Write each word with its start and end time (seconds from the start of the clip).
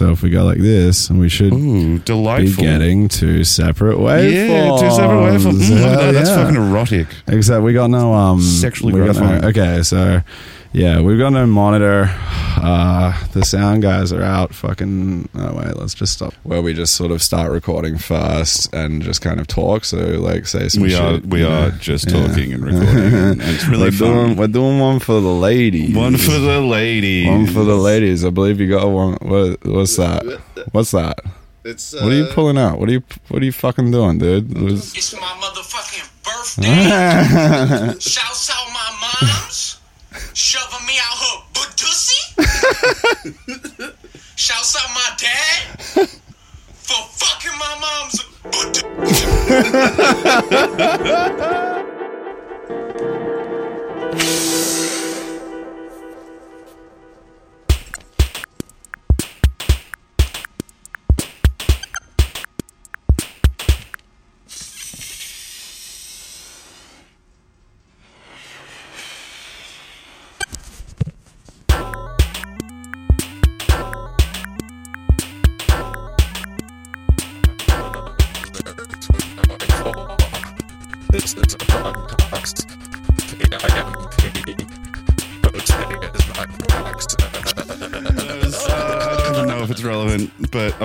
So 0.00 0.12
if 0.12 0.22
we 0.22 0.30
go 0.30 0.44
like 0.46 0.56
this, 0.56 1.10
and 1.10 1.20
we 1.20 1.28
should 1.28 1.52
Ooh, 1.52 1.98
be 1.98 2.02
delightful. 2.06 2.64
getting 2.64 3.06
two 3.06 3.44
separate 3.44 3.98
waveforms. 3.98 4.32
yeah, 4.32 4.78
two 4.80 4.90
separate 4.96 5.20
waveforms. 5.28 5.60
Mm, 5.60 5.68
look 5.68 5.78
at 5.78 5.90
Hell 5.90 5.98
that. 6.00 6.12
That's 6.12 6.30
yeah. 6.30 6.36
fucking 6.36 6.56
erotic. 6.56 7.06
Except 7.28 7.62
we 7.62 7.74
got 7.74 7.90
no 7.90 8.14
um 8.14 8.40
Sexually 8.40 8.94
we 8.94 9.00
got 9.00 9.16
no- 9.16 9.20
gratifying. 9.20 9.44
okay, 9.44 9.82
so 9.82 10.22
yeah, 10.72 11.00
we've 11.00 11.18
got 11.18 11.30
no 11.32 11.46
monitor. 11.46 12.06
Uh, 12.62 13.16
the 13.32 13.44
sound 13.44 13.80
guys 13.82 14.12
are 14.12 14.22
out. 14.22 14.54
Fucking. 14.54 15.28
Oh 15.34 15.54
wait, 15.56 15.76
let's 15.76 15.94
just 15.94 16.12
stop. 16.12 16.34
Where 16.42 16.60
we 16.60 16.74
just 16.74 16.94
sort 16.94 17.10
of 17.10 17.22
start 17.22 17.50
recording 17.52 17.96
first 17.98 18.72
and 18.74 19.02
just 19.02 19.22
kind 19.22 19.40
of 19.40 19.46
talk. 19.46 19.84
So 19.84 19.96
like 19.98 20.46
say 20.46 20.68
some 20.68 20.82
We 20.82 20.90
shit. 20.90 21.00
are 21.00 21.18
we 21.26 21.42
are 21.44 21.70
know? 21.70 21.76
just 21.78 22.10
Yeah. 22.10 22.26
talking 22.26 22.52
and 22.52 22.64
recording, 22.64 23.14
and 23.14 23.40
it's 23.42 23.66
really 23.66 23.84
we're 23.84 23.92
fun. 23.92 24.08
doing 24.26 24.36
we're 24.36 24.46
doing 24.48 24.78
one 24.78 24.98
for 24.98 25.14
the 25.20 25.32
ladies. 25.32 25.94
One 25.94 26.16
for 26.16 26.32
the 26.38 26.60
ladies. 26.60 27.26
One 27.28 27.46
for 27.46 27.64
the 27.64 27.76
ladies. 27.76 28.24
I 28.24 28.30
believe 28.30 28.60
you 28.60 28.68
got 28.68 28.88
one. 28.88 29.14
What, 29.22 29.64
what's 29.64 29.96
that? 29.96 30.24
What's 30.72 30.90
that? 30.90 31.18
It's 31.64 31.92
What 31.92 32.04
are 32.04 32.14
you 32.14 32.26
pulling 32.32 32.56
out? 32.58 32.78
What 32.78 32.88
are 32.88 32.92
you 32.92 33.02
What 33.28 33.42
are 33.42 33.44
you 33.44 33.52
fucking 33.52 33.90
doing, 33.90 34.18
dude? 34.18 34.50
It 34.56 34.62
was- 34.62 34.94
It's 34.96 35.12
my 35.14 35.20
motherfucking 35.20 36.08
birthday. 36.24 37.98
Shouts 38.00 38.50
out 38.50 38.66
my 38.72 38.90
moms. 39.20 39.49
Shoving 40.40 40.86
me 40.86 40.94
out 40.98 41.18
her 41.18 41.42
butt-tussy. 41.52 42.32
Shouts 44.36 44.74
out 44.74 44.88
my 44.94 45.14
dad. 45.18 46.08
For 46.72 47.02
fucking 47.12 47.58
my 47.58 47.76
mom's 47.78 48.24
butt 48.50 48.82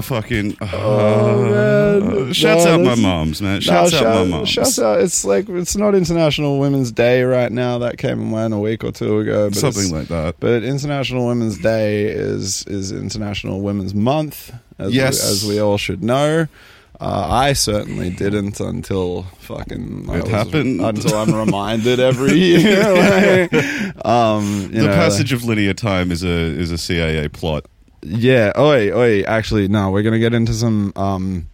fucking 0.05 0.57
uh, 0.61 0.69
Oh, 0.73 2.01
man. 2.23 2.33
shouts 2.33 2.65
No, 2.65 2.73
out 2.75 2.81
my 2.81 2.95
moms, 2.95 3.41
man. 3.41 3.59
Shouts 3.61 3.91
No, 3.91 3.97
out 3.97 4.03
my 4.03 4.09
shout- 4.11 4.27
moms. 4.29 4.49
Shouts 4.49 4.79
out. 4.79 5.01
It's 5.01 5.25
like 5.25 5.49
it's 5.49 5.75
not 5.75 5.95
International 5.95 6.59
Women's 6.59 6.91
Day 6.91 7.23
right 7.23 7.51
now. 7.51 7.77
That 7.79 7.97
came 7.97 8.19
and 8.21 8.31
went 8.31 8.53
a 8.53 8.57
week 8.57 8.83
or 8.83 8.91
two 8.91 9.19
ago. 9.19 9.49
But 9.49 9.57
Something 9.57 9.91
like 9.93 10.07
that. 10.07 10.35
But 10.39 10.63
International 10.63 11.27
Women's 11.27 11.57
Day 11.57 12.05
is 12.05 12.63
is 12.67 12.91
International 12.91 13.61
Women's 13.61 13.93
Month. 13.93 14.53
As 14.79 14.93
Yes. 14.93 15.23
we, 15.23 15.31
as 15.31 15.45
we 15.45 15.59
all 15.61 15.77
should 15.77 16.03
know. 16.03 16.47
Uh, 16.99 17.27
I 17.29 17.51
certainly 17.53 18.09
didn't 18.09 18.57
until 18.61 19.23
fucking 19.39 20.05
It 20.09 20.27
happened. 20.29 20.79
until 20.79 21.15
I'm 21.17 21.35
reminded 21.45 21.99
every 21.99 22.33
year. 22.33 23.49
Like, 23.51 24.05
um, 24.05 24.61
you 24.73 24.81
The 24.81 24.87
know, 24.87 24.93
passage 24.93 25.33
of 25.33 25.43
linear 25.43 25.73
time 25.73 26.09
is 26.11 26.23
a 26.23 26.29
is 26.29 26.71
a 26.71 26.77
CIA 26.77 27.27
plot. 27.27 27.65
Yeah. 28.05 28.51
Oi, 28.57 28.91
oi. 28.91 29.21
Actually, 29.23 29.67
no. 29.67 29.91
We're 29.91 30.03
gonna 30.03 30.19
get 30.19 30.33
into 30.33 30.53
some 30.53 30.93
um, 30.95 31.49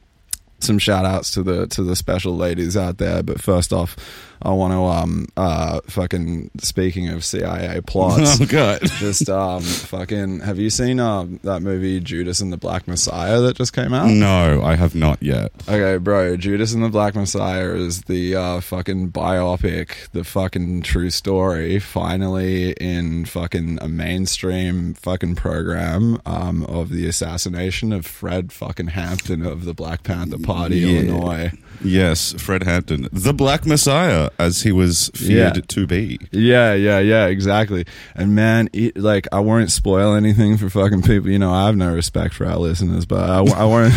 some 0.60 0.78
shout 0.78 1.06
outs 1.06 1.32
to 1.32 1.44
the 1.44 1.68
to 1.68 1.84
the 1.84 1.96
special 1.96 2.36
ladies 2.36 2.78
out 2.78 2.98
there. 2.98 3.24
But 3.24 3.42
first 3.42 3.74
off, 3.74 3.96
I 4.44 4.52
want 4.52 4.74
to 4.74 4.80
um 4.86 5.28
uh 5.38 5.82
fucking 5.88 6.52
speaking 6.60 7.10
of 7.10 7.24
CIA 7.24 7.82
plots. 7.82 8.40
Oh 8.42 8.46
god. 8.46 8.82
Just 9.00 9.30
um, 9.30 9.62
fucking. 9.62 10.40
Have 10.42 10.58
you 10.58 10.70
seen 10.70 11.00
um 11.00 11.40
that 11.44 11.62
movie 11.62 12.00
Judas 12.00 12.40
and 12.42 12.52
the 12.52 12.58
Black 12.58 12.88
Messiah 12.88 13.40
that 13.42 13.56
just 13.58 13.74
came 13.74 13.94
out? 13.94 14.10
No, 14.10 14.62
I 14.64 14.76
have 14.76 14.96
not 14.96 15.22
yet. 15.22 15.52
Okay, 15.68 15.98
bro. 15.98 16.38
Judas 16.38 16.74
and 16.74 16.84
the 16.84 16.90
Black 16.90 17.16
Messiah 17.16 17.70
is 17.74 18.04
the 18.04 18.36
uh, 18.36 18.62
fucking 18.62 19.12
biopic, 19.12 20.10
the 20.12 20.24
fucking 20.24 20.82
true 20.82 21.10
story. 21.10 21.80
Finally, 21.80 22.72
in 22.74 23.26
fucking 23.26 23.78
a 23.82 23.88
mainstream 23.88 24.94
fucking 24.94 25.36
program 25.36 26.20
um, 26.26 26.64
of 26.66 26.90
the 26.90 27.08
assassination 27.08 27.92
of 27.94 28.06
Fred 28.06 28.52
fucking 28.52 28.88
Hampton 28.88 29.46
of 29.46 29.66
the 29.66 29.74
Black 29.74 30.04
Panther 30.04 30.40
Party, 30.40 30.78
Yeah. 30.80 31.00
Illinois. 31.02 31.52
Yes, 31.84 32.34
Fred 32.34 32.64
Hampton, 32.64 33.08
the 33.12 33.34
Black 33.34 33.66
Messiah, 33.66 34.30
as 34.40 34.62
he 34.62 34.72
was 34.72 35.10
feared 35.16 35.56
Yeah. 35.58 35.62
to 35.68 35.88
be. 35.88 36.20
Yeah, 36.32 36.74
yeah, 36.74 37.00
yeah, 37.00 37.26
exactly. 37.28 37.86
And 38.16 38.36
man, 38.36 38.70
it, 38.74 38.98
like 38.98 39.28
I 39.32 39.40
won't 39.40 39.72
spoil 39.72 40.14
anything 40.14 40.58
for 40.58 40.70
fucking 40.70 41.02
people. 41.02 41.30
You 41.30 41.40
know, 41.40 41.52
I 41.52 41.66
have 41.66 41.76
no 41.76 41.94
respect 41.94 42.34
for 42.34 42.46
our 42.46 42.58
listeners, 42.58 43.06
but 43.06 43.30
I, 43.30 43.38
I 43.40 43.66
won't. 43.66 43.94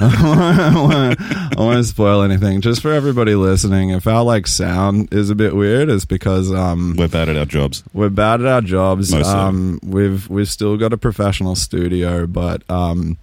I 0.00 0.72
won't, 0.74 1.20
I 1.58 1.60
won't 1.60 1.86
spoil 1.86 2.22
anything. 2.22 2.60
Just 2.60 2.82
for 2.82 2.92
everybody 2.92 3.34
listening, 3.34 3.90
if 3.90 4.06
our 4.06 4.24
like 4.24 4.46
sound 4.46 5.12
is 5.12 5.30
a 5.30 5.34
bit 5.34 5.54
weird, 5.54 5.88
it's 5.90 6.04
because 6.04 6.52
um 6.52 6.94
We're 6.98 7.08
bad 7.08 7.28
at 7.28 7.36
our 7.36 7.44
jobs. 7.46 7.82
we're 7.92 8.08
bad 8.10 8.40
at 8.40 8.46
our 8.46 8.60
jobs. 8.60 9.12
Mostly. 9.12 9.32
Um, 9.32 9.80
we've 9.82 10.28
we've 10.28 10.48
still 10.50 10.76
got 10.76 10.92
a 10.92 10.96
professional 10.98 11.54
studio, 11.54 12.26
but 12.26 12.68
um, 12.70 13.16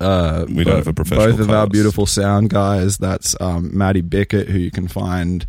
uh, 0.00 0.46
We 0.48 0.64
don't 0.64 0.76
have 0.76 0.88
a 0.88 0.94
professional 0.94 1.30
Both 1.30 1.40
of 1.40 1.50
our 1.50 1.66
beautiful 1.66 2.06
sound 2.06 2.50
guys. 2.50 2.98
That's 2.98 3.38
um, 3.40 3.76
Matty 3.76 4.00
Bickett, 4.00 4.48
who 4.48 4.58
you 4.58 4.70
can 4.70 4.88
find 4.88 5.44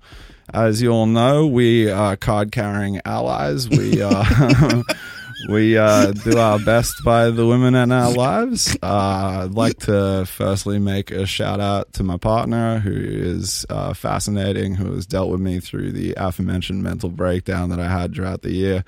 as 0.55 0.81
you 0.81 0.91
all 0.91 1.07
know, 1.07 1.45
we 1.47 1.91
are 1.91 2.17
card 2.17 2.53
carrying 2.53 3.01
allies. 3.05 3.69
We 3.69 4.01
uh, 4.01 4.83
we 5.49 5.77
uh, 5.77 6.13
do 6.13 6.39
our 6.39 6.59
best 6.59 7.03
by 7.05 7.31
the 7.31 7.47
women 7.47 7.75
in 7.75 7.93
our 7.93 8.13
lives. 8.13 8.77
Uh, 8.83 9.43
I'd 9.45 9.53
like 9.53 9.79
to 9.81 10.27
firstly 10.27 10.79
make 10.79 11.11
a 11.11 11.27
shout 11.27 11.61
out 11.61 11.93
to 11.95 12.03
my 12.03 12.17
partner, 12.17 12.79
who 12.79 12.95
is 12.95 13.65
uh, 13.71 13.95
fascinating, 13.95 14.75
who 14.75 14.93
has 14.95 15.07
dealt 15.07 15.31
with 15.31 15.41
me 15.41 15.61
through 15.61 15.93
the 15.93 16.15
aforementioned 16.17 16.83
mental 16.83 17.09
breakdown 17.09 17.71
that 17.71 17.81
I 17.81 17.89
had 17.89 18.15
throughout 18.15 18.43
the 18.43 18.53
year. 18.53 18.85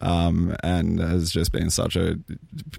Um, 0.00 0.56
and 0.62 0.98
has 1.00 1.30
just 1.30 1.52
been 1.52 1.70
such 1.70 1.96
a 1.96 2.18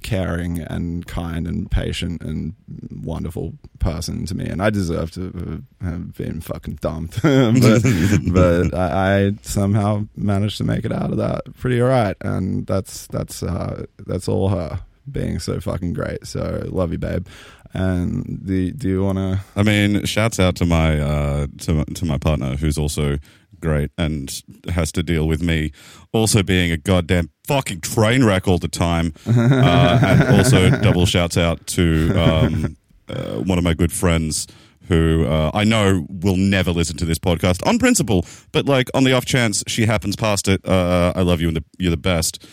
caring 0.02 0.60
and 0.60 1.06
kind 1.08 1.48
and 1.48 1.70
patient 1.70 2.22
and 2.24 2.54
wonderful 2.92 3.54
person 3.80 4.26
to 4.26 4.36
me. 4.36 4.46
And 4.46 4.62
I 4.62 4.70
deserve 4.70 5.12
to 5.12 5.64
have 5.82 6.16
been 6.16 6.42
fucking 6.42 6.76
dumped, 6.82 7.22
but, 7.22 7.82
but 8.32 8.74
I, 8.74 9.26
I 9.26 9.32
somehow 9.42 10.08
managed 10.16 10.58
to 10.58 10.64
make 10.64 10.86
it 10.86 10.92
out 10.92 11.12
of 11.12 11.18
that 11.18 11.56
pretty 11.58 11.82
alright, 11.82 12.18
and 12.22 12.66
that's 12.66 13.08
that's 13.08 13.44
uh, 13.44 13.86
that's 14.06 14.28
all 14.28 14.50
her 14.50 14.82
being 15.12 15.40
so 15.40 15.60
fucking 15.60 15.94
great. 15.94 16.26
So 16.28 16.64
love 16.68 16.92
you, 16.92 16.98
babe. 16.98 17.28
And 17.74 18.40
the, 18.42 18.72
do 18.72 18.90
you 18.90 19.04
want 19.04 19.18
to? 19.18 19.42
I 19.56 19.64
mean, 19.64 20.04
shouts 20.06 20.40
out 20.40 20.56
to 20.56 20.66
my 20.66 21.00
uh, 21.00 21.48
to 21.60 21.86
to 21.86 22.06
my 22.06 22.18
partner 22.18 22.56
who's 22.56 22.78
also 22.78 23.18
great 23.60 23.92
and 23.98 24.42
has 24.70 24.92
to 24.94 25.04
deal 25.04 25.28
with 25.28 25.42
me 25.42 25.72
also 26.14 26.42
being 26.42 26.72
a 26.72 26.78
goddamn 26.78 27.30
fucking 27.46 27.82
train 27.82 28.24
wreck 28.24 28.48
all 28.48 28.58
the 28.58 28.68
time. 28.68 29.14
Uh, 29.40 30.00
and 30.02 30.38
also 30.38 30.70
double 30.82 31.06
shouts 31.06 31.38
out 31.38 31.66
to 31.68 32.12
um, 32.16 32.78
uh, 33.10 33.36
one 33.36 33.58
of 33.58 33.64
my 33.64 33.74
good 33.74 33.92
friends 33.92 34.48
who 34.88 35.26
uh, 35.26 35.52
I 35.54 35.64
know 35.64 36.06
will 36.10 36.36
never 36.38 36.72
listen 36.72 36.98
to 36.98 37.06
this 37.06 37.20
podcast 37.20 37.66
on 37.66 37.78
principle, 37.78 38.26
but 38.52 38.66
like 38.66 38.90
on 38.94 39.04
the 39.04 39.14
off 39.14 39.26
chance 39.26 39.64
she 39.68 39.86
happens 39.86 40.16
past 40.16 40.48
it, 40.48 40.66
uh, 40.68 41.14
I 41.16 41.22
love 41.22 41.42
you 41.42 41.48
and 41.48 41.58
the, 41.58 41.64
you're 41.78 41.92
the 41.92 41.98
best. 41.98 42.46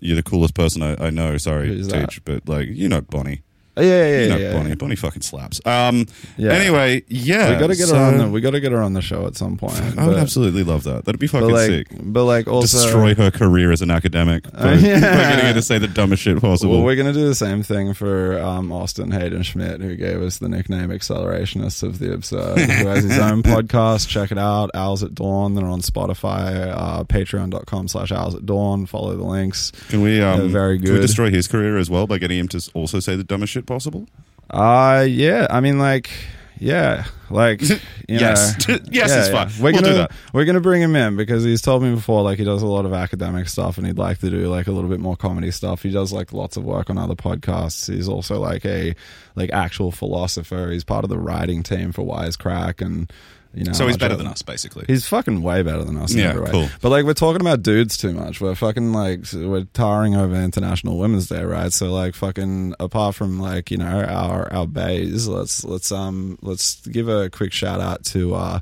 You're 0.00 0.16
the 0.16 0.22
coolest 0.22 0.54
person 0.54 0.82
I, 0.82 1.06
I 1.06 1.10
know. 1.10 1.36
Sorry? 1.38 1.82
Teach, 2.06 2.24
but 2.24 2.48
like 2.48 2.68
you 2.68 2.88
know 2.88 3.00
Bonnie. 3.00 3.42
Yeah, 3.80 3.86
yeah, 3.86 4.20
You 4.22 4.28
know 4.28 4.36
yeah. 4.36 4.52
Bonnie. 4.54 4.68
yeah. 4.70 4.74
Bonnie 4.74 4.96
fucking 4.96 5.22
slaps. 5.22 5.60
Um. 5.66 6.06
Yeah. 6.36 6.52
Anyway, 6.52 7.02
yeah, 7.08 7.50
we 7.54 7.60
gotta 7.60 7.76
get 7.76 7.88
so- 7.88 7.94
her 7.96 8.02
on. 8.04 8.18
The, 8.18 8.28
we 8.28 8.40
gotta 8.40 8.60
get 8.60 8.72
her 8.72 8.82
on 8.82 8.92
the 8.94 9.02
show 9.02 9.26
at 9.26 9.36
some 9.36 9.56
point. 9.56 9.80
I 9.98 10.06
would 10.06 10.14
but- 10.14 10.18
absolutely 10.18 10.62
love 10.64 10.84
that. 10.84 11.04
That'd 11.04 11.18
be 11.20 11.26
fucking 11.26 11.48
But 11.48 11.54
like, 11.54 11.66
sick. 11.68 11.86
but 12.00 12.24
like, 12.24 12.48
also 12.48 12.78
Destroy 12.78 13.14
her 13.14 13.30
career 13.30 13.70
as 13.72 13.82
an 13.82 13.90
academic 13.90 14.42
by, 14.52 14.58
Uh, 14.58 14.74
yeah. 14.76 15.00
by 15.00 15.16
getting 15.30 15.44
her 15.46 15.52
to 15.54 15.62
say 15.62 15.78
the 15.78 15.88
dumbest 15.88 16.22
shit 16.22 16.40
possible. 16.40 16.74
Well, 16.74 16.84
we're 16.84 16.96
going 16.96 17.12
to 17.12 17.18
do 17.18 17.26
the 17.26 17.34
same 17.34 17.62
thing 17.62 17.94
for 17.94 18.38
um, 18.40 18.70
Austin 18.72 19.10
Hayden 19.10 19.42
Schmidt, 19.42 19.80
who 19.80 19.96
gave 19.96 20.20
us 20.22 20.38
the 20.38 20.48
nickname 20.48 20.90
Accelerationists 20.90 21.82
of 21.82 21.98
the 21.98 22.12
Absurd, 22.12 22.58
who 22.58 22.86
has 22.88 23.04
his 23.04 23.18
own 23.18 23.42
podcast. 23.44 24.08
Check 24.08 24.30
it 24.32 24.38
out, 24.38 24.70
Owls 24.74 25.02
at 25.02 25.14
Dawn. 25.14 25.54
They're 25.54 25.66
on 25.66 25.80
Spotify, 25.80 26.68
uh, 26.74 27.04
patreon.com 27.04 27.88
slash 27.88 28.12
Owls 28.12 28.34
at 28.34 28.46
Dawn. 28.46 28.86
Follow 28.86 29.16
the 29.16 29.24
links. 29.24 29.70
can 29.88 30.02
we? 30.02 30.20
Um, 30.20 30.48
very 30.50 30.78
Can 30.78 30.88
we 30.88 30.94
good. 30.96 31.02
destroy 31.02 31.30
his 31.30 31.46
career 31.48 31.76
as 31.78 31.90
well 31.90 32.06
by 32.06 32.18
getting 32.18 32.38
him 32.38 32.48
to 32.48 32.70
also 32.74 33.00
say 33.00 33.16
the 33.16 33.24
dumbest 33.24 33.52
shit 33.52 33.66
possible? 33.68 34.08
Uh, 34.50 35.06
yeah, 35.08 35.46
I 35.50 35.60
mean, 35.60 35.78
like, 35.78 36.10
yeah, 36.58 37.04
like, 37.30 37.60
you 37.68 37.78
Yes. 38.08 38.66
know, 38.68 38.78
Yes, 38.90 39.10
yeah, 39.10 39.18
it's 39.20 39.28
yeah. 39.28 39.44
fine. 39.44 39.62
We're 39.62 39.64
We'll 39.72 39.82
gonna 39.82 39.92
do 39.92 39.98
that. 39.98 40.12
we're 40.32 40.44
gonna 40.46 40.60
bring 40.60 40.80
him 40.82 40.96
in 40.96 41.16
because 41.16 41.44
he's 41.44 41.60
told 41.62 41.82
me 41.82 41.94
before, 41.94 42.22
like, 42.22 42.38
he 42.38 42.44
does 42.44 42.62
a 42.62 42.66
lot 42.66 42.86
of 42.86 42.92
academic 42.94 43.48
stuff 43.48 43.76
and 43.78 43.86
he'd 43.86 43.98
like 43.98 44.18
to 44.20 44.30
do 44.30 44.48
like 44.48 44.66
a 44.66 44.72
little 44.72 44.88
bit 44.90 45.00
more 45.00 45.16
comedy 45.16 45.50
stuff. 45.50 45.82
He 45.82 45.90
does 45.90 46.12
like 46.12 46.32
lots 46.32 46.56
of 46.56 46.64
work 46.64 46.88
on 46.90 46.96
other 46.98 47.14
podcasts. 47.14 47.92
He's 47.94 48.08
also 48.08 48.40
like 48.40 48.64
a 48.64 48.94
like 49.36 49.50
actual 49.50 49.92
philosopher. 49.92 50.70
He's 50.72 50.84
part 50.84 51.04
of 51.04 51.10
the 51.10 51.18
writing 51.18 51.62
team 51.62 51.92
for 51.92 52.02
Wisecrack 52.02 52.80
and. 52.84 53.12
You 53.54 53.64
know, 53.64 53.72
So 53.72 53.86
he's 53.86 53.96
better 53.96 54.14
than 54.14 54.26
us, 54.26 54.42
basically. 54.42 54.84
He's 54.86 55.08
fucking 55.08 55.42
way 55.42 55.62
better 55.62 55.82
than 55.82 55.96
us. 55.96 56.12
Yeah, 56.14 56.34
cool. 56.50 56.68
But 56.82 56.90
like, 56.90 57.04
we're 57.04 57.14
talking 57.14 57.40
about 57.40 57.62
dudes 57.62 57.96
too 57.96 58.12
much. 58.12 58.40
We're 58.40 58.54
fucking 58.54 58.92
like, 58.92 59.20
we're 59.32 59.64
towering 59.72 60.14
over 60.14 60.34
International 60.34 60.98
Women's 60.98 61.28
Day, 61.28 61.42
right? 61.42 61.72
So 61.72 61.92
like, 61.92 62.14
fucking 62.14 62.74
apart 62.78 63.14
from 63.14 63.40
like, 63.40 63.70
you 63.70 63.78
know, 63.78 64.04
our 64.04 64.52
our 64.52 64.66
bays, 64.66 65.26
let's 65.26 65.64
let's 65.64 65.90
um 65.90 66.38
let's 66.42 66.86
give 66.86 67.08
a 67.08 67.30
quick 67.30 67.52
shout 67.52 67.80
out 67.80 68.04
to 68.06 68.34
uh. 68.34 68.60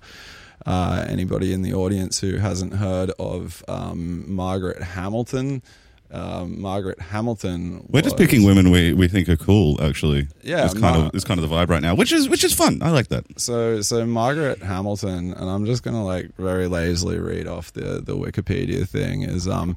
Uh, 0.64 1.06
anybody 1.08 1.52
in 1.52 1.62
the 1.62 1.72
audience 1.72 2.18
who 2.18 2.38
hasn't 2.38 2.74
heard 2.74 3.12
of 3.20 3.62
um, 3.68 4.24
Margaret 4.34 4.82
Hamilton? 4.82 5.62
Um, 6.10 6.60
Margaret 6.60 7.00
Hamilton. 7.00 7.86
We're 7.88 8.02
just 8.02 8.16
picking 8.16 8.44
women 8.44 8.70
we, 8.70 8.92
we 8.92 9.08
think 9.08 9.28
are 9.28 9.36
cool. 9.36 9.82
Actually, 9.82 10.28
Yeah, 10.42 10.64
it's 10.64 10.74
kind 10.74 10.96
of 10.96 11.14
it's 11.14 11.24
kind 11.24 11.42
of 11.42 11.48
the 11.48 11.54
vibe 11.54 11.68
right 11.68 11.82
now, 11.82 11.94
which 11.94 12.12
is 12.12 12.28
which 12.28 12.44
is 12.44 12.52
fun. 12.52 12.80
I 12.82 12.90
like 12.90 13.08
that. 13.08 13.24
So, 13.38 13.80
so 13.82 14.06
Margaret 14.06 14.62
Hamilton, 14.62 15.34
and 15.34 15.50
I'm 15.50 15.66
just 15.66 15.82
gonna 15.82 16.04
like 16.04 16.34
very 16.36 16.68
lazily 16.68 17.18
read 17.18 17.46
off 17.46 17.72
the 17.72 18.00
the 18.00 18.16
Wikipedia 18.16 18.88
thing. 18.88 19.22
Is 19.22 19.48
um, 19.48 19.76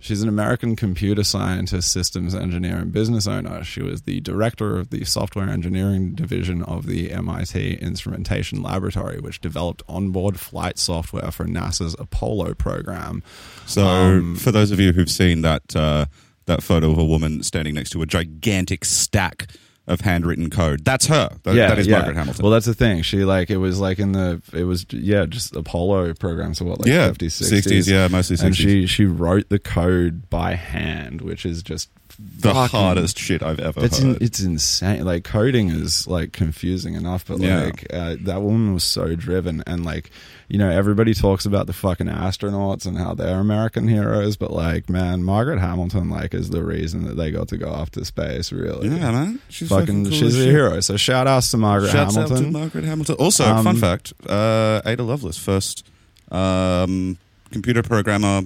she's 0.00 0.22
an 0.22 0.28
American 0.28 0.76
computer 0.76 1.24
scientist, 1.24 1.90
systems 1.92 2.34
engineer, 2.34 2.76
and 2.76 2.92
business 2.92 3.26
owner. 3.26 3.62
She 3.64 3.82
was 3.82 4.02
the 4.02 4.20
director 4.20 4.78
of 4.78 4.90
the 4.90 5.04
software 5.04 5.48
engineering 5.48 6.14
division 6.14 6.62
of 6.62 6.86
the 6.86 7.12
MIT 7.12 7.74
Instrumentation 7.74 8.62
Laboratory, 8.62 9.20
which 9.20 9.40
developed 9.40 9.82
onboard 9.88 10.38
flight 10.38 10.78
software 10.78 11.30
for 11.30 11.46
NASA's 11.46 11.96
Apollo 11.98 12.54
program. 12.54 13.22
So, 13.66 13.86
Um, 13.86 14.36
for 14.36 14.52
those 14.52 14.70
of 14.70 14.80
you 14.80 14.92
who've 14.92 15.10
seen 15.10 15.42
that 15.42 15.74
uh, 15.76 16.06
that 16.46 16.62
photo 16.62 16.90
of 16.90 16.98
a 16.98 17.04
woman 17.04 17.42
standing 17.42 17.74
next 17.74 17.90
to 17.90 18.02
a 18.02 18.06
gigantic 18.06 18.84
stack 18.84 19.48
of 19.88 20.02
handwritten 20.02 20.50
code, 20.50 20.84
that's 20.84 21.06
her. 21.06 21.30
That, 21.42 21.54
that 21.54 21.78
is 21.78 21.88
Margaret 21.88 22.16
Hamilton. 22.16 22.42
Well, 22.42 22.52
that's 22.52 22.66
the 22.66 22.74
thing. 22.74 23.02
She 23.02 23.24
like 23.24 23.50
it 23.50 23.56
was 23.56 23.80
like 23.80 23.98
in 23.98 24.12
the 24.12 24.40
it 24.52 24.64
was 24.64 24.86
yeah 24.90 25.26
just 25.26 25.56
Apollo 25.56 26.14
program. 26.14 26.54
So 26.54 26.64
what 26.64 26.80
like 26.80 26.88
yeah, 26.88 27.10
50s, 27.10 27.50
60s, 27.50 27.90
yeah, 27.90 28.08
mostly 28.08 28.36
60s. 28.36 28.44
and 28.44 28.56
she 28.56 28.86
she 28.86 29.04
wrote 29.06 29.48
the 29.48 29.58
code 29.58 30.30
by 30.30 30.54
hand, 30.54 31.22
which 31.22 31.44
is 31.44 31.62
just 31.62 31.90
the 32.18 32.52
fucking- 32.52 32.78
hardest 32.80 33.16
shit 33.18 33.42
I've 33.42 33.60
ever 33.60 33.84
It's 33.84 34.00
in, 34.00 34.14
heard. 34.14 34.22
it's 34.22 34.40
insane. 34.40 35.04
Like 35.04 35.22
coding 35.24 35.70
is 35.70 36.06
like 36.08 36.32
confusing 36.32 36.94
enough, 36.94 37.24
but 37.26 37.38
Yeah. 37.40 37.64
like 37.66 37.86
uh, 37.92 38.16
that 38.22 38.42
woman 38.42 38.74
was 38.74 38.82
so 38.84 39.14
driven, 39.14 39.62
and 39.66 39.84
like 39.84 40.10
you 40.48 40.58
know 40.58 40.68
everybody 40.68 41.14
talks 41.14 41.46
about 41.46 41.66
the 41.68 41.72
fucking 41.72 42.08
astronauts 42.08 42.86
and 42.86 42.98
how 42.98 43.14
they're 43.14 43.38
American 43.38 43.86
heroes, 43.86 44.36
but 44.36 44.52
like 44.52 44.88
man, 44.90 45.22
Margaret 45.22 45.60
Hamilton 45.60 46.10
like 46.10 46.34
is 46.34 46.50
the 46.50 46.64
reason 46.64 47.04
that 47.04 47.16
they 47.16 47.30
got 47.30 47.46
to 47.48 47.56
go 47.56 47.68
off 47.70 47.90
to 47.92 48.04
space. 48.04 48.50
Really, 48.50 48.88
yeah, 48.88 49.12
man. 49.12 49.38
She's 49.48 49.68
fucking, 49.68 50.04
cool 50.06 50.12
she's 50.12 50.34
as 50.34 50.36
a 50.36 50.42
shit. 50.44 50.50
hero. 50.50 50.80
So 50.80 50.96
shout 50.96 51.26
outs 51.28 51.50
to 51.52 51.56
Margaret 51.56 51.90
Shouts 51.92 52.16
out 52.16 52.22
Hamilton. 52.30 52.46
to 52.46 52.58
Margaret 52.58 52.84
Hamilton. 52.84 53.14
Also, 53.20 53.44
Um, 53.44 53.62
fun 53.62 53.76
fact: 53.76 54.12
uh, 54.26 54.80
Ada 54.84 55.02
Lovelace, 55.04 55.38
first 55.38 55.84
um, 56.32 57.16
computer 57.52 57.82
programmer 57.82 58.42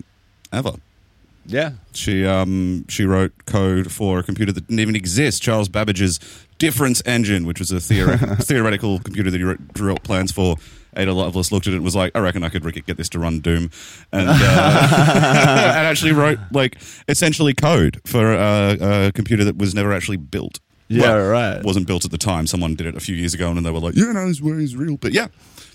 ever. 0.52 0.72
Yeah, 1.46 1.72
She 1.92 2.24
um, 2.26 2.86
she 2.88 3.04
wrote 3.04 3.32
code 3.46 3.90
for 3.90 4.18
a 4.18 4.22
computer 4.22 4.52
that 4.52 4.66
didn't 4.68 4.80
even 4.80 4.96
exist. 4.96 5.42
Charles 5.42 5.68
Babbage's 5.68 6.18
difference 6.58 7.02
engine, 7.04 7.46
which 7.46 7.58
was 7.58 7.70
a 7.72 7.76
theore- 7.80 8.16
theoretical 8.42 8.98
computer 9.00 9.30
that 9.30 9.38
he 9.38 9.44
wrote, 9.44 9.72
drew 9.74 9.92
up 9.94 10.02
plans 10.02 10.32
for. 10.32 10.56
Ada 10.94 11.12
Lovelace 11.14 11.50
looked 11.50 11.66
at 11.66 11.72
it 11.72 11.76
and 11.76 11.84
was 11.84 11.96
like, 11.96 12.12
"I 12.14 12.20
reckon 12.20 12.44
I 12.44 12.50
could 12.50 12.62
get 12.86 12.96
this 12.98 13.08
to 13.10 13.18
run 13.18 13.40
Doom," 13.40 13.70
and, 14.12 14.28
uh, 14.28 14.32
and 14.32 15.86
actually 15.86 16.12
wrote 16.12 16.38
like 16.52 16.76
essentially 17.08 17.54
code 17.54 18.00
for 18.04 18.32
a, 18.34 19.06
a 19.08 19.12
computer 19.12 19.42
that 19.44 19.56
was 19.56 19.74
never 19.74 19.92
actually 19.92 20.18
built. 20.18 20.60
Yeah, 20.88 21.14
right. 21.14 21.64
Wasn't 21.64 21.86
built 21.86 22.04
at 22.04 22.10
the 22.10 22.18
time. 22.18 22.46
Someone 22.46 22.74
did 22.74 22.86
it 22.86 22.94
a 22.94 23.00
few 23.00 23.16
years 23.16 23.32
ago, 23.32 23.48
and 23.48 23.56
then 23.56 23.64
they 23.64 23.70
were 23.70 23.80
like, 23.80 23.94
"Yeah, 23.96 24.12
no, 24.12 24.28
it's, 24.28 24.40
it's 24.42 24.74
real." 24.74 24.98
But 24.98 25.12
yeah, 25.12 25.28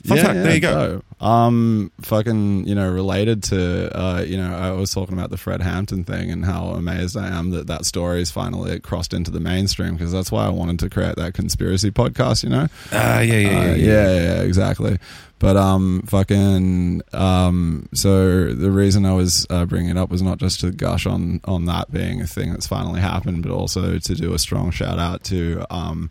fun 0.07 0.17
Yeah, 0.17 0.23
fact. 0.23 0.35
yeah, 0.37 0.43
there 0.43 0.53
you 0.55 0.59
go. 0.61 0.87
dope. 0.95 1.03
Um, 1.23 1.91
fucking, 2.01 2.67
you 2.67 2.75
know, 2.75 2.91
related 2.91 3.43
to, 3.43 3.95
uh, 3.97 4.21
you 4.21 4.37
know, 4.37 4.55
I 4.55 4.71
was 4.71 4.93
talking 4.93 5.17
about 5.17 5.29
the 5.31 5.37
Fred 5.37 5.61
Hampton 5.61 6.03
thing 6.03 6.29
and 6.31 6.45
how 6.45 6.67
amazed 6.69 7.17
I 7.17 7.27
am 7.27 7.49
that 7.51 7.67
that 7.67 7.85
story 7.85 8.21
is 8.21 8.29
finally 8.29 8.79
crossed 8.79 9.13
into 9.13 9.31
the 9.31 9.39
mainstream 9.39 9.93
because 9.95 10.11
that's 10.11 10.31
why 10.31 10.45
I 10.45 10.49
wanted 10.49 10.79
to 10.79 10.89
create 10.89 11.15
that 11.15 11.33
conspiracy 11.33 11.89
podcast. 11.91 12.43
You 12.43 12.49
know, 12.49 12.67
Ah, 12.91 13.19
yeah, 13.21 13.33
yeah, 13.39 13.49
Uh, 13.49 13.63
yeah, 13.63 13.75
yeah, 13.75 14.13
yeah, 14.13 14.41
exactly. 14.41 14.97
But 15.39 15.55
um, 15.55 16.01
fucking 16.07 17.01
um, 17.13 17.89
so 17.93 18.53
the 18.53 18.71
reason 18.71 19.05
I 19.05 19.13
was 19.13 19.45
uh, 19.49 19.65
bringing 19.65 19.89
it 19.91 19.97
up 19.97 20.09
was 20.09 20.21
not 20.23 20.39
just 20.39 20.59
to 20.61 20.71
gush 20.71 21.05
on 21.05 21.41
on 21.45 21.65
that 21.65 21.91
being 21.91 22.21
a 22.21 22.27
thing 22.27 22.51
that's 22.51 22.67
finally 22.67 23.01
happened, 23.01 23.43
but 23.43 23.51
also 23.51 23.97
to 23.99 24.15
do 24.15 24.33
a 24.33 24.39
strong 24.39 24.71
shout 24.71 24.97
out 24.99 25.23
to 25.25 25.63
um, 25.69 26.09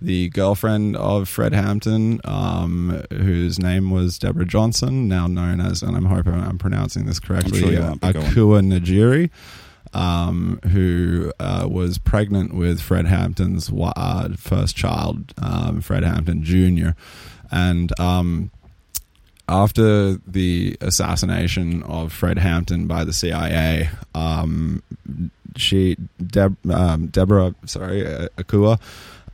the 0.00 0.28
girlfriend 0.30 0.96
of 0.96 1.28
Fred 1.28 1.52
Hampton, 1.52 2.20
um, 2.24 3.02
whose 3.10 3.58
name 3.58 3.90
was 3.90 4.18
Deborah 4.18 4.46
Johnson, 4.46 5.08
now 5.08 5.26
known 5.26 5.60
as, 5.60 5.82
and 5.82 5.96
I'm 5.96 6.04
hoping 6.04 6.34
I'm 6.34 6.58
pronouncing 6.58 7.06
this 7.06 7.18
correctly, 7.18 7.60
sure 7.60 7.82
uh, 7.82 7.86
aren't, 7.88 8.00
but 8.00 8.14
go 8.14 8.20
on. 8.20 8.26
Akua 8.26 8.80
Njeri 8.80 9.30
um, 9.92 10.60
who 10.72 11.32
uh, 11.40 11.66
was 11.70 11.98
pregnant 11.98 12.54
with 12.54 12.80
Fred 12.80 13.06
Hampton's 13.06 13.70
uh, 13.72 14.28
first 14.36 14.76
child, 14.76 15.32
um, 15.38 15.80
Fred 15.80 16.04
Hampton 16.04 16.42
Jr. 16.42 16.90
And 17.50 17.98
um, 17.98 18.50
after 19.48 20.14
the 20.26 20.76
assassination 20.80 21.82
of 21.84 22.12
Fred 22.12 22.38
Hampton 22.38 22.86
by 22.86 23.04
the 23.04 23.12
CIA, 23.12 23.90
um, 24.14 24.82
she 25.56 25.96
Deb, 26.24 26.56
um, 26.70 27.08
Deborah, 27.08 27.54
sorry, 27.64 28.06
uh, 28.06 28.28
Akua. 28.36 28.80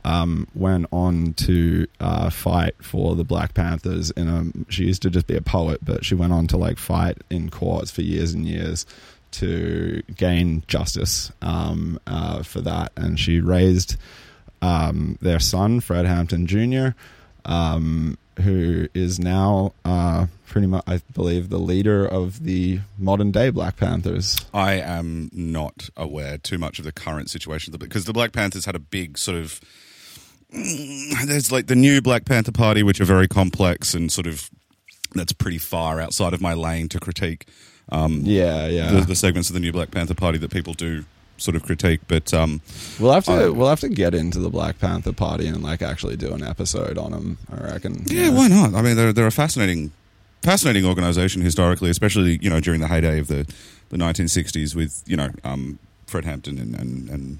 Um, 0.05 0.47
went 0.53 0.85
on 0.91 1.33
to 1.33 1.87
uh, 1.99 2.29
fight 2.29 2.75
for 2.79 3.15
the 3.15 3.23
Black 3.23 3.55
Panthers. 3.55 4.11
In 4.11 4.27
a, 4.27 4.71
she 4.71 4.83
used 4.83 5.01
to 5.01 5.09
just 5.09 5.25
be 5.25 5.35
a 5.35 5.41
poet, 5.41 5.83
but 5.83 6.05
she 6.05 6.13
went 6.13 6.31
on 6.31 6.45
to 6.47 6.57
like 6.57 6.77
fight 6.77 7.17
in 7.31 7.49
courts 7.49 7.89
for 7.89 8.03
years 8.03 8.33
and 8.35 8.45
years 8.45 8.85
to 9.31 10.01
gain 10.15 10.63
justice 10.67 11.31
um, 11.41 11.99
uh, 12.07 12.43
for 12.43 12.61
that. 12.61 12.91
And 12.95 13.19
she 13.19 13.39
raised 13.41 13.97
um, 14.61 15.17
their 15.21 15.39
son, 15.39 15.79
Fred 15.79 16.05
Hampton 16.05 16.47
Jr., 16.47 16.89
um, 17.43 18.17
who 18.41 18.87
is 18.93 19.19
now 19.19 19.73
uh, 19.85 20.27
pretty 20.47 20.67
much, 20.67 20.83
I 20.87 21.01
believe, 21.13 21.49
the 21.49 21.59
leader 21.59 22.05
of 22.05 22.43
the 22.43 22.79
modern 22.97 23.31
day 23.31 23.49
Black 23.49 23.77
Panthers. 23.77 24.37
I 24.53 24.73
am 24.73 25.29
not 25.33 25.89
aware 25.95 26.37
too 26.37 26.57
much 26.57 26.79
of 26.79 26.85
the 26.85 26.91
current 26.91 27.29
situation 27.29 27.75
because 27.77 28.05
the 28.05 28.13
Black 28.13 28.31
Panthers 28.31 28.65
had 28.65 28.75
a 28.75 28.79
big 28.79 29.17
sort 29.17 29.37
of. 29.37 29.61
Mm, 30.55 31.25
There's 31.27 31.51
like 31.51 31.67
the 31.67 31.75
new 31.75 32.01
Black 32.01 32.25
Panther 32.25 32.51
Party, 32.51 32.83
which 32.83 32.99
are 33.01 33.05
very 33.05 33.27
complex 33.27 33.93
and 33.93 34.11
sort 34.11 34.27
of 34.27 34.49
that's 35.13 35.33
pretty 35.33 35.57
far 35.57 35.99
outside 36.01 36.33
of 36.33 36.41
my 36.41 36.53
lane 36.53 36.89
to 36.89 36.99
critique. 36.99 37.45
Um, 37.91 38.21
Yeah, 38.23 38.67
yeah. 38.67 38.91
the, 38.91 39.01
the 39.01 39.15
segments 39.15 39.49
of 39.49 39.53
the 39.53 39.59
new 39.59 39.71
Black 39.71 39.91
Panther 39.91 40.15
Party 40.15 40.37
that 40.39 40.51
people 40.51 40.73
do 40.73 41.05
sort 41.37 41.55
of 41.55 41.63
critique, 41.63 42.01
but 42.07 42.33
um, 42.33 42.61
We'll 42.99 43.11
have 43.13 43.25
to 43.25 43.49
Uh, 43.49 43.51
we'll 43.51 43.69
have 43.69 43.81
to 43.81 43.89
get 43.89 44.13
into 44.13 44.39
the 44.39 44.49
Black 44.49 44.79
Panther 44.79 45.13
Party 45.13 45.47
and 45.47 45.61
like 45.63 45.81
actually 45.81 46.15
do 46.15 46.33
an 46.33 46.43
episode 46.43 46.97
on 46.97 47.11
them. 47.11 47.37
I 47.51 47.71
reckon. 47.71 48.03
Yeah, 48.07 48.29
why 48.29 48.47
not? 48.47 48.73
I 48.73 48.81
mean, 48.81 48.95
they're 48.95 49.13
they're 49.13 49.27
a 49.27 49.31
fascinating, 49.31 49.91
fascinating 50.41 50.85
organization 50.85 51.41
historically, 51.41 51.89
especially 51.89 52.39
you 52.41 52.49
know 52.49 52.59
during 52.59 52.81
the 52.81 52.87
heyday 52.87 53.19
of 53.19 53.27
the 53.27 53.45
the 53.89 53.97
1960s 53.97 54.75
with 54.75 55.03
you 55.05 55.15
know 55.17 55.29
um, 55.43 55.77
Fred 56.07 56.25
Hampton 56.25 56.57
and 56.57 56.73
and, 56.75 57.09
and 57.09 57.39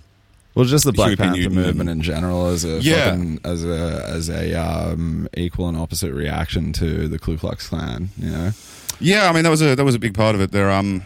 Well, 0.55 0.65
just 0.65 0.85
the 0.85 0.93
Black 0.93 1.17
Panther 1.17 1.37
Newton 1.37 1.53
movement 1.55 1.89
in 1.89 2.01
general 2.01 2.47
as 2.47 2.63
a 2.63 2.79
Yeah. 2.81 3.09
fucking, 3.11 3.41
as 3.43 3.63
a 3.65 4.05
as 4.07 4.29
a 4.29 4.53
um, 4.55 5.27
equal 5.35 5.67
and 5.67 5.77
opposite 5.77 6.13
reaction 6.13 6.71
to 6.73 7.07
the 7.09 7.19
Ku 7.19 7.37
Klux 7.37 7.67
Klan. 7.67 8.09
You 8.17 8.31
know. 8.31 8.51
yeah, 8.99 9.29
I 9.29 9.33
mean 9.33 9.43
that 9.43 9.49
was 9.49 9.61
a 9.61 9.75
that 9.75 9.83
was 9.83 9.95
a 9.95 9.99
big 9.99 10.13
part 10.13 10.33
of 10.33 10.39
it. 10.41 10.51
There, 10.51 10.71
um, 10.71 11.03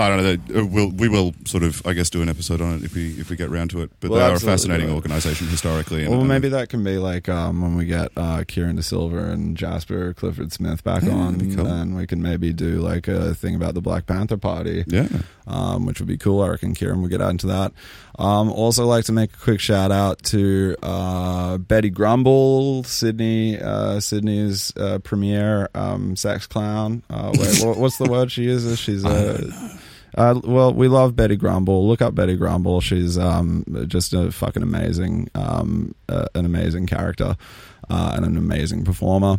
I 0.00 0.08
don't 0.08 0.22
know. 0.54 0.60
uh, 0.60 0.64
We'll 0.66 0.90
we 0.90 1.08
will 1.08 1.34
sort 1.44 1.62
of 1.62 1.82
I 1.86 1.92
guess 1.92 2.08
do 2.10 2.22
an 2.22 2.28
episode 2.28 2.60
on 2.60 2.74
it 2.76 2.84
if 2.84 2.94
we 2.94 3.10
if 3.18 3.30
we 3.30 3.36
get 3.36 3.50
round 3.50 3.70
to 3.70 3.82
it. 3.82 3.90
But 4.00 4.10
Well, 4.10 4.20
they 4.20 4.26
are 4.32 4.36
a 4.36 4.40
fascinating 4.40 4.86
do 4.86 4.92
it. 4.92 4.96
organization 4.96 5.48
historically. 5.48 6.02
And, 6.02 6.10
Well, 6.10 6.20
and- 6.20 6.28
maybe 6.28 6.48
that 6.50 6.68
can 6.68 6.84
be 6.84 6.98
like 6.98 7.28
um, 7.28 7.62
when 7.62 7.74
we 7.76 7.84
get 7.86 8.10
uh, 8.16 8.44
Kieran 8.46 8.76
De 8.76 8.82
Silva 8.82 9.16
and 9.30 9.56
Jasper 9.56 10.14
Clifford 10.14 10.52
Smith 10.52 10.84
back 10.84 11.02
Yeah, 11.02 11.14
on, 11.14 11.54
cool. 11.56 11.66
and 11.66 11.96
we 11.96 12.06
can 12.06 12.22
maybe 12.22 12.52
do 12.52 12.80
like 12.80 13.08
a 13.08 13.34
thing 13.34 13.54
about 13.54 13.74
the 13.74 13.80
Black 13.80 14.06
Panther 14.06 14.36
Party. 14.36 14.84
yeah. 14.86 15.08
um, 15.46 15.86
which 15.86 15.98
would 16.00 16.08
be 16.08 16.18
cool. 16.18 16.42
I 16.42 16.48
reckon 16.48 16.74
Kieran 16.74 17.00
would 17.02 17.10
get 17.10 17.20
out 17.22 17.30
into 17.30 17.46
that. 17.48 17.72
Um, 18.18 18.50
also, 18.50 18.84
like 18.84 19.04
to 19.06 19.12
make 19.12 19.32
a 19.32 19.36
quick 19.36 19.60
shout 19.60 19.90
out 19.92 20.22
to 20.24 20.76
uh, 20.82 21.56
Betty 21.58 21.88
Grumble, 21.90 22.82
Sydney, 22.84 23.58
uh, 23.60 24.00
Sydney's 24.00 24.76
uh, 24.76 24.98
premier 24.98 25.68
um, 25.74 26.16
sex 26.16 26.46
clown. 26.46 27.02
Uh, 27.08 27.32
wait, 27.38 27.58
what, 27.64 27.78
what's 27.78 27.96
the 27.98 28.08
word 28.10 28.30
she 28.32 28.42
uses? 28.44 28.78
She's 28.78 29.04
a. 29.04 29.78
Uh, 30.18 30.40
well, 30.42 30.74
we 30.74 30.88
love 30.88 31.14
Betty 31.14 31.36
Grumble. 31.36 31.86
Look 31.86 32.02
up 32.02 32.14
Betty 32.14 32.36
Grumble. 32.36 32.80
She's 32.80 33.16
um, 33.16 33.64
just 33.86 34.12
a 34.12 34.32
fucking 34.32 34.64
amazing, 34.64 35.30
um, 35.34 35.94
uh, 36.08 36.26
an 36.34 36.44
amazing 36.44 36.86
character, 36.86 37.36
uh, 37.88 38.12
and 38.16 38.26
an 38.26 38.36
amazing 38.36 38.84
performer 38.84 39.38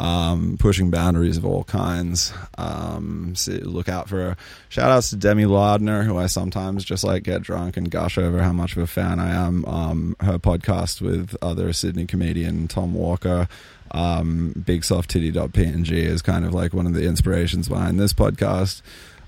um, 0.00 0.56
pushing 0.58 0.90
boundaries 0.90 1.36
of 1.36 1.44
all 1.44 1.62
kinds. 1.64 2.32
Um, 2.56 3.34
so 3.36 3.52
look 3.52 3.88
out 3.88 4.08
for 4.08 4.16
her. 4.16 4.36
Shout 4.70 4.90
outs 4.90 5.10
to 5.10 5.16
Demi 5.16 5.44
Lardner, 5.44 6.02
who 6.04 6.16
I 6.16 6.26
sometimes 6.26 6.84
just 6.84 7.04
like 7.04 7.22
get 7.22 7.42
drunk 7.42 7.76
and 7.76 7.90
gush 7.90 8.16
over 8.16 8.42
how 8.42 8.52
much 8.52 8.76
of 8.76 8.82
a 8.82 8.86
fan 8.86 9.20
I 9.20 9.30
am. 9.30 9.64
Um, 9.66 10.16
her 10.20 10.38
podcast 10.38 11.02
with 11.02 11.36
other 11.42 11.72
Sydney 11.74 12.06
comedian 12.06 12.66
Tom 12.66 12.94
Walker. 12.94 13.46
Um, 13.92 14.54
BigSoftTitty.png 14.56 15.90
is 15.90 16.22
kind 16.22 16.46
of 16.46 16.54
like 16.54 16.72
one 16.72 16.86
of 16.86 16.94
the 16.94 17.06
inspirations 17.06 17.68
behind 17.68 18.00
this 18.00 18.12
podcast, 18.12 18.82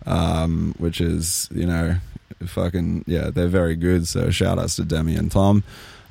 um, 0.06 0.75
which 0.78 1.00
is, 1.00 1.49
you 1.52 1.66
know, 1.66 1.97
fucking, 2.47 3.04
yeah, 3.06 3.30
they're 3.30 3.49
very 3.49 3.76
good. 3.76 4.06
So 4.09 4.30
shout 4.30 4.59
outs 4.59 4.76
to 4.76 4.85
Demi 4.85 5.16
and 5.16 5.30
Tom. 5.30 5.62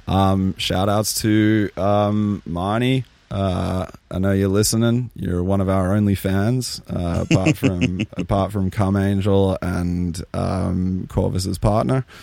Um, 0.08 0.56
shout 0.58 0.90
outs 0.90 1.22
to 1.22 1.70
um, 1.78 2.42
Marnie. 2.48 3.06
Uh, 3.30 3.86
I 4.10 4.20
know 4.20 4.34
you're 4.34 4.50
listening. 4.50 5.10
You're 5.16 5.42
one 5.44 5.62
of 5.62 5.70
our 5.70 5.94
only 5.96 6.16
fans, 6.16 6.82
uh, 6.90 7.26
apart 7.30 7.56
from 7.56 8.02
apart 8.18 8.52
from 8.52 8.70
Come 8.72 8.98
Angel 8.98 9.58
and 9.62 10.22
um, 10.34 11.08
Corvus's 11.10 11.58
partner. 11.58 12.06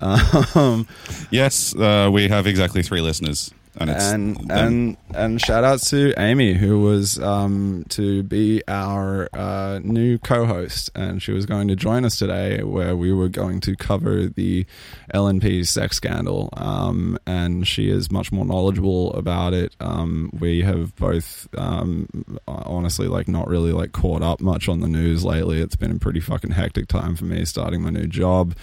Um, 0.00 0.86
Yes, 1.30 1.74
uh, 1.76 2.10
we 2.12 2.28
have 2.28 2.46
exactly 2.46 2.82
three 2.82 3.00
listeners, 3.00 3.52
and 3.76 3.90
it's 3.90 4.04
and 4.04 4.50
and 4.50 4.96
and 5.14 5.40
shout 5.40 5.64
out 5.64 5.80
to 5.82 6.14
Amy 6.16 6.54
who 6.54 6.80
was 6.80 7.18
um, 7.18 7.84
to 7.88 8.22
be 8.22 8.62
our 8.68 9.28
uh, 9.32 9.80
new 9.82 10.18
co-host, 10.18 10.90
and 10.94 11.22
she 11.22 11.32
was 11.32 11.46
going 11.46 11.68
to 11.68 11.76
join 11.76 12.04
us 12.04 12.16
today, 12.16 12.62
where 12.62 12.96
we 12.96 13.12
were 13.12 13.28
going 13.28 13.60
to 13.60 13.76
cover 13.76 14.26
the 14.26 14.64
LNP 15.12 15.66
sex 15.66 15.96
scandal. 15.96 16.50
Um, 16.56 17.18
and 17.26 17.66
she 17.66 17.90
is 17.90 18.10
much 18.10 18.30
more 18.32 18.44
knowledgeable 18.44 19.12
about 19.14 19.54
it. 19.54 19.74
Um, 19.80 20.30
we 20.38 20.62
have 20.62 20.94
both, 20.96 21.48
um, 21.56 22.08
honestly, 22.46 23.08
like 23.08 23.28
not 23.28 23.48
really 23.48 23.72
like 23.72 23.92
caught 23.92 24.22
up 24.22 24.40
much 24.40 24.68
on 24.68 24.80
the 24.80 24.88
news 24.88 25.24
lately. 25.24 25.60
It's 25.60 25.76
been 25.76 25.92
a 25.92 25.98
pretty 25.98 26.20
fucking 26.20 26.52
hectic 26.52 26.88
time 26.88 27.16
for 27.16 27.24
me 27.24 27.44
starting 27.44 27.82
my 27.82 27.90
new 27.90 28.06
job 28.06 28.54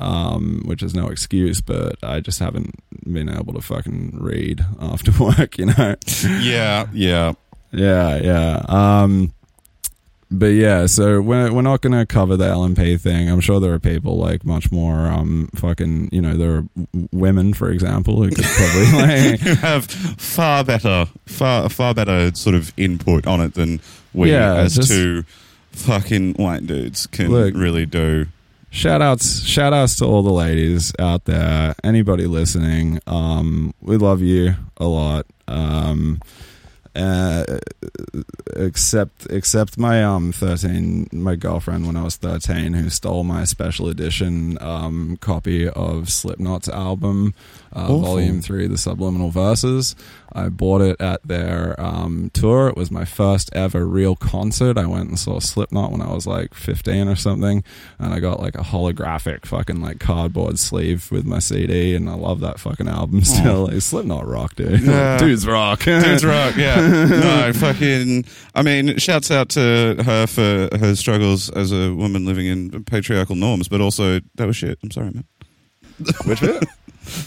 um, 0.00 0.62
which 0.64 0.82
is 0.82 0.94
no 0.94 1.08
excuse, 1.08 1.60
but 1.60 1.96
I 2.02 2.20
just 2.20 2.38
haven't 2.38 2.74
been 3.10 3.28
able 3.28 3.52
to 3.54 3.60
fucking 3.60 4.18
read 4.20 4.64
after 4.80 5.12
work, 5.22 5.58
you 5.58 5.66
know? 5.66 5.94
yeah, 6.40 6.86
yeah. 6.92 7.32
yeah, 7.72 8.16
yeah. 8.16 8.64
Um, 8.68 9.32
but 10.32 10.46
yeah, 10.46 10.86
so 10.86 11.20
we're, 11.20 11.52
we're 11.52 11.62
not 11.62 11.80
going 11.80 11.92
to 11.98 12.06
cover 12.06 12.36
the 12.36 12.44
LNP 12.44 13.00
thing. 13.00 13.28
I'm 13.28 13.40
sure 13.40 13.58
there 13.58 13.72
are 13.74 13.80
people 13.80 14.16
like 14.16 14.44
much 14.44 14.70
more, 14.70 15.08
um, 15.08 15.50
fucking, 15.56 16.08
you 16.12 16.22
know, 16.22 16.36
there 16.36 16.50
are 16.58 16.64
w- 16.92 17.08
women, 17.10 17.52
for 17.52 17.68
example, 17.68 18.22
who 18.22 18.30
could 18.30 18.44
probably 18.44 18.92
like, 19.32 19.40
who 19.40 19.54
have 19.54 19.86
far 19.86 20.62
better, 20.62 21.06
far 21.26 21.68
far 21.68 21.94
better 21.94 22.32
sort 22.36 22.54
of 22.54 22.72
input 22.76 23.26
on 23.26 23.40
it 23.40 23.54
than 23.54 23.80
we 24.14 24.30
Yeah, 24.30 24.54
as 24.54 24.76
just- 24.76 24.88
two 24.88 25.24
fucking 25.72 26.34
white 26.34 26.64
dudes 26.66 27.06
can 27.08 27.30
Look. 27.30 27.54
really 27.56 27.84
do. 27.86 28.26
Shout 28.70 29.02
outs 29.02 29.42
shout 29.44 29.72
outs 29.72 29.96
to 29.96 30.04
all 30.04 30.22
the 30.22 30.32
ladies 30.32 30.92
out 30.98 31.24
there. 31.24 31.74
Anybody 31.84 32.26
listening 32.26 33.00
um 33.06 33.74
we 33.80 33.96
love 33.96 34.22
you 34.22 34.54
a 34.76 34.86
lot. 34.86 35.26
Um 35.48 36.20
uh, 36.96 37.44
except 38.56 39.26
except 39.30 39.78
my 39.78 40.02
um 40.02 40.32
13 40.32 41.08
my 41.12 41.36
girlfriend 41.36 41.86
when 41.86 41.96
I 41.96 42.02
was 42.02 42.16
13 42.16 42.72
who 42.72 42.90
stole 42.90 43.22
my 43.22 43.44
special 43.44 43.88
edition 43.88 44.58
um 44.60 45.16
copy 45.20 45.68
of 45.68 46.10
Slipknot's 46.10 46.68
album 46.68 47.32
uh, 47.72 47.86
volume 47.96 48.40
3 48.42 48.66
the 48.66 48.78
subliminal 48.78 49.30
verses. 49.30 49.94
I 50.32 50.48
bought 50.48 50.80
it 50.80 51.00
at 51.00 51.22
their 51.24 51.80
um 51.80 52.30
tour. 52.34 52.68
It 52.68 52.76
was 52.76 52.90
my 52.90 53.04
first 53.04 53.50
ever 53.52 53.86
real 53.86 54.16
concert. 54.16 54.76
I 54.76 54.86
went 54.86 55.08
and 55.08 55.18
saw 55.18 55.38
Slipknot 55.38 55.92
when 55.92 56.02
I 56.02 56.12
was 56.12 56.26
like 56.26 56.54
15 56.54 57.06
or 57.06 57.16
something 57.16 57.62
and 58.00 58.12
I 58.12 58.18
got 58.18 58.40
like 58.40 58.56
a 58.56 58.62
holographic 58.62 59.46
fucking 59.46 59.80
like 59.80 60.00
cardboard 60.00 60.58
sleeve 60.58 61.10
with 61.12 61.24
my 61.24 61.38
CD 61.38 61.94
and 61.94 62.10
I 62.10 62.14
love 62.14 62.40
that 62.40 62.58
fucking 62.58 62.88
album 62.88 63.22
still. 63.24 63.68
Like, 63.68 63.80
Slipknot 63.80 64.26
rock 64.26 64.56
dude. 64.56 64.80
Yeah. 64.82 65.18
dudes 65.18 65.46
rock. 65.46 65.84
Dude's 65.84 66.24
rock, 66.24 66.56
yeah. 66.56 66.79
No, 67.20 67.52
fucking. 67.54 68.24
I 68.54 68.62
mean, 68.62 68.96
shouts 68.98 69.30
out 69.30 69.50
to 69.50 70.02
her 70.04 70.26
for 70.26 70.68
her 70.78 70.94
struggles 70.96 71.50
as 71.50 71.72
a 71.72 71.94
woman 71.94 72.24
living 72.24 72.46
in 72.46 72.84
patriarchal 72.84 73.36
norms, 73.36 73.68
but 73.68 73.80
also 73.80 74.20
that 74.36 74.46
was 74.46 74.56
shit. 74.56 74.78
I'm 74.82 74.90
sorry, 74.90 75.10
man. 75.12 75.24
Which 76.24 76.40
bit? 76.40 76.64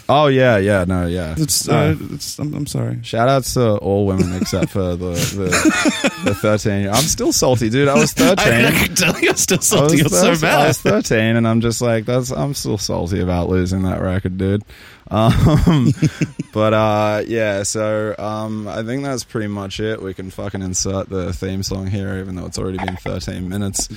oh 0.09 0.27
yeah, 0.27 0.57
yeah, 0.57 0.85
no, 0.85 1.05
yeah. 1.07 1.35
It's, 1.37 1.67
No. 1.67 1.91
uh, 1.91 1.95
it's 2.11 2.39
I'm, 2.39 2.53
I'm 2.53 2.65
sorry. 2.65 2.99
Shout 3.03 3.27
outs 3.29 3.53
to 3.55 3.77
all 3.77 4.05
women 4.07 4.33
except 4.33 4.71
for 4.71 4.95
the 4.95 5.11
the, 5.11 6.21
the 6.25 6.35
thirteen. 6.35 6.87
I'm 6.87 7.03
still 7.03 7.31
salty, 7.31 7.69
dude. 7.69 7.87
I 7.87 7.95
was 7.95 8.13
thirteen. 8.13 8.65
I, 8.65 8.71
can 8.71 8.95
tell 8.95 9.19
you're 9.19 9.35
still 9.35 9.59
salty. 9.61 10.01
I 10.01 10.03
was, 10.03 10.11
13, 10.41 10.49
I 10.49 10.67
was 10.67 10.79
13 10.81 11.19
and 11.35 11.47
I'm 11.47 11.61
just 11.61 11.81
like 11.81 12.05
that's 12.05 12.31
I'm 12.31 12.53
still 12.53 12.77
salty 12.77 13.19
about 13.19 13.49
losing 13.49 13.83
that 13.83 14.01
record, 14.01 14.37
dude. 14.37 14.63
Um, 15.11 15.93
but 16.53 16.73
uh, 16.73 17.23
yeah, 17.27 17.63
so 17.63 18.15
um, 18.17 18.67
I 18.67 18.83
think 18.83 19.03
that's 19.03 19.23
pretty 19.23 19.47
much 19.47 19.79
it. 19.79 20.01
We 20.01 20.13
can 20.13 20.29
fucking 20.29 20.61
insert 20.61 21.09
the 21.09 21.33
theme 21.33 21.63
song 21.63 21.87
here, 21.87 22.17
even 22.17 22.35
though 22.35 22.45
it's 22.45 22.57
already 22.57 22.77
been 22.77 22.95
13 22.97 23.47
minutes. 23.49 23.89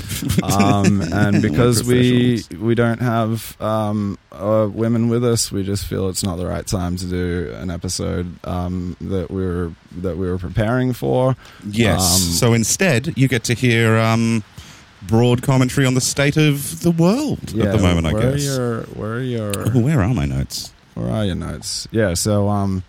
Um, 0.42 1.00
and 1.12 1.42
because 1.42 1.84
we 1.84 2.42
we 2.60 2.74
don't 2.74 3.00
have 3.00 3.60
um, 3.60 4.18
uh, 4.32 4.68
women 4.72 5.08
with 5.08 5.24
us, 5.24 5.50
we 5.52 5.62
just 5.62 5.86
feel 5.86 6.08
it's 6.08 6.22
not 6.24 6.36
the 6.36 6.46
right 6.46 6.66
time 6.66 6.96
to 6.96 7.06
do 7.06 7.54
an 7.56 7.70
episode 7.70 8.34
um, 8.44 8.96
that 9.00 9.30
we 9.30 9.44
were 9.44 9.72
that 9.98 10.16
we 10.16 10.28
were 10.28 10.38
preparing 10.38 10.92
for. 10.92 11.36
Yes. 11.66 12.00
Um, 12.00 12.32
so 12.32 12.52
instead, 12.52 13.16
you 13.16 13.28
get 13.28 13.44
to 13.44 13.54
hear 13.54 13.96
um, 13.96 14.42
broad 15.02 15.42
commentary 15.42 15.86
on 15.86 15.94
the 15.94 16.00
state 16.00 16.36
of 16.36 16.80
the 16.82 16.90
world 16.90 17.38
at 17.58 17.72
the 17.72 17.78
moment. 17.78 18.06
I 18.06 18.12
guess. 18.12 18.24
Are 18.24 18.38
your, 18.38 18.82
where 18.82 19.12
are 19.14 19.20
your 19.22 19.52
Oh, 19.56 19.80
where 19.80 20.00
are 20.02 20.12
my 20.14 20.26
notes? 20.26 20.72
Where 20.96 21.10
are 21.10 21.24
your 21.24 21.34
notes? 21.36 21.86
Yeah, 21.92 22.14
so 22.14 22.48
um 22.48 22.82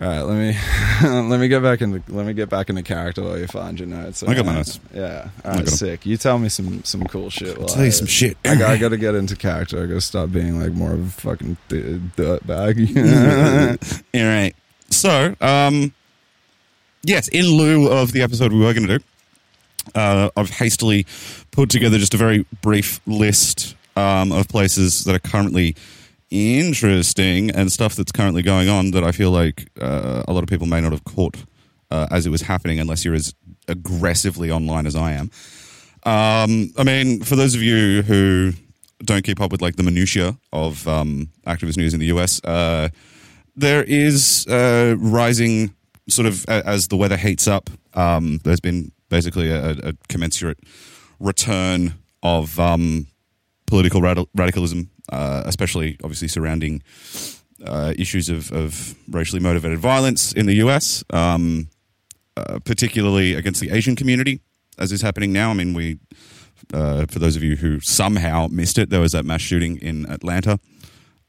all 0.00 0.06
right, 0.08 0.20
let 0.22 0.36
me 0.36 0.56
let 1.28 1.40
me 1.40 1.48
get 1.48 1.60
back 1.60 1.80
into 1.82 2.00
let 2.08 2.24
me 2.24 2.32
get 2.32 2.48
back 2.48 2.70
into 2.70 2.84
character 2.84 3.20
while 3.22 3.36
you 3.36 3.48
find 3.48 3.80
your 3.80 3.88
notes. 3.88 4.22
I 4.22 4.32
got 4.34 4.46
my 4.46 4.54
notes. 4.54 4.78
Yeah, 4.94 5.28
all 5.44 5.54
right, 5.54 5.68
sick. 5.68 6.06
You 6.06 6.16
tell 6.16 6.38
me 6.38 6.48
some 6.48 6.84
some 6.84 7.02
cool 7.04 7.30
shit. 7.30 7.58
while 7.58 7.66
tell 7.66 7.84
you 7.84 7.90
some 7.90 8.06
shit. 8.06 8.36
I, 8.44 8.54
got- 8.54 8.70
I 8.70 8.76
got 8.76 8.90
to 8.90 8.96
get 9.06 9.16
into 9.16 9.34
character. 9.34 9.82
I 9.82 9.86
got 9.86 9.94
to 9.94 10.00
stop 10.00 10.30
being 10.30 10.60
like 10.62 10.72
more 10.72 10.92
of 10.92 11.00
a 11.04 11.10
fucking 11.10 11.56
d- 11.68 12.00
dirt 12.14 12.46
bag. 12.46 12.78
All 14.14 14.20
right. 14.22 14.54
So, 14.90 15.34
um, 15.40 15.92
yes, 17.02 17.26
in 17.28 17.46
lieu 17.46 17.88
of 17.90 18.12
the 18.12 18.22
episode 18.22 18.52
we 18.52 18.60
were 18.60 18.72
going 18.72 18.86
to 18.86 18.98
do, 18.98 19.04
uh, 19.96 20.30
I've 20.36 20.50
hastily 20.50 21.06
put 21.50 21.70
together 21.70 21.98
just 21.98 22.14
a 22.14 22.18
very 22.18 22.46
brief 22.62 23.00
list 23.06 23.74
um, 23.96 24.30
of 24.30 24.46
places 24.48 25.02
that 25.04 25.14
are 25.16 25.18
currently 25.18 25.74
interesting 26.30 27.50
and 27.50 27.72
stuff 27.72 27.94
that's 27.94 28.12
currently 28.12 28.42
going 28.42 28.68
on 28.68 28.90
that 28.92 29.04
I 29.04 29.12
feel 29.12 29.30
like 29.30 29.68
uh, 29.80 30.22
a 30.28 30.32
lot 30.32 30.42
of 30.42 30.48
people 30.48 30.66
may 30.66 30.80
not 30.80 30.92
have 30.92 31.04
caught 31.04 31.36
uh, 31.90 32.06
as 32.10 32.26
it 32.26 32.30
was 32.30 32.42
happening 32.42 32.78
unless 32.78 33.04
you're 33.04 33.14
as 33.14 33.34
aggressively 33.66 34.50
online 34.50 34.86
as 34.86 34.94
I 34.94 35.12
am. 35.12 35.30
Um, 36.04 36.72
I 36.76 36.84
mean, 36.84 37.22
for 37.22 37.36
those 37.36 37.54
of 37.54 37.62
you 37.62 38.02
who 38.02 38.52
don't 39.04 39.24
keep 39.24 39.40
up 39.40 39.52
with 39.52 39.62
like 39.62 39.76
the 39.76 39.82
minutia 39.82 40.36
of 40.52 40.86
um, 40.86 41.30
activist 41.46 41.76
news 41.76 41.94
in 41.94 42.00
the 42.00 42.06
US, 42.06 42.42
uh, 42.44 42.88
there 43.56 43.82
is 43.84 44.46
uh, 44.48 44.96
rising 44.98 45.74
sort 46.08 46.26
of 46.26 46.48
as 46.48 46.88
the 46.88 46.96
weather 46.96 47.16
heats 47.16 47.46
up. 47.46 47.70
Um, 47.94 48.40
there's 48.44 48.60
been 48.60 48.92
basically 49.08 49.50
a, 49.50 49.70
a 49.70 49.92
commensurate 50.08 50.58
return 51.18 51.94
of 52.22 52.58
um, 52.58 53.06
political 53.66 54.00
rad- 54.00 54.26
radicalism, 54.34 54.90
uh, 55.12 55.42
especially 55.46 55.96
obviously 56.02 56.28
surrounding 56.28 56.82
uh, 57.64 57.92
issues 57.98 58.28
of, 58.28 58.52
of 58.52 58.94
racially 59.10 59.40
motivated 59.40 59.78
violence 59.78 60.32
in 60.32 60.46
the 60.46 60.54
US, 60.56 61.02
um, 61.12 61.68
uh, 62.36 62.58
particularly 62.64 63.34
against 63.34 63.60
the 63.60 63.70
Asian 63.70 63.96
community, 63.96 64.40
as 64.78 64.92
is 64.92 65.02
happening 65.02 65.32
now. 65.32 65.50
I 65.50 65.54
mean, 65.54 65.74
we, 65.74 65.98
uh, 66.72 67.06
for 67.06 67.18
those 67.18 67.34
of 67.36 67.42
you 67.42 67.56
who 67.56 67.80
somehow 67.80 68.46
missed 68.50 68.78
it, 68.78 68.90
there 68.90 69.00
was 69.00 69.12
that 69.12 69.24
mass 69.24 69.40
shooting 69.40 69.76
in 69.78 70.06
Atlanta. 70.10 70.58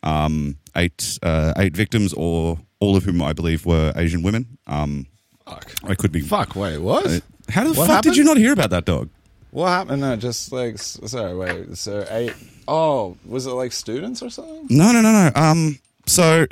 Um, 0.03 0.57
eight 0.77 1.19
uh, 1.23 1.53
eight 1.57 1.75
victims, 1.75 2.13
or 2.13 2.57
all 2.79 2.95
of 2.95 3.03
whom 3.03 3.21
I 3.21 3.33
believe 3.33 3.65
were 3.65 3.91
Asian 3.97 4.23
women. 4.23 4.57
Um, 4.67 5.07
Fuck. 5.45 5.73
I 5.83 5.95
could 5.95 6.11
be. 6.11 6.21
Fuck. 6.21 6.55
Wait. 6.55 6.77
What? 6.77 7.21
How 7.49 7.63
the 7.63 7.69
What 7.73 7.75
fuck 7.75 7.87
happened? 7.87 8.03
did 8.13 8.17
you 8.17 8.23
not 8.23 8.37
hear 8.37 8.53
about 8.53 8.69
that 8.69 8.85
dog? 8.85 9.09
What 9.51 9.67
happened? 9.67 10.01
No, 10.01 10.15
just 10.15 10.51
like 10.51 10.77
sorry. 10.77 11.35
Wait. 11.35 11.77
So 11.77 12.05
eight 12.09 12.33
oh 12.67 13.17
was 13.25 13.45
it 13.45 13.51
like 13.51 13.71
students 13.71 14.21
or 14.21 14.29
something? 14.29 14.67
No, 14.69 14.91
no, 14.91 15.01
no, 15.01 15.11
no. 15.11 15.31
Um, 15.35 15.79
so 16.05 16.45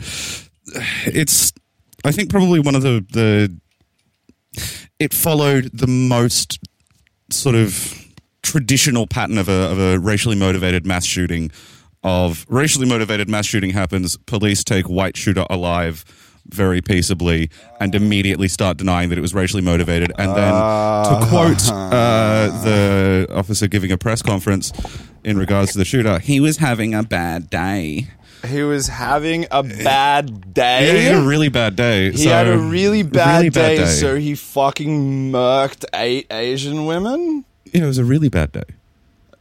it's, 1.06 1.54
I 2.04 2.12
think 2.12 2.30
probably 2.30 2.60
one 2.60 2.76
of 2.76 2.82
the 2.82 3.06
the. 3.12 3.56
It 5.00 5.14
followed 5.14 5.70
the 5.74 5.86
most 5.86 6.60
sort 7.30 7.54
of 7.56 8.06
traditional 8.42 9.06
pattern 9.06 9.38
of 9.38 9.48
a 9.50 9.72
of 9.72 9.80
a 9.80 10.00
racially 10.00 10.36
motivated 10.36 10.86
mass 10.86 11.06
shooting. 11.06 11.52
Of 12.04 12.46
racially 12.48 12.88
motivated 12.88 13.30
mass 13.30 13.46
shooting 13.46 13.72
happens, 13.72 14.18
police 14.18 14.64
take 14.64 14.88
white 14.88 15.18
shooter 15.18 15.46
alive 15.50 16.06
very 16.50 16.82
peaceably 16.82 17.50
and 17.80 17.94
immediately 17.96 18.48
start 18.48 18.78
denying 18.78 19.10
that 19.10 19.18
it 19.18 19.22
was 19.22 19.34
racially 19.34 19.62
motivated. 19.62 20.12
And 20.18 20.36
then, 20.36 20.54
to 20.54 21.26
quote 21.30 21.70
uh, 21.70 22.48
the 22.64 23.28
officer 23.34 23.68
giving 23.68 23.92
a 23.92 23.98
press 23.98 24.22
conference 24.22 24.72
in 25.24 25.38
regards 25.38 25.72
to 25.74 25.78
the 25.78 25.86
shooter, 25.86 26.20
he 26.20 26.40
was 26.40 26.58
having 26.58 26.94
a 26.94 27.04
bad 27.04 27.50
day. 27.50 28.08
He 28.48 28.62
was 28.62 28.88
having 28.88 29.46
a 29.52 29.64
bad 29.64 30.30
Yeah, 30.30 30.54
day. 30.54 31.00
he 31.00 31.06
had 31.06 31.16
a 31.16 31.22
really 31.22 31.50
bad 31.50 31.76
day. 31.76 32.12
He 32.12 32.18
so- 32.26 32.30
had 32.30 32.48
a 32.48 32.58
really 32.58 33.02
bad, 33.04 33.38
really 33.38 33.50
bad 33.50 33.68
day, 33.70 33.78
day. 33.78 33.86
so 33.86 34.16
he 34.16 34.36
fucking 34.36 35.32
murked 35.32 35.86
eight 35.94 36.28
Asian 36.32 36.86
women. 36.86 37.46
yeah, 37.74 37.84
it 37.84 37.88
was 37.88 37.98
a 37.98 38.06
really 38.06 38.30
bad 38.30 38.52
day. 38.52 38.64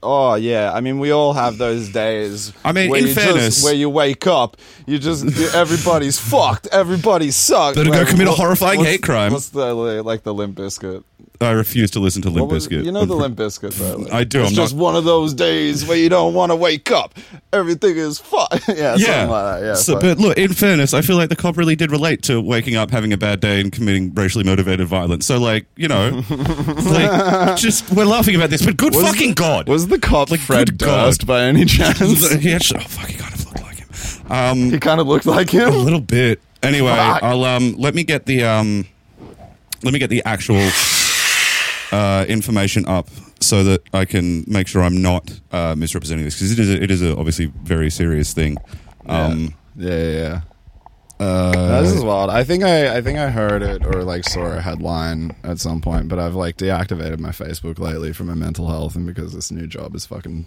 Oh 0.07 0.35
yeah, 0.37 0.73
I 0.73 0.81
mean 0.81 0.99
we 1.01 1.11
all 1.11 1.33
have 1.33 1.59
those 1.59 1.89
days. 1.89 2.53
I 2.65 2.71
mean, 2.73 2.91
where 2.91 3.01
in 3.01 3.09
you 3.09 3.15
fairness- 3.15 3.57
just, 3.57 3.65
where 3.65 3.75
you 3.75 3.91
wake 3.91 4.27
up, 4.27 4.57
you 4.87 4.99
just 4.99 5.25
you- 5.25 5.49
everybody's 5.49 6.19
fucked, 6.33 6.69
everybody 6.71 7.31
sucks. 7.33 7.77
Better 7.77 7.91
go 7.91 8.05
commit 8.05 8.29
a 8.29 8.33
horrifying 8.33 8.85
hate 8.85 9.03
crime. 9.03 9.33
What's 9.33 9.49
the 9.49 9.75
like 9.75 10.23
the 10.23 10.33
Limp 10.33 10.57
Bizkit? 10.57 11.03
I 11.41 11.51
refuse 11.51 11.91
to 11.93 12.01
listen 12.01 12.23
to 12.23 12.31
Limp 12.31 12.51
was- 12.51 12.69
Bizkit. 12.69 12.85
You 12.85 12.93
know 12.93 13.05
the 13.05 13.15
Limp 13.17 13.37
Bizkit, 13.37 13.73
though. 13.75 14.07
I 14.15 14.25
do, 14.25 14.41
It's 14.41 14.51
I'm 14.51 14.55
just 14.55 14.75
not- 14.75 14.83
one 14.83 14.97
of 14.97 15.05
those 15.05 15.35
days 15.35 15.87
where 15.87 15.97
you 15.97 16.09
don't 16.09 16.35
want 16.35 16.51
to 16.53 16.57
wake 16.57 16.91
up. 16.91 17.15
Everything 17.53 17.97
is 17.97 18.19
fun. 18.19 18.47
yeah, 18.69 18.95
Yeah, 18.97 18.97
something 18.97 19.31
like 19.31 19.61
that. 19.61 19.67
Yeah, 19.67 19.75
So, 19.75 20.01
but 20.01 20.19
look, 20.19 20.37
in 20.39 20.53
fairness, 20.53 20.95
I 20.95 21.01
feel 21.03 21.17
like 21.17 21.29
the 21.29 21.37
cop 21.37 21.57
really 21.57 21.77
did 21.77 21.91
relate 21.91 22.23
to 22.25 22.41
waking 22.41 22.77
up, 22.77 22.91
having 22.91 23.13
a 23.13 23.17
bad 23.17 23.41
day, 23.41 23.61
and 23.61 23.73
committing 23.73 24.13
racially 24.15 24.45
motivated 24.45 24.87
violence. 24.87 25.27
So, 25.27 25.39
like, 25.39 25.67
you 25.77 25.89
know, 25.89 26.23
like, 26.31 27.57
just 27.57 27.91
we're 27.93 28.05
laughing 28.05 28.35
about 28.37 28.51
this, 28.51 28.65
but 28.65 28.77
good 28.77 28.95
Was 28.95 29.05
fucking 29.05 29.31
the- 29.31 29.35
god, 29.35 29.69
was 29.69 29.89
the 29.89 29.99
cop 29.99 30.31
Like, 30.31 30.41
Fred 30.41 30.77
Durst 30.79 31.27
by 31.27 31.43
any 31.43 31.65
chance? 31.65 32.31
he 32.35 32.53
actually, 32.53 32.81
oh 32.85 32.89
fuck, 32.89 33.07
he 33.09 33.17
kind 33.17 33.33
of 33.35 33.45
looked 33.47 33.63
like 33.63 33.77
him. 33.77 34.33
Um, 34.33 34.71
he 34.71 34.79
kind 34.79 35.01
of 35.01 35.07
looked 35.07 35.27
like 35.27 35.51
him 35.51 35.69
a 35.69 35.77
little 35.77 36.01
bit. 36.01 36.41
Anyway, 36.63 36.89
Fuck. 36.91 37.23
I'll 37.23 37.45
um 37.45 37.75
let 37.79 37.95
me 37.95 38.03
get 38.03 38.27
the 38.27 38.43
um 38.45 38.87
let 39.85 39.93
me 39.93 39.99
get 40.01 40.11
the 40.11 40.23
actual 40.25 40.57
uh, 41.93 42.25
information 42.29 42.87
up 42.87 43.09
so 43.41 43.63
that 43.65 43.83
I 43.93 44.05
can 44.05 44.45
make 44.47 44.67
sure 44.69 44.83
I'm 44.83 45.03
not 45.03 45.41
uh, 45.53 45.75
misrepresenting 45.77 46.25
this 46.25 46.35
because 46.37 46.53
it 46.53 46.59
is 46.59 46.71
a, 46.71 46.83
it 46.83 46.91
is 46.91 47.03
a 47.03 47.17
obviously 47.17 47.47
very 47.63 47.91
serious 47.91 48.33
thing. 48.33 48.57
Um, 49.07 49.55
yeah, 49.77 49.91
yeah, 49.99 50.11
yeah. 51.21 51.25
uh, 51.27 51.83
this 51.83 51.93
is 51.93 52.03
wild. 52.03 52.31
I 52.31 52.45
think 52.45 52.65
I, 52.65 52.97
I 52.97 53.03
think 53.03 53.19
I 53.19 53.29
heard 53.31 53.63
it 53.63 53.85
or 53.87 54.03
like 54.05 54.25
saw 54.25 54.47
a 54.57 54.61
headline 54.61 55.37
at 55.45 55.59
some 55.59 55.81
point, 55.81 56.09
but 56.09 56.19
I've 56.19 56.35
like 56.35 56.57
deactivated 56.57 57.19
my 57.21 57.31
Facebook 57.31 57.79
lately 57.79 58.13
for 58.13 58.25
my 58.25 58.35
mental 58.35 58.69
health 58.69 58.97
and 58.97 59.07
because 59.07 59.33
this 59.33 59.51
new 59.53 59.67
job 59.67 59.95
is 59.95 60.07
fucking 60.07 60.47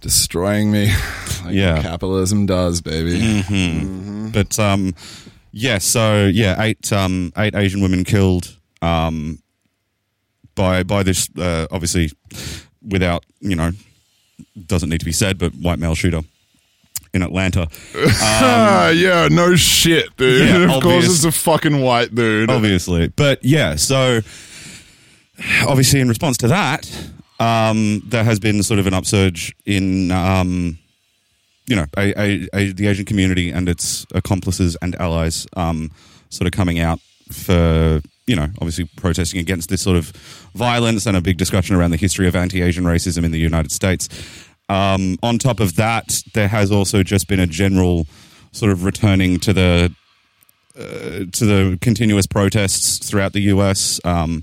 destroying 0.00 0.70
me. 0.72 0.92
Like 1.44 1.54
Yeah. 1.54 1.80
capitalism 1.82 2.44
does, 2.44 2.82
baby. 2.82 3.18
mhm. 3.18 4.30
But 4.32 4.58
um, 4.58 4.94
yeah, 5.52 5.78
so 5.78 6.26
yeah, 6.26 6.60
eight 6.62 6.92
um, 6.92 7.32
eight 7.38 7.54
Asian 7.54 7.80
women 7.80 8.04
killed 8.04 8.58
um, 8.82 9.38
by 10.54 10.82
by 10.82 11.02
this 11.02 11.28
uh, 11.38 11.66
obviously 11.70 12.10
without 12.86 13.24
you 13.40 13.56
know 13.56 13.70
doesn't 14.66 14.88
need 14.88 15.00
to 15.00 15.06
be 15.06 15.12
said, 15.12 15.38
but 15.38 15.52
white 15.54 15.78
male 15.78 15.94
shooter 15.94 16.20
in 17.12 17.22
Atlanta. 17.22 17.68
Ah, 17.96 18.88
yeah, 18.94 19.28
no 19.30 19.56
shit, 19.56 20.16
dude. 20.16 20.48
Yeah, 20.48 20.74
of 20.76 20.82
course, 20.82 21.06
it's 21.06 21.24
a 21.24 21.32
fucking 21.32 21.80
white 21.80 22.14
dude. 22.14 22.50
obviously. 22.50 23.08
But 23.08 23.44
yeah, 23.44 23.76
so 23.76 24.20
obviously 25.66 26.00
in 26.00 26.08
response 26.08 26.36
to 26.38 26.48
that, 26.48 26.90
um, 27.38 28.02
there 28.06 28.24
has 28.24 28.38
been 28.38 28.62
sort 28.62 28.78
of 28.78 28.86
an 28.86 28.94
upsurge 28.94 29.54
in, 29.64 30.10
um, 30.10 30.78
you 31.66 31.76
know, 31.76 31.86
a, 31.96 32.20
a, 32.20 32.48
a, 32.54 32.72
the 32.72 32.86
Asian 32.86 33.06
community 33.06 33.50
and 33.50 33.68
its 33.68 34.06
accomplices 34.14 34.76
and 34.82 34.94
allies 34.96 35.46
um, 35.56 35.90
sort 36.28 36.46
of 36.46 36.52
coming 36.52 36.78
out 36.80 37.00
for, 37.32 38.02
you 38.30 38.36
know, 38.36 38.48
obviously 38.60 38.84
protesting 38.96 39.40
against 39.40 39.68
this 39.68 39.82
sort 39.82 39.96
of 39.96 40.06
violence 40.54 41.06
and 41.06 41.16
a 41.16 41.20
big 41.20 41.36
discussion 41.36 41.74
around 41.74 41.90
the 41.90 41.96
history 41.96 42.28
of 42.28 42.36
anti-Asian 42.36 42.84
racism 42.84 43.24
in 43.24 43.32
the 43.32 43.38
United 43.38 43.72
States. 43.72 44.08
Um, 44.68 45.18
on 45.22 45.38
top 45.38 45.58
of 45.58 45.74
that, 45.76 46.22
there 46.34 46.48
has 46.48 46.70
also 46.70 47.02
just 47.02 47.26
been 47.26 47.40
a 47.40 47.46
general 47.46 48.06
sort 48.52 48.70
of 48.70 48.84
returning 48.84 49.40
to 49.40 49.52
the 49.52 49.94
to 50.80 51.44
the 51.44 51.78
continuous 51.80 52.26
protests 52.26 53.08
throughout 53.08 53.32
the 53.32 53.42
U.S. 53.54 54.00
Um, 54.04 54.42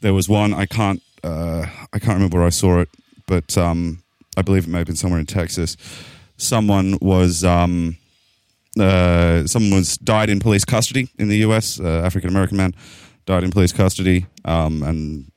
there 0.00 0.14
was 0.14 0.28
one 0.28 0.54
I 0.54 0.66
can't 0.66 1.02
uh, 1.22 1.66
I 1.92 1.98
can't 1.98 2.14
remember 2.14 2.38
where 2.38 2.46
I 2.46 2.50
saw 2.50 2.80
it, 2.80 2.88
but 3.26 3.56
um, 3.56 4.02
I 4.36 4.42
believe 4.42 4.64
it 4.64 4.70
may 4.70 4.78
have 4.78 4.86
been 4.86 4.96
somewhere 4.96 5.20
in 5.20 5.26
Texas. 5.26 5.76
Someone 6.36 6.98
was 7.00 7.44
um, 7.44 7.96
uh, 8.78 9.46
someone 9.46 9.72
was 9.72 9.96
died 9.98 10.30
in 10.30 10.40
police 10.40 10.64
custody 10.64 11.08
in 11.18 11.28
the 11.28 11.38
U.S. 11.38 11.80
Uh, 11.80 12.02
African 12.04 12.30
American 12.30 12.56
man 12.56 12.74
died 13.26 13.44
in 13.44 13.50
police 13.50 13.72
custody, 13.72 14.26
um, 14.44 14.82
and 14.82 15.30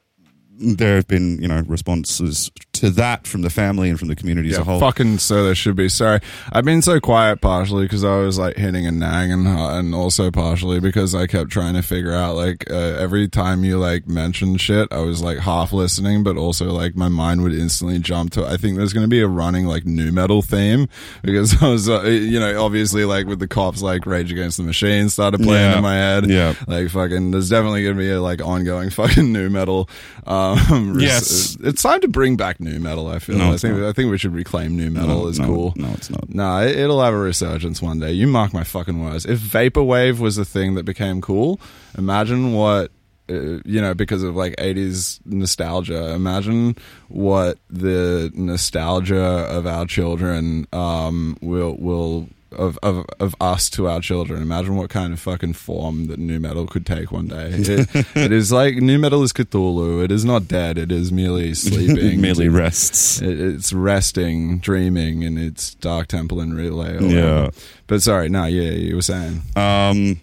there 0.60 0.96
have 0.96 1.08
been 1.08 1.42
you 1.42 1.48
know 1.48 1.64
responses 1.68 2.52
to 2.74 2.90
that 2.92 3.26
from 3.26 3.42
the 3.42 3.50
family 3.50 3.90
and 3.90 3.98
from 3.98 4.08
the 4.08 4.16
community 4.16 4.50
as 4.50 4.56
Yeah, 4.56 4.62
a 4.62 4.64
whole. 4.66 4.80
fucking 4.80 5.18
so 5.18 5.44
there 5.44 5.56
should 5.56 5.76
be. 5.76 5.90
Sorry, 5.90 6.20
I've 6.52 6.66
been 6.66 6.82
so 6.82 7.00
quiet 7.00 7.42
partially 7.42 7.86
because 7.86 8.04
I 8.04 8.18
was 8.18 8.38
like 8.38 8.56
hitting 8.58 8.86
a 8.86 8.92
nag 8.92 9.30
and 9.32 9.48
and 9.48 9.96
also 9.96 10.30
partially 10.32 10.80
because 10.80 11.16
I 11.16 11.26
kept 11.28 11.50
trying 11.50 11.74
to 11.76 11.82
figure 11.82 12.14
out 12.14 12.36
like 12.36 12.70
uh, 12.70 12.74
every 12.76 13.28
time 13.28 13.64
you 13.64 13.78
like 13.80 14.08
mentioned 14.08 14.62
shit, 14.62 14.88
I 14.92 15.00
was 15.00 15.22
like 15.22 15.40
half 15.40 15.74
listening, 15.74 16.24
but 16.24 16.38
also 16.38 16.66
like 16.72 16.96
my 16.96 17.08
mind 17.08 17.42
would 17.44 17.54
instantly 17.54 18.00
jump 18.00 18.32
to. 18.34 18.46
I 18.46 18.58
think 18.58 18.78
there's 18.78 18.94
going 18.94 19.04
to 19.06 19.10
be 19.10 19.22
a 19.22 19.28
running 19.28 19.66
like 19.66 19.86
nu 19.86 20.12
metal 20.12 20.42
theme 20.42 20.88
because 21.24 21.62
I 21.62 21.70
was 21.70 21.90
uh, 21.90 22.02
you 22.04 22.40
know 22.40 22.64
obviously 22.64 23.06
like 23.06 23.26
with 23.28 23.40
the 23.40 23.48
cops 23.48 23.82
like 23.82 24.06
Rage 24.06 24.32
Against 24.32 24.58
the 24.58 24.64
Machine 24.64 25.10
started 25.10 25.40
playing 25.42 25.72
Yeah. 25.72 25.78
in 25.78 25.84
my 25.84 25.96
head. 25.96 26.30
Yeah. 26.30 26.54
like 26.68 26.90
fucking. 26.90 27.32
There's 27.32 27.50
definitely 27.50 27.84
going 27.84 27.96
to 27.96 28.00
be 28.00 28.12
a 28.12 28.22
like 28.22 28.42
ongoing 28.42 28.90
fucking 28.92 29.32
nu 29.34 29.50
metal. 29.50 29.90
Um, 30.26 30.47
res- 30.72 31.02
Yes. 31.04 31.58
it's 31.62 31.82
time 31.82 32.02
to 32.02 32.08
bring 32.08 32.36
back 32.38 32.60
nu 32.60 32.80
metal. 32.80 33.08
I 33.08 33.20
feel. 33.20 33.38
No, 33.38 33.54
I 33.54 33.58
think. 33.58 33.78
I 33.80 33.92
think 33.94 34.12
we 34.12 34.18
should 34.18 34.34
reclaim 34.34 34.76
nu 34.78 34.90
metal 34.90 35.24
No, 35.24 35.28
as 35.28 35.40
no, 35.40 35.46
cool. 35.46 35.74
No, 35.76 35.90
it's 35.94 36.10
not. 36.10 36.30
Nah, 36.34 36.62
it, 36.62 36.76
it'll 36.78 37.02
have 37.02 37.14
a 37.14 37.18
resurgence 37.18 37.82
one 37.82 38.00
day. 38.00 38.12
You 38.12 38.28
mark 38.28 38.54
my 38.54 38.64
fucking 38.64 39.02
words. 39.04 39.26
If 39.26 39.40
vaporwave 39.40 40.20
was 40.20 40.38
a 40.38 40.46
thing 40.46 40.76
that 40.76 40.84
became 40.84 41.22
cool, 41.22 41.60
imagine 41.98 42.54
what 42.54 42.92
uh, 43.30 43.60
you 43.66 43.82
know 43.82 43.94
because 43.94 44.24
of 44.24 44.36
like 44.36 44.56
80s 44.58 45.20
nostalgia. 45.26 46.14
Imagine 46.14 46.76
what 47.10 47.58
the 47.70 48.32
nostalgia 48.34 49.18
of 49.50 49.66
our 49.68 49.86
children 49.86 50.66
um, 50.74 51.38
will 51.42 51.76
will 51.78 52.28
of, 52.58 52.78
of 52.84 53.06
of 53.20 53.36
us 53.40 53.70
to 53.72 53.88
our 53.88 54.02
children. 54.02 54.42
Imagine 54.42 54.76
what 54.76 54.90
kind 54.90 55.14
of 55.14 55.20
fucking 55.20 55.54
form 55.54 56.08
that 56.08 56.20
nu 56.20 56.40
metal 56.40 56.68
could 56.68 56.86
take 56.86 57.12
one 57.12 57.28
day. 57.28 57.50
It, 57.52 57.90
it 58.16 58.32
is 58.32 58.52
like 58.52 58.76
nu 58.78 58.98
metal 58.98 59.24
is 59.24 59.34
Cthulhu. 59.34 60.04
It 60.04 60.12
is 60.12 60.26
not 60.26 60.48
dead. 60.48 60.78
It 60.78 60.92
is 60.92 61.12
merely 61.12 61.54
sleeping. 61.56 62.20
merely 62.22 62.50
rests. 62.50 63.22
It, 63.22 63.40
it's 63.40 63.72
resting, 63.74 64.60
dreaming 64.60 65.24
in 65.24 65.38
its 65.38 65.76
dark 65.76 66.08
temple 66.08 66.42
in 66.42 66.54
R'lyeh. 66.54 67.12
Yeah. 67.12 67.50
But 67.88 68.02
sorry, 68.02 68.30
no, 68.30 68.46
yeah, 68.46 68.72
you 68.72 68.96
were 68.96 69.02
saying. 69.02 69.42
Um, 69.56 70.22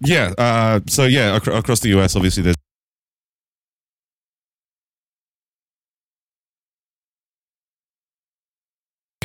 yeah. 0.00 0.32
Uh, 0.36 0.80
so 0.86 1.04
yeah, 1.04 1.36
ac- 1.36 1.50
across 1.50 1.80
the 1.80 1.90
US, 1.98 2.16
obviously 2.16 2.42
there's 2.42 2.56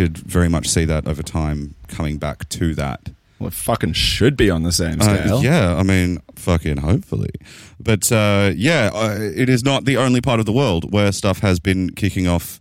could 0.01 0.17
very 0.17 0.49
much 0.49 0.67
see 0.67 0.85
that 0.85 1.07
over 1.07 1.23
time 1.23 1.75
coming 1.87 2.17
back 2.17 2.47
to 2.49 2.73
that. 2.75 3.11
Well, 3.39 3.47
it 3.47 3.53
fucking 3.53 3.93
should 3.93 4.37
be 4.37 4.49
on 4.51 4.63
the 4.63 4.71
same 4.71 5.01
Uh, 5.01 5.03
scale. 5.03 5.43
yeah, 5.43 5.75
I 5.75 5.83
mean, 5.83 6.21
fucking 6.35 6.77
hopefully. 6.77 7.31
But 7.79 8.11
uh, 8.11 8.51
yeah, 8.55 8.89
uh, 8.93 9.17
it 9.19 9.49
is 9.49 9.63
not 9.63 9.85
the 9.85 9.97
only 9.97 10.21
part 10.21 10.39
of 10.39 10.45
the 10.45 10.51
world 10.53 10.91
where 10.93 11.11
stuff 11.11 11.39
has 11.39 11.59
been 11.59 11.89
kicking 11.91 12.27
off 12.27 12.59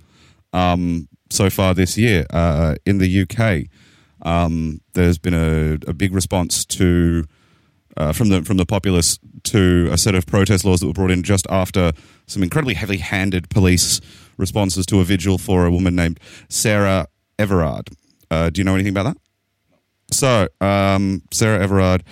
um, 0.52 1.08
so 1.28 1.50
far 1.50 1.74
this 1.74 1.98
year. 1.98 2.24
Uh, 2.30 2.76
in 2.86 2.98
the 2.98 3.22
UK, 3.22 3.66
um, 4.26 4.80
there's 4.94 5.18
been 5.18 5.34
a, 5.34 5.74
a 5.88 5.92
big 5.92 6.14
response 6.14 6.64
to 6.66 7.24
uh, 7.98 8.12
from 8.12 8.28
the 8.30 8.42
from 8.42 8.56
the 8.56 8.66
populace 8.66 9.18
to 9.42 9.88
a 9.92 9.98
set 9.98 10.14
of 10.14 10.24
protest 10.26 10.64
laws 10.64 10.80
that 10.80 10.86
were 10.86 10.92
brought 10.94 11.10
in 11.10 11.22
just 11.22 11.46
after 11.50 11.92
some 12.26 12.42
incredibly 12.42 12.74
heavy-handed 12.74 13.48
police 13.50 14.00
responses 14.38 14.86
to 14.86 15.00
a 15.00 15.04
vigil 15.04 15.36
for 15.38 15.66
a 15.66 15.70
woman 15.70 15.94
named 15.96 16.18
Sarah 16.48 17.06
Everard. 17.40 17.88
Uh, 18.30 18.50
do 18.50 18.60
you 18.60 18.64
know 18.64 18.74
anything 18.74 18.92
about 18.96 19.14
that? 19.14 19.16
So, 20.12 20.48
um, 20.60 21.22
Sarah 21.32 21.60
Everard. 21.62 22.04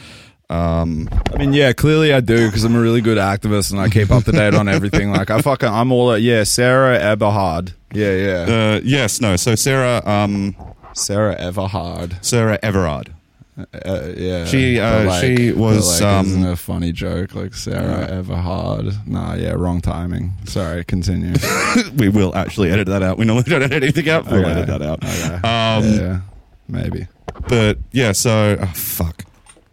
Um, 0.50 1.08
I 1.34 1.38
mean, 1.38 1.52
yeah, 1.52 1.72
clearly 1.72 2.12
I 2.14 2.20
do 2.20 2.46
because 2.46 2.64
I'm 2.64 2.74
a 2.74 2.80
really 2.80 3.02
good 3.02 3.18
activist 3.18 3.70
and 3.70 3.80
I 3.80 3.90
keep 3.90 4.10
up 4.10 4.24
to 4.24 4.32
date 4.32 4.54
on 4.54 4.66
everything. 4.68 5.10
Like, 5.12 5.30
I 5.30 5.42
fucking, 5.42 5.68
I'm 5.68 5.92
all, 5.92 6.16
yeah, 6.16 6.44
Sarah 6.44 6.98
Eberhard. 6.98 7.74
Yeah, 7.92 8.12
yeah. 8.12 8.32
uh, 8.76 8.80
yes, 8.82 9.20
no. 9.20 9.36
So 9.36 9.54
Sarah, 9.54 10.02
um, 10.06 10.56
Sarah 10.94 11.36
Everhard. 11.36 12.24
Sarah 12.24 12.58
Everard. 12.62 13.14
Uh, 13.58 14.12
yeah. 14.16 14.44
She, 14.44 14.78
uh, 14.78 15.04
But, 15.06 15.20
she 15.20 15.50
but, 15.50 15.58
was, 15.58 16.00
like, 16.00 16.10
um, 16.10 16.26
isn't 16.26 16.46
a 16.46 16.56
funny 16.56 16.92
joke 16.92 17.34
like 17.34 17.54
Sarah 17.54 18.06
Everhard. 18.08 18.94
Nah, 19.06 19.34
yeah, 19.34 19.50
wrong 19.52 19.80
timing. 19.80 20.32
Sorry, 20.44 20.84
continue. 20.84 21.34
we 21.96 22.08
will 22.08 22.34
actually 22.36 22.70
edit 22.70 22.86
that 22.86 23.02
out. 23.02 23.18
We 23.18 23.24
normally 23.24 23.50
don't 23.50 23.62
edit 23.62 23.82
anything 23.82 24.08
out. 24.08 24.26
We'll 24.26 24.40
Okay. 24.40 24.50
edit 24.50 24.66
that 24.68 24.82
out. 24.82 25.04
Okay. 25.04 25.34
Um, 25.34 25.84
yeah, 26.00 26.20
maybe. 26.68 27.08
But 27.48 27.78
yeah, 27.92 28.12
so 28.12 28.56
oh, 28.60 28.66
fuck. 28.74 29.24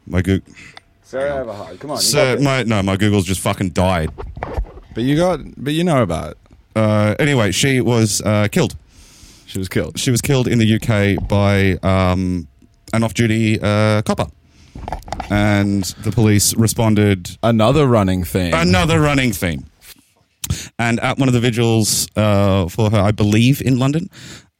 My 0.07 0.21
Google. 0.21 0.53
Sarah 1.03 1.41
Everhard. 1.45 1.79
Come 1.79 1.91
on. 1.91 1.97
So 1.99 2.37
my 2.39 2.63
no, 2.63 2.81
my 2.81 2.95
Google's 2.97 3.25
just 3.25 3.41
fucking 3.41 3.69
died. 3.71 4.09
but 4.95 5.03
you 5.03 5.15
got, 5.15 5.39
but 5.57 5.73
you 5.73 5.83
know 5.83 6.01
about 6.01 6.31
it. 6.31 6.37
Uh, 6.75 7.15
anyway, 7.19 7.51
she 7.51 7.81
was 7.81 8.21
uh, 8.21 8.47
killed. 8.51 8.75
She 9.45 9.59
was 9.59 9.69
killed. 9.69 9.97
She 9.99 10.11
was 10.11 10.21
killed 10.21 10.47
in 10.47 10.57
the 10.57 10.75
UK 10.75 11.27
by 11.27 11.73
um, 11.87 12.47
an 12.93 13.03
off-duty 13.03 13.59
uh, 13.61 14.01
copper, 14.03 14.27
and 15.29 15.83
the 16.03 16.11
police 16.11 16.53
responded 16.55 17.37
Another 17.43 17.87
running 17.87 18.23
thing. 18.23 18.53
another 18.53 18.99
running 18.99 19.31
theme. 19.33 19.65
And 20.77 20.99
at 20.99 21.17
one 21.17 21.27
of 21.27 21.33
the 21.33 21.39
vigils 21.39 22.07
uh, 22.15 22.67
for 22.67 22.91
her, 22.91 22.99
I 22.99 23.11
believe 23.11 23.61
in 23.61 23.79
London, 23.79 24.09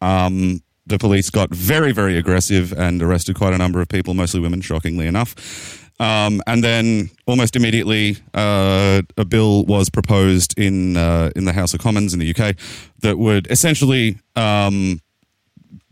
um, 0.02 0.62
the 0.88 0.98
police 0.98 1.30
got 1.30 1.50
very, 1.54 1.92
very 1.92 2.18
aggressive 2.18 2.74
and 2.74 3.02
arrested 3.02 3.36
quite 3.36 3.54
a 3.54 3.58
number 3.58 3.82
of 3.82 3.88
people, 3.90 4.14
mostly 4.14 4.40
women, 4.40 4.62
shockingly 4.62 5.06
enough. 5.08 5.36
Um, 6.00 6.42
and 6.48 6.64
then 6.64 7.10
almost 7.26 7.56
immediately, 7.56 8.18
uh, 8.34 9.02
a 9.18 9.26
bill 9.26 9.64
was 9.66 9.90
proposed 9.90 10.58
in 10.60 10.98
uh, 10.98 11.32
in 11.36 11.46
the 11.46 11.54
House 11.54 11.74
of 11.74 11.80
Commons 11.80 12.14
in 12.14 12.20
the 12.20 12.30
UK 12.36 12.56
that 13.02 13.18
would 13.18 13.50
essentially 13.50 14.18
um, 14.36 15.00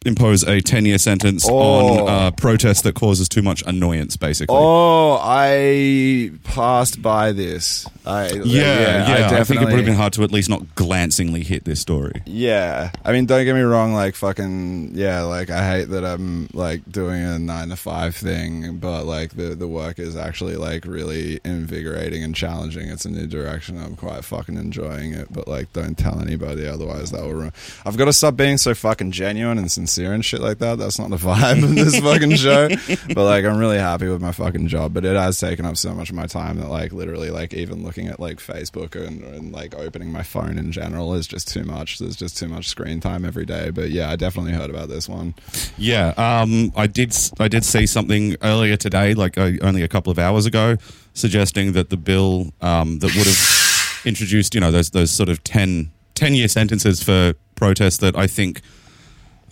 impose 0.06 0.44
a 0.44 0.62
ten 0.62 0.86
year 0.86 0.98
sentence 0.98 1.48
Oh. 1.48 2.06
on 2.06 2.10
uh, 2.10 2.32
protest 2.32 2.84
that 2.84 2.96
causes 2.96 3.30
too 3.30 3.42
much 3.42 3.64
annoyance, 3.66 4.18
basically. 4.18 4.56
Oh, 4.58 5.18
I 5.22 6.32
passed 6.44 7.02
by 7.02 7.32
this. 7.32 7.86
I 8.06 8.32
Yeah, 8.34 9.08
yeah. 9.08 9.40
I, 9.40 9.44
think 9.44 9.62
it 9.62 9.66
would 9.66 9.76
have 9.76 9.86
been 9.86 9.96
hard 9.96 10.14
to 10.14 10.24
at 10.24 10.32
least 10.32 10.50
not 10.50 10.76
glancingly 10.76 11.44
hit 11.44 11.64
this 11.64 11.80
story. 11.80 12.22
Yeah, 12.26 12.92
I 13.06 13.12
mean, 13.12 13.26
don't 13.26 13.46
get 13.46 13.56
me 13.56 13.62
wrong. 13.62 13.94
Like, 13.94 14.16
fucking, 14.16 14.92
yeah. 14.96 15.22
Like, 15.22 15.50
I 15.50 15.70
hate 15.70 15.86
that 15.90 16.04
I'm 16.04 16.50
like 16.54 16.90
doing 16.92 17.24
a 17.24 17.40
nine 17.40 17.70
to 17.70 17.76
five 17.76 18.16
thing, 18.16 18.78
but 18.78 19.06
like 19.06 19.36
the 19.36 19.56
the 19.56 19.68
work 19.68 20.00
is 20.00 20.16
actually 20.16 20.56
like 20.58 20.86
really 20.86 21.40
invigorating 21.46 22.24
and 22.24 22.36
challenging. 22.36 22.90
It's 22.90 23.06
a 23.06 23.10
new 23.10 23.28
direction. 23.28 23.78
I'm 23.82 23.96
quite 23.96 24.24
fucking 24.26 24.58
enjoying 24.58 25.14
it. 25.14 25.32
But 25.32 25.48
like, 25.48 25.72
don't 25.74 25.98
tell 25.98 26.20
anybody, 26.20 26.68
otherwise 26.68 27.12
that 27.12 27.22
will. 27.22 27.34
Ruin. 27.34 27.54
I've 27.86 27.98
got 27.98 28.06
to 28.06 28.14
stop 28.14 28.36
being 28.36 28.58
so 28.58 28.74
fucking 28.76 29.12
genuine 29.12 29.58
and 29.58 29.72
sincere 29.72 29.93
and 29.98 30.24
shit 30.24 30.42
like 30.42 30.60
that. 30.60 30.78
That's 30.78 30.98
not 31.00 31.10
the 31.10 31.18
vibe 31.24 31.64
of 31.64 31.76
this 31.76 32.00
fucking 32.00 32.36
show. 32.36 32.70
But 33.14 33.24
like, 33.24 33.46
I'm 33.46 33.58
really 33.58 33.78
happy 33.78 34.08
with 34.08 34.22
my 34.22 34.32
fucking 34.32 34.68
job. 34.68 34.94
But 34.94 35.06
it 35.06 35.16
has 35.16 35.40
taken 35.40 35.66
up 35.66 35.78
so 35.78 35.94
much 35.94 36.10
of 36.10 36.16
my 36.16 36.26
time 36.26 36.58
that 36.60 36.70
like 36.70 36.92
literally 36.92 37.30
like 37.30 37.54
even 37.54 37.84
looking 37.84 38.08
at 38.08 38.20
like 38.20 38.38
Facebook 38.38 38.96
and, 38.96 39.24
and 39.24 39.52
like 39.52 39.76
opening 39.76 40.12
my 40.12 40.24
phone 40.24 40.58
in 40.58 40.72
general 40.72 41.14
is 41.14 41.28
just 41.28 41.48
too 41.48 41.64
much. 41.64 42.00
There's 42.00 42.16
just 42.16 42.38
too 42.38 42.48
much 42.48 42.68
screen 42.68 43.00
time 43.00 43.26
every 43.26 43.46
day. 43.46 43.70
But 43.70 43.92
yeah, 43.92 44.10
I 44.10 44.16
definitely 44.16 44.54
heard 44.54 44.70
about 44.70 44.90
this 44.90 45.08
one. 45.08 45.36
Yeah, 45.78 46.14
um, 46.18 46.72
I 46.76 46.88
did. 46.88 47.16
I 47.40 47.48
did 47.48 47.64
see 47.64 47.86
something 47.86 48.36
earlier 48.42 48.78
today, 48.78 49.14
like 49.14 49.38
uh, 49.38 49.52
only 49.62 49.84
a 49.84 49.88
couple 49.88 50.12
of 50.12 50.20
hours 50.20 50.46
ago, 50.46 50.78
suggesting 51.14 51.74
that 51.74 51.90
the 51.90 51.98
bill 51.98 52.54
um, 52.62 53.00
that 53.00 53.16
would 53.16 53.28
have 53.28 54.02
introduced, 54.06 54.54
you 54.56 54.62
know, 54.62 54.72
those 54.72 54.90
those 54.92 55.12
sort 55.12 55.30
of 55.30 55.44
10, 55.44 55.92
10 56.16 56.34
year 56.36 56.48
sentences 56.48 57.04
for 57.04 57.34
protests 57.56 57.98
that 57.98 58.18
I 58.18 58.28
think. 58.28 58.62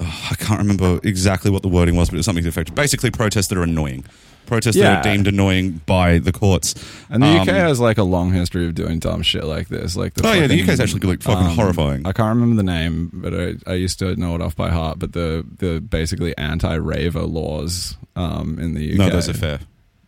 Oh, 0.02 0.28
I 0.32 0.36
can't 0.36 0.60
remember 0.60 1.00
exactly 1.04 1.52
what 1.52 1.62
the 1.62 1.70
wording 1.70 1.96
was, 1.96 2.10
but 2.10 2.16
it 2.16 2.20
was 2.20 2.26
something 2.26 2.44
to 2.44 2.50
the 2.50 2.54
effect. 2.54 2.76
Basically, 2.76 3.12
protests 3.12 3.48
that 3.48 3.58
are 3.58 3.64
annoying, 3.64 4.04
protests 4.48 4.76
that 4.76 4.82
Yeah. 4.82 5.00
are 5.00 5.04
deemed 5.04 5.28
annoying 5.28 5.82
by 5.86 6.18
the 6.20 6.32
courts. 6.32 6.74
And 7.10 7.22
the 7.24 7.28
Um, 7.28 7.42
UK 7.42 7.48
has 7.56 7.80
like 7.80 7.98
a 7.98 8.04
long 8.04 8.34
history 8.34 8.66
of 8.68 8.76
doing 8.76 9.00
dumb 9.00 9.22
shit 9.22 9.44
like 9.46 9.70
this. 9.70 9.96
Like 9.96 10.16
the 10.16 10.28
Oh, 10.28 10.34
yeah, 10.34 10.48
the 10.48 10.48
fucking, 10.50 10.60
um, 10.60 10.64
UK 10.66 10.74
is 10.74 10.80
actually, 10.80 11.08
like, 11.08 11.22
fucking 11.22 11.56
horrifying. 11.56 12.06
I 12.06 12.12
can't 12.12 12.36
remember 12.36 12.56
the 12.56 12.64
name, 12.64 13.10
but 13.14 13.34
I, 13.34 13.54
I 13.68 13.76
used 13.76 14.00
to 14.00 14.16
know 14.16 14.36
it 14.36 14.42
off 14.42 14.56
by 14.56 14.70
heart. 14.70 15.00
But 15.00 15.14
the 15.14 15.46
the 15.60 15.80
basically 15.80 16.36
anti 16.38 16.74
raver 16.76 17.22
laws 17.24 17.96
um, 18.16 18.58
in 18.60 18.74
the 18.74 18.92
UK. 18.94 18.98
No, 18.98 19.10
those 19.10 19.30
are 19.30 19.34
fair. 19.34 19.60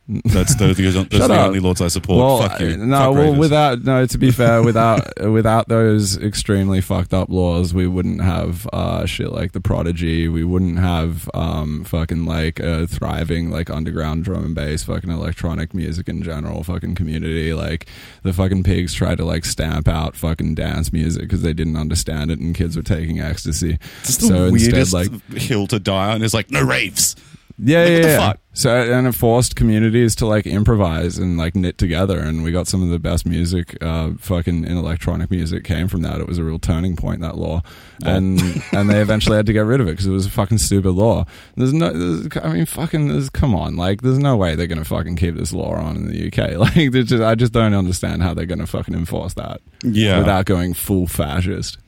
That's 0.05 0.55
the, 0.55 0.73
those 0.73 0.95
are 0.97 1.03
the 1.27 1.33
up. 1.33 1.47
only 1.47 1.61
laws 1.61 1.79
I 1.79 1.87
support. 1.87 2.17
Well, 2.19 2.41
Fuck 2.41 2.59
you. 2.59 2.75
no, 2.75 2.97
Fuck 2.97 3.13
well, 3.13 3.35
without 3.35 3.83
no. 3.83 4.05
To 4.05 4.17
be 4.17 4.31
fair, 4.31 4.61
without 4.65 5.07
without 5.31 5.69
those 5.69 6.17
extremely 6.17 6.81
fucked 6.81 7.13
up 7.13 7.29
laws, 7.29 7.73
we 7.73 7.87
wouldn't 7.87 8.21
have 8.21 8.67
uh, 8.73 9.05
shit 9.05 9.31
like 9.31 9.53
the 9.53 9.61
Prodigy. 9.61 10.27
We 10.27 10.43
wouldn't 10.43 10.77
have 10.79 11.29
um, 11.33 11.85
fucking 11.85 12.25
like 12.25 12.59
a 12.59 12.85
thriving 12.85 13.49
like 13.49 13.69
underground 13.69 14.25
drum 14.25 14.43
and 14.43 14.55
bass, 14.55 14.83
fucking 14.83 15.09
electronic 15.09 15.73
music 15.73 16.09
in 16.09 16.21
general, 16.21 16.63
fucking 16.65 16.95
community. 16.95 17.53
Like 17.53 17.87
the 18.23 18.33
fucking 18.33 18.63
pigs 18.63 18.93
tried 18.93 19.19
to 19.19 19.25
like 19.25 19.45
stamp 19.45 19.87
out 19.87 20.17
fucking 20.17 20.55
dance 20.55 20.91
music 20.91 21.21
because 21.23 21.43
they 21.43 21.53
didn't 21.53 21.77
understand 21.77 22.29
it, 22.29 22.39
and 22.39 22.53
kids 22.53 22.75
were 22.75 22.83
taking 22.83 23.21
ecstasy. 23.21 23.79
It's 24.01 24.17
the 24.17 24.27
so 24.27 24.43
instead, 24.47 24.73
weirdest 24.73 24.93
like 24.93 25.31
hill 25.31 25.65
to 25.67 25.79
die 25.79 26.11
on. 26.11 26.23
Is 26.23 26.33
like 26.33 26.51
no 26.51 26.61
raves. 26.61 27.15
Yeah, 27.57 27.79
Like, 27.83 27.89
yeah, 27.91 27.97
yeah. 28.07 28.17
fuck? 28.17 28.39
So 28.55 28.69
and 28.69 29.07
it 29.07 29.13
forced 29.15 29.55
communities 29.55 30.13
to 30.17 30.27
like 30.27 30.45
improvise 30.45 31.17
and 31.17 31.39
like 31.39 31.55
knit 31.55 31.79
together, 31.79 32.19
and 32.19 32.43
we 32.43 32.51
got 32.51 32.67
some 32.67 32.83
of 32.83 32.89
the 32.89 32.99
best 32.99 33.25
music, 33.25 33.75
uh, 33.81 34.11
fucking 34.19 34.63
in 34.65 34.77
electronic 34.77 35.31
music 35.31 35.63
came 35.63 35.87
from 35.87 36.03
that. 36.03 36.21
It 36.21 36.27
was 36.27 36.37
a 36.37 36.43
real 36.43 36.59
turning 36.59 36.95
point 36.95 37.21
that 37.21 37.35
law, 37.35 37.63
and 38.05 38.39
and 38.71 38.91
they 38.91 39.01
eventually 39.01 39.37
had 39.37 39.47
to 39.47 39.53
get 39.53 39.61
rid 39.65 39.81
of 39.81 39.87
it 39.87 39.91
because 39.93 40.05
it 40.05 40.11
was 40.11 40.27
a 40.27 40.29
fucking 40.29 40.59
stupid 40.59 40.91
law. 40.91 41.25
There's 41.55 41.73
no, 41.73 41.91
there's, 41.91 42.27
I 42.43 42.53
mean, 42.53 42.67
fucking, 42.67 43.07
there's, 43.07 43.31
come 43.31 43.55
on, 43.55 43.75
like, 43.75 44.03
there's 44.03 44.19
no 44.19 44.37
way 44.37 44.53
they're 44.53 44.67
gonna 44.67 44.85
fucking 44.85 45.15
keep 45.15 45.35
this 45.35 45.51
law 45.51 45.73
on 45.73 45.95
in 45.95 46.07
the 46.09 46.27
UK. 46.27 46.51
Like, 46.59 46.91
just, 46.91 47.13
I 47.23 47.33
just 47.33 47.53
don't 47.53 47.73
understand 47.73 48.21
how 48.21 48.35
they're 48.35 48.45
gonna 48.45 48.67
fucking 48.67 48.93
enforce 48.93 49.33
that 49.33 49.61
Yeah. 49.83 50.19
without 50.19 50.45
going 50.45 50.75
full 50.75 51.07
fascist. 51.07 51.79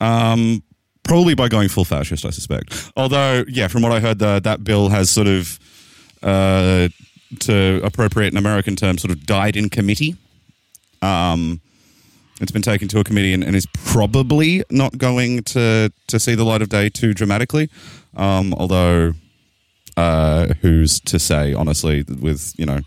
Um, 0.00 0.62
probably 1.08 1.34
by 1.34 1.48
going 1.48 1.68
full 1.68 1.84
fascist, 1.84 2.24
I 2.24 2.30
suspect. 2.30 2.92
Although, 2.96 3.44
yeah, 3.48 3.66
from 3.66 3.82
what 3.82 3.92
I 3.92 4.00
heard, 4.00 4.18
the, 4.18 4.40
that 4.40 4.62
bill 4.62 4.90
has 4.90 5.10
sort 5.10 5.26
of, 5.26 5.58
uh, 6.22 6.88
to 7.40 7.80
appropriate 7.82 8.32
an 8.32 8.38
American 8.38 8.76
term, 8.76 8.98
sort 8.98 9.10
of 9.10 9.26
died 9.26 9.56
in 9.56 9.70
committee. 9.70 10.16
Um, 11.02 11.60
it's 12.40 12.52
been 12.52 12.62
taken 12.62 12.88
to 12.88 13.00
a 13.00 13.04
committee 13.04 13.32
and, 13.32 13.42
and 13.42 13.56
is 13.56 13.66
probably 13.66 14.62
not 14.70 14.96
going 14.96 15.42
to 15.42 15.92
to 16.06 16.20
see 16.20 16.34
the 16.34 16.44
light 16.44 16.62
of 16.62 16.68
day 16.68 16.88
too 16.88 17.12
dramatically. 17.12 17.68
Um, 18.16 18.54
although, 18.54 19.14
uh, 19.96 20.54
who's 20.60 21.00
to 21.00 21.18
say? 21.18 21.52
Honestly, 21.52 22.04
with 22.04 22.54
you 22.56 22.66
know. 22.66 22.80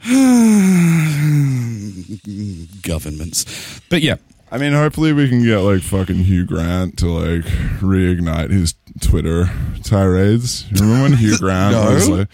governments 2.82 3.80
but 3.90 4.00
yeah 4.00 4.14
I 4.50 4.56
mean, 4.58 4.72
hopefully 4.72 5.12
we 5.12 5.28
can 5.28 5.44
get 5.44 5.58
like 5.58 5.82
fucking 5.82 6.16
Hugh 6.16 6.44
Grant 6.46 6.98
to 6.98 7.06
like 7.06 7.44
reignite 7.80 8.50
his 8.50 8.74
Twitter 9.00 9.50
tirades. 9.84 10.64
Remember 10.72 11.02
when 11.02 11.12
Hugh 11.12 11.36
Grant 11.38 11.72
No. 11.74 11.92
was 11.92 12.08
like, 12.08 12.28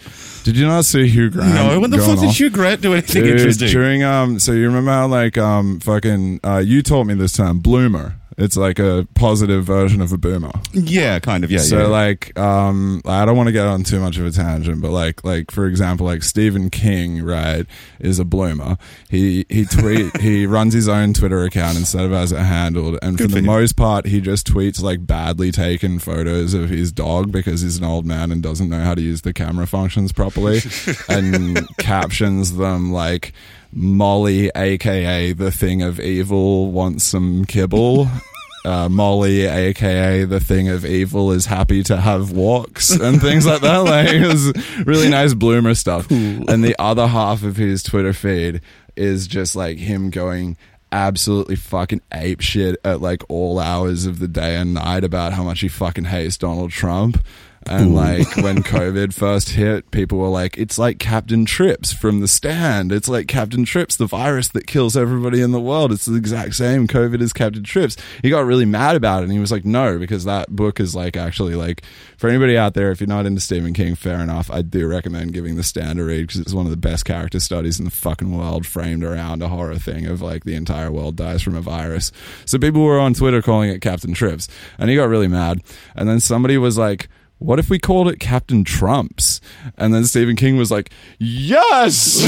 Did 0.45 0.55
you 0.55 0.65
not 0.65 0.85
see 0.85 1.07
Hugh 1.09 1.29
Grant? 1.29 1.53
no, 1.53 1.79
when 1.79 1.91
the 1.91 1.97
fuck 1.99 2.19
did? 2.19 2.29
Hugh 2.31 2.49
Grant 2.49 2.81
do 2.81 2.93
anything 2.93 3.23
Dude, 3.23 3.31
interesting? 3.37 3.67
During 3.67 4.03
um, 4.03 4.39
so 4.39 4.53
you 4.53 4.65
remember 4.65 4.91
how 4.91 5.07
like 5.07 5.37
um, 5.37 5.79
fucking 5.81 6.39
uh, 6.43 6.59
you 6.59 6.81
taught 6.81 7.03
me 7.05 7.15
this 7.15 7.33
term, 7.33 7.59
bloomer. 7.59 8.15
It's 8.37 8.57
like 8.57 8.79
a 8.79 9.07
positive 9.15 9.63
version 9.63 10.01
of 10.01 10.11
a 10.11 10.17
boomer. 10.17 10.51
yeah, 10.73 11.19
kind 11.19 11.43
of. 11.45 11.51
Yeah. 11.51 11.59
so 11.59 11.79
yeah. 11.83 11.87
like 11.87 12.37
um 12.37 13.01
I 13.05 13.23
don't 13.25 13.37
want 13.37 13.47
to 13.47 13.53
get 13.53 13.65
on 13.65 13.83
too 13.83 13.99
much 13.99 14.17
of 14.17 14.25
a 14.25 14.31
tangent, 14.31 14.81
but 14.81 14.91
like 14.91 15.23
like 15.23 15.51
for 15.51 15.65
example, 15.67 16.05
like 16.05 16.21
Stephen 16.21 16.69
King, 16.69 17.23
right, 17.23 17.65
is 17.99 18.19
a 18.19 18.25
bloomer. 18.25 18.77
He 19.09 19.45
he 19.49 19.65
tweet 19.65 20.17
he 20.21 20.45
runs 20.45 20.73
his 20.73 20.89
own 20.89 21.13
Twitter 21.13 21.43
account 21.43 21.77
instead 21.77 22.03
of 22.03 22.11
as 22.11 22.31
it 22.33 22.39
handled, 22.39 22.99
and 23.01 23.17
Good 23.17 23.25
for 23.25 23.29
for 23.29 23.33
the 23.35 23.39
him. 23.39 23.45
most 23.45 23.77
part, 23.77 24.05
he 24.05 24.19
just 24.19 24.47
tweets 24.47 24.81
like 24.81 25.07
badly 25.07 25.51
taken 25.51 25.99
photos 25.99 26.53
of 26.53 26.69
his 26.69 26.91
dog 26.91 27.31
because 27.31 27.61
he's 27.61 27.77
an 27.77 27.83
old 27.85 28.05
man 28.05 28.31
and 28.31 28.43
doesn't 28.43 28.69
know 28.69 28.81
how 28.81 28.95
to 28.95 29.01
use 29.01 29.21
the 29.21 29.31
camera 29.33 29.65
functions 29.65 30.11
properly, 30.11 30.59
and 31.09 31.65
captions 31.77 32.57
them 32.57 32.91
like. 32.91 33.31
Molly, 33.71 34.49
aka 34.55 35.33
the 35.33 35.51
thing 35.51 35.81
of 35.81 35.99
evil, 35.99 36.71
wants 36.71 37.03
some 37.03 37.45
kibble 37.45 38.07
uh, 38.65 38.89
Molly, 38.89 39.45
aka 39.45 40.25
the 40.25 40.39
thing 40.39 40.69
of 40.69 40.85
evil, 40.85 41.31
is 41.31 41.45
happy 41.45 41.83
to 41.83 41.97
have 41.97 42.31
walks 42.31 42.89
and 42.89 43.21
things 43.21 43.45
like 43.45 43.61
that. 43.61 43.77
Like 43.77 44.09
it 44.09 44.27
was 44.27 44.85
really 44.85 45.09
nice 45.09 45.33
bloomer 45.33 45.75
stuff. 45.75 46.09
And 46.09 46.63
the 46.63 46.75
other 46.79 47.07
half 47.07 47.43
of 47.43 47.55
his 47.55 47.83
Twitter 47.83 48.13
feed 48.13 48.61
is 48.95 49.27
just 49.27 49.55
like 49.55 49.77
him 49.77 50.09
going 50.09 50.57
absolutely 50.91 51.55
fucking 51.55 52.01
ape 52.13 52.41
shit 52.41 52.79
at 52.83 53.01
like 53.01 53.21
all 53.29 53.59
hours 53.59 54.05
of 54.05 54.19
the 54.19 54.27
day 54.27 54.55
and 54.55 54.73
night 54.73 55.03
about 55.03 55.33
how 55.33 55.43
much 55.43 55.59
he 55.59 55.67
fucking 55.67 56.05
hates 56.05 56.37
Donald 56.37 56.71
Trump. 56.71 57.23
And 57.67 57.95
like 57.95 58.35
when 58.37 58.57
COVID 58.57 59.13
first 59.13 59.49
hit, 59.49 59.89
people 59.91 60.19
were 60.19 60.27
like, 60.27 60.57
it's 60.57 60.77
like 60.77 60.99
Captain 60.99 61.45
Trips 61.45 61.91
from 61.91 62.19
the 62.19 62.27
stand. 62.27 62.91
It's 62.91 63.09
like 63.09 63.27
Captain 63.27 63.65
Trips, 63.65 63.95
the 63.95 64.05
virus 64.05 64.49
that 64.49 64.67
kills 64.67 64.95
everybody 64.95 65.41
in 65.41 65.51
the 65.51 65.59
world. 65.59 65.91
It's 65.91 66.05
the 66.05 66.15
exact 66.15 66.55
same. 66.55 66.87
COVID 66.87 67.21
is 67.21 67.33
Captain 67.33 67.63
Trips. 67.63 67.97
He 68.21 68.29
got 68.29 68.45
really 68.45 68.65
mad 68.65 68.95
about 68.95 69.21
it 69.21 69.25
and 69.25 69.33
he 69.33 69.39
was 69.39 69.51
like, 69.51 69.65
no, 69.65 69.97
because 69.97 70.25
that 70.25 70.55
book 70.55 70.79
is 70.79 70.95
like 70.95 71.17
actually 71.17 71.55
like, 71.55 71.83
for 72.17 72.29
anybody 72.29 72.57
out 72.57 72.75
there, 72.75 72.91
if 72.91 73.01
you're 73.01 73.07
not 73.07 73.25
into 73.25 73.41
Stephen 73.41 73.73
King, 73.73 73.95
fair 73.95 74.19
enough. 74.19 74.51
I 74.51 74.61
do 74.61 74.87
recommend 74.87 75.33
giving 75.33 75.55
the 75.55 75.63
stand 75.63 75.99
a 75.99 76.03
read 76.03 76.27
because 76.27 76.41
it's 76.41 76.53
one 76.53 76.65
of 76.65 76.71
the 76.71 76.77
best 76.77 77.05
character 77.05 77.39
studies 77.39 77.79
in 77.79 77.85
the 77.85 77.91
fucking 77.91 78.35
world 78.35 78.65
framed 78.65 79.03
around 79.03 79.41
a 79.41 79.49
horror 79.49 79.77
thing 79.77 80.05
of 80.05 80.21
like 80.21 80.43
the 80.43 80.55
entire 80.55 80.91
world 80.91 81.15
dies 81.15 81.41
from 81.41 81.55
a 81.55 81.61
virus. 81.61 82.11
So 82.45 82.59
people 82.59 82.83
were 82.83 82.99
on 82.99 83.13
Twitter 83.13 83.41
calling 83.41 83.69
it 83.69 83.81
Captain 83.81 84.13
Trips 84.13 84.47
and 84.77 84.89
he 84.89 84.95
got 84.95 85.09
really 85.09 85.27
mad. 85.27 85.61
And 85.95 86.07
then 86.07 86.19
somebody 86.19 86.57
was 86.57 86.77
like, 86.77 87.09
what 87.39 87.59
if 87.59 87.69
we 87.69 87.77
called 87.79 88.07
it 88.07 88.19
Captain 88.19 88.63
Trumps? 88.63 89.41
And 89.77 89.93
then 89.93 90.05
Stephen 90.05 90.35
King 90.35 90.55
was 90.57 90.71
like, 90.71 90.89
yes! 91.19 92.23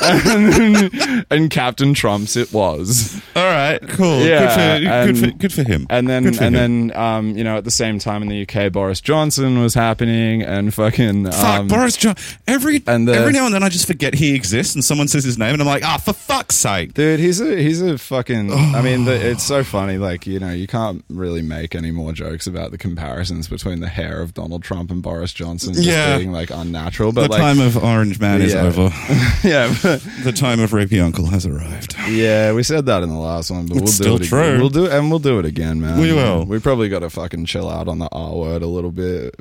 and, 0.04 1.26
and 1.30 1.50
Captain 1.50 1.92
Trumps 1.92 2.36
it 2.36 2.52
was. 2.52 3.20
All 3.34 3.44
right, 3.44 3.80
cool. 3.88 4.20
Yeah, 4.20 4.38
good, 4.38 4.52
for, 4.54 4.60
and- 4.60 5.06
good, 5.06 5.18
for, 5.32 5.38
good 5.38 5.52
for 5.52 5.62
him. 5.64 5.86
And 5.90 6.08
then, 6.08 6.26
and 6.26 6.36
him. 6.36 6.52
then, 6.52 6.96
um, 6.96 7.36
you 7.36 7.42
know, 7.42 7.56
at 7.56 7.64
the 7.64 7.70
same 7.70 7.98
time 7.98 8.22
in 8.22 8.28
the 8.28 8.42
UK, 8.42 8.72
Boris 8.72 9.00
Johnson 9.00 9.60
was 9.60 9.74
happening 9.74 10.42
and 10.42 10.72
fucking, 10.72 11.26
Fuck 11.32 11.44
um, 11.60 11.68
Boris 11.68 11.96
Johnson. 11.96 12.38
Every 12.46 12.80
and 12.86 13.08
the- 13.08 13.14
every 13.14 13.32
now 13.32 13.46
and 13.46 13.54
then 13.54 13.64
I 13.64 13.68
just 13.68 13.86
forget 13.88 14.14
he 14.14 14.34
exists, 14.36 14.74
and 14.76 14.84
someone 14.84 15.08
says 15.08 15.24
his 15.24 15.36
name, 15.36 15.54
and 15.54 15.62
I'm 15.62 15.66
like, 15.66 15.84
ah, 15.84 15.98
for 15.98 16.12
fuck's 16.12 16.54
sake. 16.56 16.94
Dude, 16.94 17.18
he's 17.18 17.40
a 17.40 17.56
he's 17.56 17.82
a 17.82 17.98
fucking. 17.98 18.52
I 18.52 18.82
mean, 18.82 19.04
the, 19.04 19.14
it's 19.30 19.42
so 19.42 19.64
funny. 19.64 19.98
Like 19.98 20.26
you 20.26 20.38
know, 20.38 20.52
you 20.52 20.68
can't 20.68 21.04
really 21.08 21.42
make 21.42 21.74
any 21.74 21.90
more 21.90 22.12
jokes 22.12 22.46
about 22.46 22.70
the 22.70 22.78
comparisons 22.78 23.48
between 23.48 23.80
the 23.80 23.88
hair 23.88 24.20
of 24.20 24.32
Donald 24.32 24.43
Trump 24.62 24.90
and 24.90 25.02
Boris 25.02 25.32
Johnson 25.32 25.74
just 25.74 25.86
Yeah. 25.86 26.16
being 26.18 26.32
like 26.32 26.50
unnatural. 26.50 27.12
But 27.12 27.22
the 27.24 27.28
like, 27.30 27.40
time 27.40 27.60
of 27.60 27.76
Orange 27.82 28.18
Man 28.20 28.40
is 28.42 28.54
over. 28.54 28.82
yeah, 29.44 29.74
but, 29.82 30.00
The 30.24 30.32
time 30.32 30.60
of 30.60 30.70
Rapey 30.70 31.02
Uncle 31.02 31.26
has 31.26 31.44
arrived. 31.46 31.94
yeah, 32.08 32.52
we 32.52 32.62
said 32.62 32.86
that 32.86 33.02
in 33.02 33.08
the 33.08 33.18
last 33.18 33.50
one, 33.50 33.66
but 33.66 33.76
It's 33.76 33.82
we'll 33.82 33.92
still 33.92 34.18
do 34.18 34.24
it. 34.24 34.26
true. 34.28 34.40
Again. 34.40 34.60
We'll 34.60 34.68
do 34.70 34.86
and 34.86 35.10
we'll 35.10 35.18
do 35.18 35.38
it 35.38 35.44
again, 35.44 35.80
man. 35.80 35.98
We 36.00 36.12
will. 36.12 36.44
We 36.44 36.58
probably 36.60 36.88
got 36.88 37.00
to 37.00 37.10
fucking 37.10 37.44
chill 37.46 37.68
out 37.68 37.88
on 37.88 37.98
the 37.98 38.08
R 38.12 38.34
word 38.34 38.62
a 38.62 38.66
little 38.66 38.90
bit. 38.92 39.34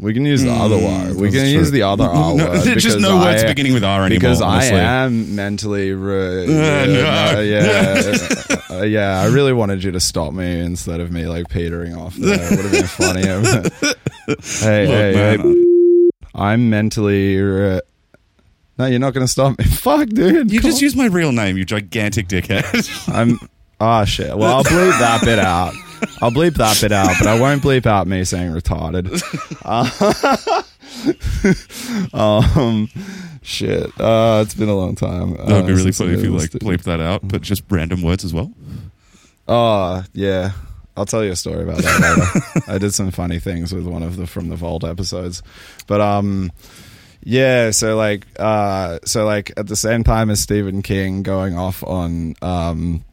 We 0.00 0.14
can 0.14 0.24
use 0.24 0.42
the 0.42 0.50
other 0.52 0.76
word. 0.76 1.16
We 1.16 1.28
Mm, 1.28 1.32
can 1.32 1.40
true. 1.40 1.48
use 1.48 1.70
the 1.70 1.82
other 1.82 2.04
R 2.08 2.34
No, 2.34 2.46
word. 2.46 2.60
there's 2.62 2.82
just 2.82 2.98
no 3.00 3.16
words 3.18 3.42
I- 3.44 3.48
beginning 3.48 3.74
with 3.74 3.84
R 3.84 4.00
anymore. 4.06 4.18
because 4.20 4.40
honestly. 4.40 4.76
I 4.78 5.04
am 5.04 5.34
mentally, 5.36 5.92
re- 5.92 6.46
no. 6.46 6.84
yeah, 6.86 7.40
yeah, 7.40 8.42
uh, 8.70 8.82
yeah. 8.82 9.20
I 9.20 9.26
really 9.26 9.52
wanted 9.52 9.82
you 9.84 9.90
to 9.92 10.00
stop 10.00 10.32
me 10.32 10.60
instead 10.60 11.00
of 11.00 11.10
me 11.12 11.26
like 11.26 11.48
petering 11.48 11.94
off. 11.94 12.14
There. 12.16 12.34
It 12.34 12.50
would 12.56 12.64
have 12.66 12.72
been 12.72 12.86
funnier. 12.86 13.62
Hey, 14.28 14.86
hey, 14.86 15.12
man, 15.14 15.40
hey, 15.40 16.10
I'm 16.34 16.70
mentally. 16.70 17.36
Re- 17.38 17.80
no, 18.78 18.86
you're 18.86 19.00
not 19.00 19.12
going 19.14 19.24
to 19.26 19.30
stop 19.32 19.58
me. 19.58 19.64
Fuck, 19.70 20.08
dude. 20.10 20.52
you 20.52 20.60
just 20.60 20.78
on. 20.78 20.82
used 20.82 20.96
my 20.96 21.06
real 21.06 21.32
name, 21.32 21.56
you 21.56 21.64
gigantic 21.64 22.28
dickhead. 22.28 23.08
I'm. 23.14 23.38
Ah, 23.80 24.04
shit. 24.04 24.36
Well, 24.36 24.56
I'll 24.56 24.64
bleep 24.64 24.98
that 24.98 25.20
bit 25.24 25.38
out. 25.38 25.72
I'll 26.22 26.30
bleep 26.30 26.54
that 26.54 26.80
bit 26.80 26.92
out, 26.92 27.14
but 27.18 27.26
I 27.28 27.38
won't 27.40 27.62
bleep 27.62 27.86
out 27.86 28.06
me 28.06 28.24
saying 28.24 28.52
retarded. 28.52 29.08
Uh, 29.64 29.88
um, 32.60 32.88
shit. 33.42 33.86
Uh, 34.00 34.42
it's 34.44 34.54
been 34.54 34.68
a 34.68 34.74
long 34.76 34.94
time. 34.94 35.32
that 35.36 35.46
would 35.46 35.66
be 35.66 35.72
Uh, 35.72 35.76
really 35.76 35.92
funny 35.92 36.12
if 36.14 36.22
you 36.22 36.30
like 36.36 36.50
bleep 36.50 36.82
that 36.84 37.00
out, 37.00 37.20
but 37.26 37.40
just 37.42 37.62
random 37.70 38.02
words 38.02 38.24
as 38.24 38.32
well. 38.34 38.52
Oh, 39.46 40.04
yeah. 40.12 40.52
I'll 40.98 41.06
tell 41.06 41.24
you 41.24 41.30
a 41.30 41.36
story 41.36 41.62
about 41.62 41.78
that 41.78 42.42
later. 42.44 42.62
I 42.72 42.78
did 42.78 42.92
some 42.92 43.12
funny 43.12 43.38
things 43.38 43.72
with 43.72 43.86
one 43.86 44.02
of 44.02 44.16
the 44.16 44.26
from 44.26 44.48
the 44.48 44.56
vault 44.56 44.82
episodes. 44.82 45.42
But 45.86 46.00
um 46.00 46.50
yeah, 47.22 47.70
so 47.70 47.96
like 47.96 48.26
uh 48.38 48.98
so 49.04 49.24
like 49.24 49.52
at 49.56 49.68
the 49.68 49.76
same 49.76 50.02
time 50.02 50.28
as 50.28 50.40
Stephen 50.40 50.82
King 50.82 51.22
going 51.22 51.56
off 51.56 51.84
on 51.84 52.34
um 52.42 53.04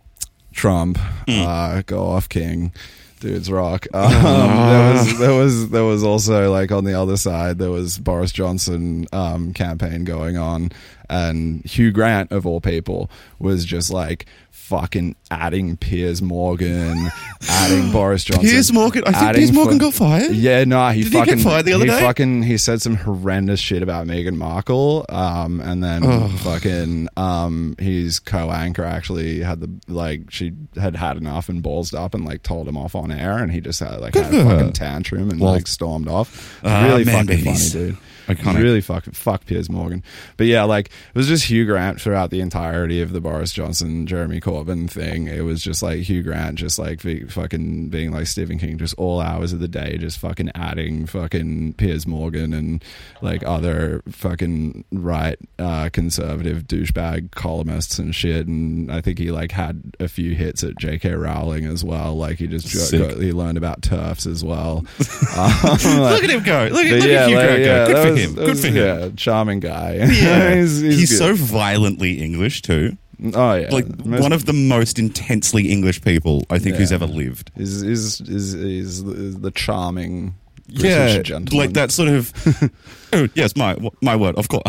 Trump, 0.51 0.97
uh 1.27 1.83
go 1.85 2.07
off 2.07 2.27
King. 2.27 2.73
Dudes 3.21 3.49
rock. 3.49 3.87
Um, 3.93 4.03
there 4.03 4.93
was 4.93 5.19
there 5.19 5.33
was 5.33 5.69
there 5.69 5.83
was 5.83 6.03
also 6.03 6.51
like 6.51 6.71
on 6.71 6.83
the 6.83 6.93
other 6.93 7.17
side 7.17 7.57
there 7.57 7.71
was 7.71 7.97
Boris 7.97 8.31
Johnson 8.31 9.07
um, 9.13 9.53
campaign 9.53 10.03
going 10.03 10.37
on, 10.37 10.71
and 11.09 11.63
Hugh 11.65 11.91
Grant 11.91 12.31
of 12.31 12.45
all 12.45 12.61
people 12.61 13.09
was 13.39 13.65
just 13.65 13.91
like 13.91 14.25
fucking 14.49 15.15
adding 15.29 15.77
Piers 15.77 16.23
Morgan, 16.23 17.07
adding 17.47 17.91
Boris 17.91 18.23
Johnson. 18.23 18.49
Piers 18.49 18.73
Morgan, 18.73 19.03
I 19.05 19.11
think 19.11 19.35
Piers 19.35 19.51
Morgan 19.51 19.77
got 19.77 19.93
fired. 19.93 20.31
Yeah, 20.31 20.63
no, 20.63 20.89
he 20.89 21.03
Did 21.03 21.11
he 21.13 21.19
get 21.19 21.27
fucking 21.27 21.43
fired 21.43 21.65
the 21.65 21.73
other 21.73 21.85
he 21.85 21.91
day? 21.91 21.99
fucking 21.99 22.41
he 22.43 22.57
said 22.57 22.81
some 22.81 22.95
horrendous 22.95 23.59
shit 23.59 23.83
about 23.83 24.07
Meghan 24.07 24.37
Markle, 24.37 25.05
um, 25.09 25.59
and 25.61 25.83
then 25.83 26.29
fucking 26.37 27.09
um, 27.15 27.75
his 27.79 28.17
co-anchor 28.19 28.83
actually 28.83 29.41
had 29.41 29.59
the 29.59 29.69
like 29.87 30.31
she 30.31 30.53
had 30.75 30.95
had 30.95 31.17
enough 31.17 31.47
and 31.47 31.61
ballsed 31.61 31.93
up 31.93 32.15
and 32.15 32.25
like 32.25 32.41
told 32.41 32.67
him 32.67 32.75
off 32.77 32.95
on 32.95 33.11
air, 33.11 33.37
and 33.37 33.51
he 33.51 33.61
just 33.61 33.79
had 33.79 33.99
like 34.01 34.15
had 34.15 34.33
a 34.33 34.43
her. 34.43 34.49
fucking 34.57 34.73
tantrum 34.73 35.29
and 35.29 35.39
Well- 35.39 35.51
like 35.53 35.67
stormed 35.67 36.07
off. 36.07 36.59
Ah, 36.63 36.85
really 36.85 37.05
man 37.05 37.27
fucking 37.27 37.43
babies. 37.43 37.73
funny, 37.73 37.85
dude. 37.89 37.97
Iconic. 38.27 38.61
Really 38.61 38.81
fuck 38.81 39.05
fuck 39.05 39.45
Piers 39.45 39.69
Morgan. 39.69 40.03
But 40.37 40.47
yeah, 40.47 40.63
like 40.63 40.87
it 40.87 41.17
was 41.17 41.27
just 41.27 41.45
Hugh 41.45 41.65
Grant 41.65 42.01
throughout 42.01 42.31
the 42.31 42.41
entirety 42.41 43.01
of 43.01 43.11
the 43.11 43.21
Boris 43.21 43.51
Johnson 43.51 44.07
Jeremy 44.07 44.41
Corbyn 44.41 44.89
thing. 44.89 45.27
It 45.27 45.41
was 45.41 45.61
just 45.61 45.83
like 45.83 45.99
Hugh 45.99 46.23
Grant 46.23 46.55
just 46.55 46.79
like 46.79 47.03
be, 47.03 47.25
fucking 47.25 47.89
being 47.89 48.11
like 48.11 48.27
Stephen 48.27 48.57
King 48.57 48.77
just 48.77 48.95
all 48.97 49.21
hours 49.21 49.53
of 49.53 49.59
the 49.59 49.67
day 49.67 49.97
just 49.97 50.17
fucking 50.19 50.51
adding 50.55 51.05
fucking 51.05 51.73
Piers 51.73 52.07
Morgan 52.07 52.53
and 52.53 52.83
like 53.21 53.43
other 53.45 54.01
fucking 54.09 54.85
right 54.91 55.37
uh 55.59 55.89
conservative 55.89 56.63
douchebag 56.63 57.31
columnists 57.31 57.99
and 57.99 58.15
shit 58.15 58.47
and 58.47 58.91
I 58.91 59.01
think 59.01 59.19
he 59.19 59.31
like 59.31 59.51
had 59.51 59.95
a 59.99 60.07
few 60.07 60.33
hits 60.33 60.63
at 60.63 60.75
JK 60.75 61.19
Rowling 61.21 61.65
as 61.65 61.83
well. 61.83 62.15
Like 62.15 62.39
he 62.39 62.47
just 62.47 62.91
he 62.91 63.31
learned 63.31 63.57
about 63.57 63.81
TERFs 63.81 64.27
as 64.29 64.43
well. 64.43 64.85
Um, 65.35 65.77
Look 65.99 66.23
at 66.23 66.29
him 66.29 66.43
go. 66.43 66.69
Look, 66.71 66.85
look 66.85 67.03
yeah, 67.03 67.23
at 67.23 67.27
Hugh 67.27 67.35
like, 67.35 67.45
Grant 67.45 67.59
yeah, 67.61 67.87
go. 67.87 68.03
Good 68.05 68.14
him. 68.15 68.33
Good 68.35 68.59
for 68.59 68.67
him. 68.67 68.75
Yeah, 68.75 69.09
charming 69.15 69.59
guy. 69.59 69.95
Yeah. 69.95 70.55
he's, 70.61 70.79
he's, 70.81 70.99
He's 70.99 71.17
so 71.17 71.33
violently 71.35 72.21
English 72.21 72.61
too. 72.61 72.97
Mm, 73.21 73.33
oh 73.35 73.53
yeah, 73.55 73.69
Like 73.71 74.05
Most- 74.05 74.21
one 74.21 74.33
of 74.33 74.45
the 74.45 74.53
most 74.53 74.99
intensely 74.99 75.69
English 75.71 76.01
people 76.01 76.43
I 76.49 76.59
think 76.59 76.75
who's 76.75 76.91
ever 76.91 77.05
lived. 77.05 77.51
is 77.55 77.81
is 77.81 78.21
is 78.21 78.53
is 78.53 79.03
the, 79.03 79.11
is 79.13 79.39
the 79.39 79.51
charming 79.51 80.35
British 80.67 80.83
yeah, 80.91 81.21
gentleman. 81.21 81.57
like 81.65 81.73
that 81.75 81.91
sort 81.91 82.09
of. 82.09 82.33
oh 83.15 83.27
yes, 83.33 83.55
my 83.55 83.75
my 84.01 84.15
word, 84.15 84.35
of 84.35 84.47
course. 84.47 84.63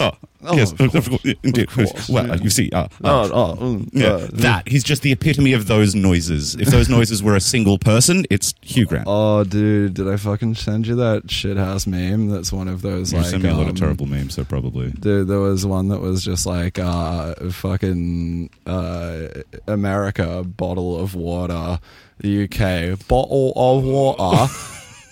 oh, 0.00 0.12
Oh, 0.44 0.56
yes, 0.56 0.72
of 0.72 0.80
of 0.80 0.90
course, 0.92 1.08
course, 1.08 1.34
indeed. 1.44 1.68
of 1.68 1.74
course, 1.74 2.08
well, 2.08 2.26
yeah. 2.26 2.34
you 2.42 2.50
see, 2.50 2.68
uh, 2.72 2.88
Oh, 3.04 3.30
oh, 3.32 3.56
mm, 3.60 3.88
yeah, 3.92 4.08
uh, 4.14 4.28
that 4.32 4.66
he's 4.66 4.82
just 4.82 5.02
the 5.02 5.12
epitome 5.12 5.52
of 5.52 5.68
those 5.68 5.94
noises. 5.94 6.56
If 6.56 6.66
those 6.66 6.88
noises 6.88 7.22
were 7.22 7.36
a 7.36 7.40
single 7.40 7.78
person, 7.78 8.24
it's 8.28 8.52
Hugh 8.60 8.86
Grant. 8.86 9.04
Oh, 9.06 9.44
dude, 9.44 9.94
did 9.94 10.08
I 10.08 10.16
fucking 10.16 10.56
send 10.56 10.88
you 10.88 10.96
that 10.96 11.26
shithouse 11.28 11.86
meme? 11.86 12.28
That's 12.28 12.52
one 12.52 12.66
of 12.66 12.82
those 12.82 13.12
you 13.12 13.18
like. 13.18 13.28
sent 13.28 13.44
me 13.44 13.50
a 13.50 13.54
lot 13.54 13.62
of 13.68 13.68
um, 13.68 13.74
terrible 13.76 14.06
memes, 14.06 14.34
so 14.34 14.42
probably. 14.42 14.90
Dude, 14.90 15.28
there 15.28 15.38
was 15.38 15.64
one 15.64 15.86
that 15.90 16.00
was 16.00 16.24
just 16.24 16.44
like 16.44 16.76
uh, 16.80 17.34
fucking 17.52 18.50
uh, 18.66 19.28
America 19.68 20.42
bottle 20.42 20.98
of 20.98 21.14
water, 21.14 21.78
the 22.18 22.44
UK 22.50 23.06
bottle 23.06 23.52
of 23.54 23.84
water, 23.84 24.52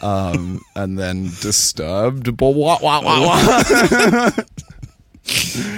um, 0.03 0.61
and 0.75 0.99
then 0.99 1.25
Disturbed. 1.41 2.37
But 2.37 2.51
what, 2.51 2.83
what, 2.83 3.05
what, 3.05 3.21
what? 3.21 4.49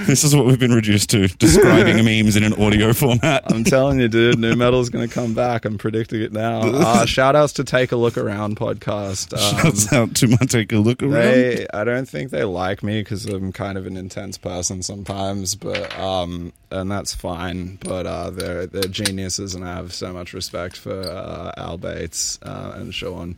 This 0.06 0.24
is 0.24 0.34
what 0.34 0.46
we've 0.46 0.58
been 0.58 0.72
reduced 0.72 1.10
to: 1.10 1.28
describing 1.28 1.96
memes 2.04 2.36
in 2.36 2.44
an 2.44 2.54
audio 2.54 2.92
format. 2.92 3.42
I'm 3.52 3.64
telling 3.64 4.00
you, 4.00 4.08
dude, 4.08 4.38
nu 4.38 4.56
metal's 4.56 4.88
going 4.88 5.06
to 5.06 5.12
come 5.12 5.34
back. 5.34 5.64
I'm 5.64 5.76
predicting 5.78 6.22
it 6.22 6.32
now. 6.32 6.60
Uh, 6.62 7.06
shout 7.06 7.36
outs 7.36 7.52
to 7.54 7.64
Take 7.64 7.92
a 7.92 7.96
Look 7.96 8.16
Around 8.16 8.56
podcast. 8.56 9.32
Um, 9.34 9.58
Shouts 9.58 9.92
out 9.92 10.14
to 10.16 10.28
my 10.28 10.36
take 10.48 10.72
a 10.72 10.76
look 10.76 11.02
around. 11.02 11.12
they, 11.12 11.66
I 11.74 11.84
don't 11.84 12.08
think 12.08 12.30
they 12.30 12.44
like 12.44 12.82
me 12.82 13.02
because 13.02 13.26
I'm 13.26 13.52
kind 13.52 13.76
of 13.76 13.86
an 13.86 13.96
intense 13.96 14.38
person 14.38 14.82
sometimes, 14.82 15.54
but 15.54 15.98
um, 15.98 16.52
and 16.70 16.90
that's 16.90 17.14
fine. 17.14 17.76
But 17.84 18.06
uh, 18.06 18.30
they're 18.30 18.66
they're 18.66 18.82
geniuses, 18.84 19.54
and 19.54 19.64
I 19.64 19.74
have 19.74 19.92
so 19.92 20.12
much 20.12 20.32
respect 20.32 20.78
for 20.78 20.98
uh, 20.98 21.52
Al 21.58 21.78
Bates 21.78 22.38
uh, 22.42 22.72
and 22.76 22.94
Sean. 22.94 23.36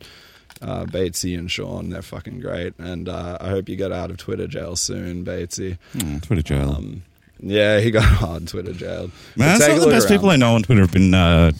Uh, 0.61 0.85
Batesy 0.85 1.37
and 1.37 1.51
Sean, 1.51 1.89
they're 1.89 2.01
fucking 2.01 2.39
great, 2.39 2.73
and 2.79 3.09
uh, 3.09 3.37
I 3.41 3.49
hope 3.49 3.67
you 3.67 3.75
get 3.75 3.91
out 3.91 4.09
of 4.09 4.17
Twitter 4.17 4.47
jail 4.47 4.75
soon, 4.75 5.25
Batesy. 5.25 5.77
Hmm, 5.93 6.19
Twitter 6.19 6.41
jail. 6.41 6.71
Um, 6.71 7.03
yeah, 7.39 7.79
he 7.79 7.91
got 7.91 8.03
hard 8.03 8.47
Twitter 8.47 8.73
jailed. 8.73 9.11
Man, 9.35 9.59
some 9.59 9.71
of 9.71 9.81
the 9.81 9.87
best 9.87 10.09
around. 10.09 10.17
people 10.17 10.29
I 10.29 10.37
know 10.37 10.55
on 10.55 10.63
Twitter 10.63 10.81
have 10.81 10.93
been 10.93 11.13
uh, 11.13 11.51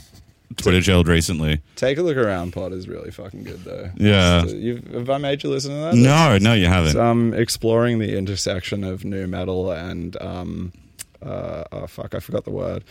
Twitter 0.57 0.79
jailed 0.79 1.07
recently. 1.07 1.61
Take 1.75 1.97
a 1.97 2.01
look 2.01 2.17
around. 2.17 2.53
Pod 2.53 2.71
is 2.71 2.87
really 2.87 3.11
fucking 3.11 3.43
good 3.43 3.63
though. 3.63 3.91
Yeah. 3.97 4.43
Just, 4.43 4.55
uh, 4.55 4.97
have 4.99 5.09
I 5.09 5.17
made 5.17 5.43
you 5.43 5.49
listen 5.49 5.71
to 5.71 5.77
that? 5.77 5.95
No, 5.95 6.37
no, 6.37 6.53
you 6.53 6.67
haven't. 6.67 6.91
It's, 6.91 6.97
um, 6.99 7.33
exploring 7.33 7.99
the 7.99 8.17
intersection 8.17 8.83
of 8.83 9.03
nu 9.03 9.27
metal 9.27 9.71
and 9.71 10.19
um, 10.21 10.73
uh, 11.21 11.63
oh 11.71 11.87
fuck, 11.87 12.15
I 12.15 12.19
forgot 12.19 12.45
the 12.45 12.51
word. 12.51 12.83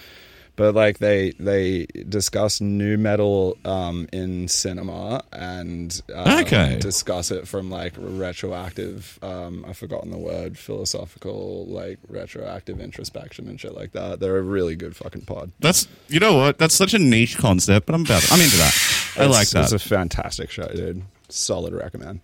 But 0.56 0.74
like 0.76 0.98
they 0.98 1.30
they 1.32 1.86
discuss 2.08 2.60
nu 2.60 2.96
metal 2.96 3.56
um, 3.64 4.08
in 4.12 4.46
cinema 4.46 5.24
and 5.32 6.00
um, 6.14 6.40
Okay. 6.42 6.78
discuss 6.80 7.32
it 7.32 7.48
from 7.48 7.70
like 7.70 7.92
retroactive. 7.96 9.18
Um, 9.22 9.64
I've 9.66 9.76
forgotten 9.76 10.10
the 10.10 10.18
word 10.18 10.56
philosophical 10.56 11.66
like 11.66 11.98
retroactive 12.08 12.80
introspection 12.80 13.48
and 13.48 13.60
shit 13.60 13.74
like 13.74 13.92
that. 13.92 14.20
They're 14.20 14.38
a 14.38 14.42
really 14.42 14.76
good 14.76 14.94
fucking 14.94 15.22
pod. 15.22 15.50
That's 15.58 15.88
you 16.08 16.20
know 16.20 16.34
what? 16.36 16.58
That's 16.58 16.74
such 16.74 16.94
a 16.94 16.98
niche 17.00 17.36
concept, 17.36 17.86
but 17.86 17.94
I'm 17.94 18.02
about 18.02 18.22
it. 18.22 18.32
I'm 18.32 18.40
into 18.40 18.56
that. 18.58 18.74
I 19.16 19.22
It's- 19.24 19.30
like 19.30 19.48
that. 19.50 19.64
It's 19.64 19.72
a 19.72 19.78
fantastic 19.88 20.50
show, 20.52 20.68
dude. 20.68 21.02
Solid 21.28 21.72
recommend. 21.74 22.20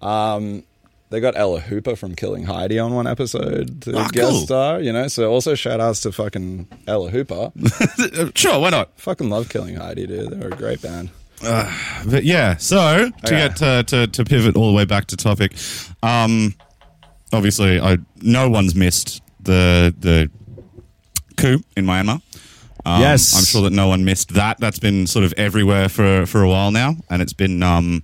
Um, 0.00 0.62
they 1.14 1.20
got 1.20 1.36
Ella 1.36 1.60
Hooper 1.60 1.94
from 1.96 2.14
Killing 2.16 2.44
Heidi 2.44 2.78
on 2.78 2.92
one 2.92 3.06
episode 3.06 3.80
to 3.82 3.96
Ah, 3.96 4.08
guest 4.12 4.30
cool. 4.30 4.40
star, 4.46 4.80
you 4.80 4.92
know. 4.92 5.06
So 5.08 5.30
also 5.30 5.54
shout 5.54 5.80
outs 5.80 6.00
to 6.00 6.12
fucking 6.12 6.66
Ella 6.88 7.08
Hooper. 7.10 7.52
sure, 8.34 8.58
why 8.58 8.70
not? 8.70 8.90
fucking 8.98 9.30
love 9.30 9.48
Killing 9.48 9.76
Heidi, 9.76 10.06
dude. 10.06 10.30
They're 10.30 10.48
a 10.48 10.56
great 10.56 10.82
band. 10.82 11.10
But 11.42 12.24
yeah, 12.24 12.56
so 12.56 13.10
to 13.10 13.26
Okay. 13.26 13.36
get 13.48 13.62
uh, 13.62 13.82
to 13.84 14.06
to 14.08 14.24
pivot 14.24 14.56
all 14.56 14.66
the 14.66 14.72
way 14.76 14.84
back 14.84 15.06
to 15.06 15.16
topic, 15.16 15.54
um, 16.02 16.54
obviously, 17.32 17.80
I 17.80 17.98
no 18.22 18.48
one's 18.50 18.74
missed 18.74 19.22
the 19.40 19.94
the 19.98 20.30
coup 21.36 21.60
in 21.76 21.86
Myanmar. 21.86 22.20
Um, 22.86 23.00
Yes. 23.00 23.34
I'm 23.36 23.44
sure 23.44 23.62
that 23.62 23.72
no 23.72 23.88
one 23.88 24.04
missed 24.04 24.34
that. 24.34 24.58
That's 24.60 24.78
been 24.78 25.06
sort 25.06 25.24
of 25.24 25.32
everywhere 25.36 25.88
for 25.88 26.26
for 26.26 26.42
a 26.42 26.48
while 26.48 26.70
now, 26.70 26.96
and 27.10 27.22
it's 27.22 27.32
been. 27.32 27.62
Um, 27.62 28.02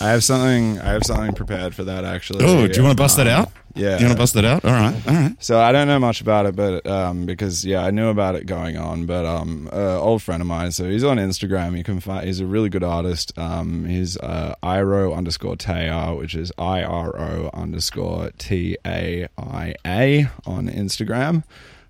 I 0.00 0.10
have 0.10 0.24
something. 0.24 0.80
I 0.80 0.86
have 0.92 1.04
something 1.04 1.32
prepared 1.34 1.74
for 1.74 1.84
that 1.84 2.04
actually. 2.04 2.44
oh, 2.44 2.66
do 2.66 2.76
you 2.76 2.82
want 2.84 2.96
to 2.96 3.02
bust 3.02 3.16
that 3.18 3.26
Um, 3.26 3.42
out? 3.42 3.52
Yeah. 3.74 3.98
you 3.98 4.04
want 4.04 4.12
to 4.16 4.18
bust 4.22 4.34
that 4.34 4.44
out? 4.44 4.64
All 4.66 4.70
right, 4.72 4.94
all 5.08 5.14
right. 5.14 5.34
So 5.42 5.58
I 5.58 5.72
don't 5.72 5.86
know 5.88 5.98
much 5.98 6.20
about 6.20 6.44
it, 6.46 6.54
but 6.54 6.86
um, 6.86 7.24
because 7.24 7.64
yeah, 7.64 7.82
I 7.84 7.90
knew 7.90 8.08
about 8.08 8.34
it 8.34 8.44
going 8.46 8.76
on. 8.76 9.06
But 9.06 9.24
um, 9.24 9.68
uh, 9.72 9.98
old 10.00 10.22
friend 10.22 10.40
of 10.42 10.46
mine, 10.46 10.72
so 10.72 10.88
he's 10.90 11.04
on 11.04 11.16
Instagram. 11.16 11.76
You 11.78 11.84
can 11.84 11.98
find 12.00 12.26
he's 12.26 12.40
a 12.40 12.46
really 12.46 12.68
good 12.68 12.84
artist. 12.84 13.32
Um, 13.38 13.86
he's 13.86 14.16
uh, 14.18 14.54
iro 14.62 15.14
underscore 15.14 15.56
Taia, 15.56 16.18
which 16.18 16.34
is 16.34 16.52
I 16.58 16.82
R 16.82 17.18
O 17.18 17.50
underscore 17.54 18.30
T 18.38 18.76
A 18.86 19.26
I 19.38 19.74
A 19.86 20.28
on 20.46 20.68
Instagram. 20.68 21.44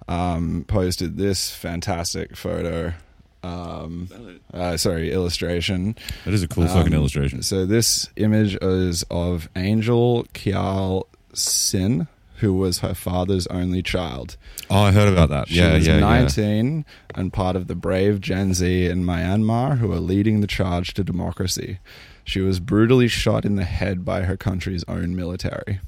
Um, 0.09 0.65
posted 0.69 1.17
this 1.17 1.51
fantastic 1.55 2.37
photo. 2.37 2.93
Um, 3.43 4.09
uh, 4.55 4.77
sorry, 4.77 5.11
illustration. 5.13 5.97
That 6.25 6.35
is 6.35 6.43
a 6.43 6.49
cool 6.49 6.67
fucking 6.69 6.93
Um, 6.93 7.01
illustration. 7.01 7.43
So 7.43 7.67
this 7.67 8.09
image 8.17 8.57
is 8.63 9.03
of 9.11 9.49
Angel 9.57 10.25
Kyal 10.33 11.05
Sin, 11.35 12.07
who 12.37 12.55
was 12.55 12.79
her 12.81 12.95
father's 12.95 13.47
only 13.49 13.83
child. 13.83 14.37
Oh, 14.71 14.83
I 14.83 14.93
heard 14.93 15.09
about 15.13 15.29
that. 15.31 15.49
She 15.49 15.57
yeah, 15.57 15.75
was 15.75 15.87
yeah, 15.87 15.95
yeah. 15.95 16.01
19 16.01 16.85
and 17.15 17.33
part 17.33 17.57
of 17.57 17.67
the 17.69 17.75
brave 17.75 18.21
Gen 18.21 18.55
Z 18.55 18.87
in 18.87 19.05
Myanmar 19.05 19.79
who 19.79 19.93
are 19.93 20.01
leading 20.01 20.41
the 20.41 20.47
charge 20.47 20.95
to 20.95 21.05
democracy. 21.05 21.79
She 22.25 22.41
was 22.41 22.61
brutally 22.61 23.09
shot 23.09 23.45
in 23.45 23.57
the 23.57 23.65
head 23.65 24.05
by 24.05 24.23
her 24.23 24.37
country's 24.37 24.85
own 24.87 25.17
military. 25.17 25.81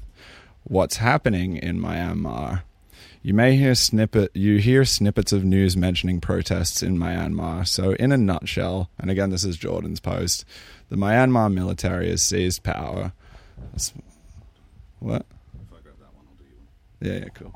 What's 0.63 0.97
happening 0.97 1.57
in 1.57 1.79
Myanmar? 1.79 2.63
You 3.25 3.33
may 3.33 3.55
hear 3.57 3.73
snippet 3.73 4.29
you 4.35 4.57
hear 4.57 4.85
snippets 4.85 5.31
of 5.31 5.43
news 5.43 5.75
mentioning 5.75 6.21
protests 6.21 6.83
in 6.83 6.95
Myanmar. 6.99 7.67
So 7.67 7.93
in 7.93 8.11
a 8.11 8.17
nutshell, 8.17 8.91
and 8.99 9.09
again 9.09 9.31
this 9.31 9.43
is 9.43 9.57
Jordan's 9.57 9.99
post, 9.99 10.45
the 10.89 10.95
Myanmar 10.95 11.51
military 11.51 12.11
has 12.11 12.21
seized 12.21 12.61
power. 12.61 13.13
That's- 13.71 13.93
What? 14.99 15.25
Yeah, 17.01 17.13
yeah, 17.13 17.25
cool. 17.33 17.55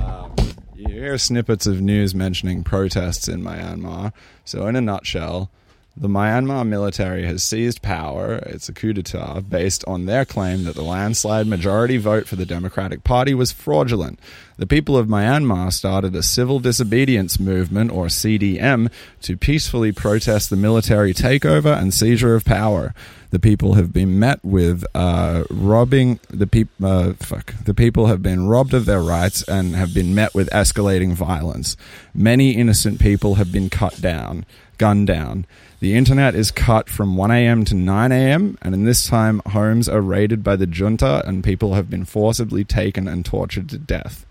Um, 0.00 0.32
you 0.76 0.86
hear 0.88 1.18
snippets 1.18 1.66
of 1.66 1.80
news 1.80 2.14
mentioning 2.14 2.62
protests 2.62 3.26
in 3.26 3.42
Myanmar. 3.42 4.12
So, 4.44 4.68
in 4.68 4.76
a 4.76 4.80
nutshell, 4.80 5.50
the 5.98 6.08
Myanmar 6.08 6.66
military 6.66 7.24
has 7.24 7.42
seized 7.42 7.80
power. 7.80 8.34
It's 8.46 8.68
a 8.68 8.74
coup 8.74 8.92
d'etat 8.92 9.48
based 9.48 9.82
on 9.86 10.04
their 10.04 10.26
claim 10.26 10.64
that 10.64 10.74
the 10.74 10.82
landslide 10.82 11.46
majority 11.46 11.96
vote 11.96 12.28
for 12.28 12.36
the 12.36 12.44
Democratic 12.44 13.02
Party 13.02 13.32
was 13.32 13.50
fraudulent. 13.50 14.18
The 14.58 14.66
people 14.66 14.98
of 14.98 15.06
Myanmar 15.06 15.72
started 15.72 16.14
a 16.14 16.22
civil 16.22 16.60
disobedience 16.60 17.40
movement, 17.40 17.92
or 17.92 18.06
CDM, 18.06 18.90
to 19.22 19.38
peacefully 19.38 19.90
protest 19.90 20.50
the 20.50 20.56
military 20.56 21.14
takeover 21.14 21.74
and 21.78 21.94
seizure 21.94 22.34
of 22.34 22.44
power. 22.44 22.94
The 23.30 23.38
people 23.38 23.74
have 23.74 23.92
been 23.92 24.18
met 24.18 24.44
with 24.44 24.84
uh, 24.94 25.44
robbing 25.50 26.20
the 26.28 26.46
people. 26.46 26.86
Uh, 26.86 27.12
fuck. 27.14 27.54
The 27.64 27.74
people 27.74 28.06
have 28.06 28.22
been 28.22 28.46
robbed 28.46 28.74
of 28.74 28.86
their 28.86 29.00
rights 29.00 29.42
and 29.48 29.74
have 29.74 29.92
been 29.92 30.14
met 30.14 30.34
with 30.34 30.48
escalating 30.50 31.12
violence. 31.12 31.76
Many 32.14 32.52
innocent 32.52 33.00
people 33.00 33.34
have 33.34 33.50
been 33.50 33.68
cut 33.68 34.00
down, 34.00 34.46
gunned 34.78 35.08
down. 35.08 35.46
The 35.80 35.94
internet 35.94 36.34
is 36.34 36.50
cut 36.50 36.88
from 36.88 37.16
1 37.16 37.30
a.m. 37.30 37.64
to 37.66 37.74
9 37.74 38.12
a.m., 38.12 38.56
and 38.62 38.74
in 38.74 38.84
this 38.84 39.06
time, 39.06 39.42
homes 39.46 39.88
are 39.88 40.00
raided 40.00 40.42
by 40.42 40.56
the 40.56 40.66
junta 40.66 41.22
and 41.26 41.44
people 41.44 41.74
have 41.74 41.90
been 41.90 42.04
forcibly 42.04 42.64
taken 42.64 43.06
and 43.06 43.24
tortured 43.24 43.68
to 43.70 43.78
death. 43.78 44.24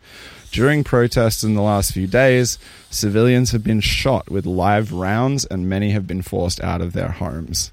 During 0.52 0.84
protests 0.84 1.44
in 1.44 1.54
the 1.54 1.62
last 1.62 1.92
few 1.92 2.08
days, 2.08 2.58
civilians 2.90 3.52
have 3.52 3.64
been 3.64 3.82
shot 3.82 4.32
with 4.32 4.46
live 4.46 4.92
rounds 4.94 5.46
and 5.46 5.70
many 5.70 5.92
have 5.92 6.08
been 6.08 6.22
forced 6.22 6.62
out 6.62 6.82
of 6.82 6.94
their 6.94 7.10
homes. 7.10 7.72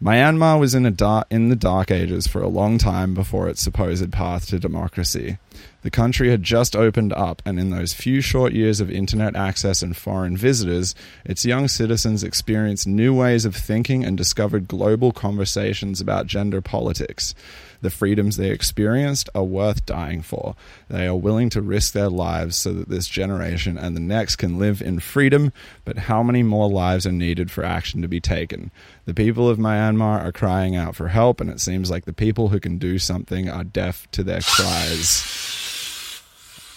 Myanmar 0.00 0.60
was 0.60 0.76
in 0.76 0.86
a 0.86 1.24
in 1.28 1.48
the 1.48 1.56
dark 1.56 1.90
ages 1.90 2.28
for 2.28 2.40
a 2.40 2.48
long 2.48 2.78
time 2.78 3.14
before 3.14 3.48
its 3.48 3.60
supposed 3.60 4.12
path 4.12 4.46
to 4.46 4.60
democracy. 4.60 5.38
The 5.82 5.90
country 5.90 6.30
had 6.30 6.44
just 6.44 6.76
opened 6.76 7.12
up, 7.12 7.42
and 7.44 7.58
in 7.58 7.70
those 7.70 7.94
few 7.94 8.20
short 8.20 8.52
years 8.52 8.78
of 8.78 8.92
internet 8.92 9.34
access 9.34 9.82
and 9.82 9.96
foreign 9.96 10.36
visitors, 10.36 10.94
its 11.24 11.44
young 11.44 11.66
citizens 11.66 12.22
experienced 12.22 12.86
new 12.86 13.12
ways 13.12 13.44
of 13.44 13.56
thinking 13.56 14.04
and 14.04 14.16
discovered 14.16 14.68
global 14.68 15.10
conversations 15.10 16.00
about 16.00 16.28
gender 16.28 16.60
politics. 16.60 17.34
The 17.80 17.90
freedoms 17.90 18.36
they 18.36 18.50
experienced 18.50 19.30
are 19.34 19.44
worth 19.44 19.86
dying 19.86 20.22
for. 20.22 20.56
They 20.88 21.06
are 21.06 21.16
willing 21.16 21.48
to 21.50 21.62
risk 21.62 21.92
their 21.92 22.08
lives 22.08 22.56
so 22.56 22.72
that 22.72 22.88
this 22.88 23.06
generation 23.06 23.78
and 23.78 23.94
the 23.94 24.00
next 24.00 24.36
can 24.36 24.58
live 24.58 24.82
in 24.82 25.00
freedom, 25.00 25.52
but 25.84 25.98
how 25.98 26.22
many 26.22 26.42
more 26.42 26.68
lives 26.68 27.06
are 27.06 27.12
needed 27.12 27.50
for 27.50 27.64
action 27.64 28.02
to 28.02 28.08
be 28.08 28.20
taken? 28.20 28.70
The 29.04 29.14
people 29.14 29.48
of 29.48 29.58
Myanmar 29.58 30.24
are 30.24 30.32
crying 30.32 30.76
out 30.76 30.96
for 30.96 31.08
help, 31.08 31.40
and 31.40 31.50
it 31.50 31.60
seems 31.60 31.90
like 31.90 32.04
the 32.04 32.12
people 32.12 32.48
who 32.48 32.60
can 32.60 32.78
do 32.78 32.98
something 32.98 33.48
are 33.48 33.64
deaf 33.64 34.10
to 34.12 34.22
their 34.22 34.40
cries. 34.40 35.67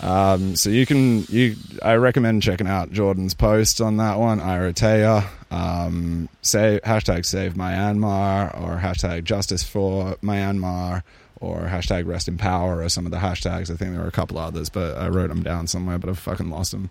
Um, 0.01 0.55
so 0.55 0.69
you 0.71 0.85
can 0.85 1.23
you 1.29 1.55
I 1.83 1.93
recommend 1.93 2.41
checking 2.41 2.67
out 2.67 2.91
Jordan's 2.91 3.33
post 3.33 3.79
on 3.81 3.97
that 3.97 4.17
one, 4.17 4.39
Iratea. 4.39 5.25
Um, 5.51 6.27
say 6.41 6.79
hashtag 6.83 7.25
save 7.25 7.53
Myanmar 7.53 8.59
or 8.59 8.77
hashtag 8.79 9.23
justice 9.25 9.63
for 9.63 10.15
Myanmar 10.23 11.03
or 11.39 11.61
hashtag 11.61 12.07
rest 12.07 12.27
in 12.27 12.37
power 12.37 12.81
or 12.81 12.89
some 12.89 13.05
of 13.05 13.11
the 13.11 13.17
hashtags. 13.17 13.71
I 13.71 13.75
think 13.75 13.91
there 13.91 14.01
were 14.01 14.07
a 14.07 14.11
couple 14.11 14.37
others, 14.37 14.69
but 14.69 14.97
I 14.97 15.07
wrote 15.09 15.27
them 15.29 15.43
down 15.43 15.67
somewhere, 15.67 15.97
but 15.99 16.09
I've 16.09 16.19
fucking 16.19 16.49
lost 16.49 16.71
them. 16.71 16.89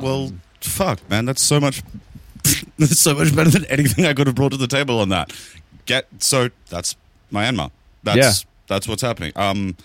well, 0.00 0.32
fuck, 0.60 1.00
man, 1.10 1.24
that's 1.26 1.42
so 1.42 1.60
much. 1.60 1.82
that's 2.78 2.98
so 2.98 3.14
much 3.14 3.34
better 3.34 3.50
than 3.50 3.64
anything 3.66 4.04
I 4.06 4.12
could 4.14 4.26
have 4.26 4.36
brought 4.36 4.52
to 4.52 4.58
the 4.58 4.66
table 4.66 5.00
on 5.00 5.08
that. 5.10 5.32
Get 5.86 6.06
so 6.20 6.48
that's 6.70 6.96
Myanmar. 7.32 7.70
That's 8.02 8.16
Yeah. 8.18 8.32
that's 8.68 8.86
what's 8.88 9.02
happening. 9.02 9.32
Um, 9.36 9.76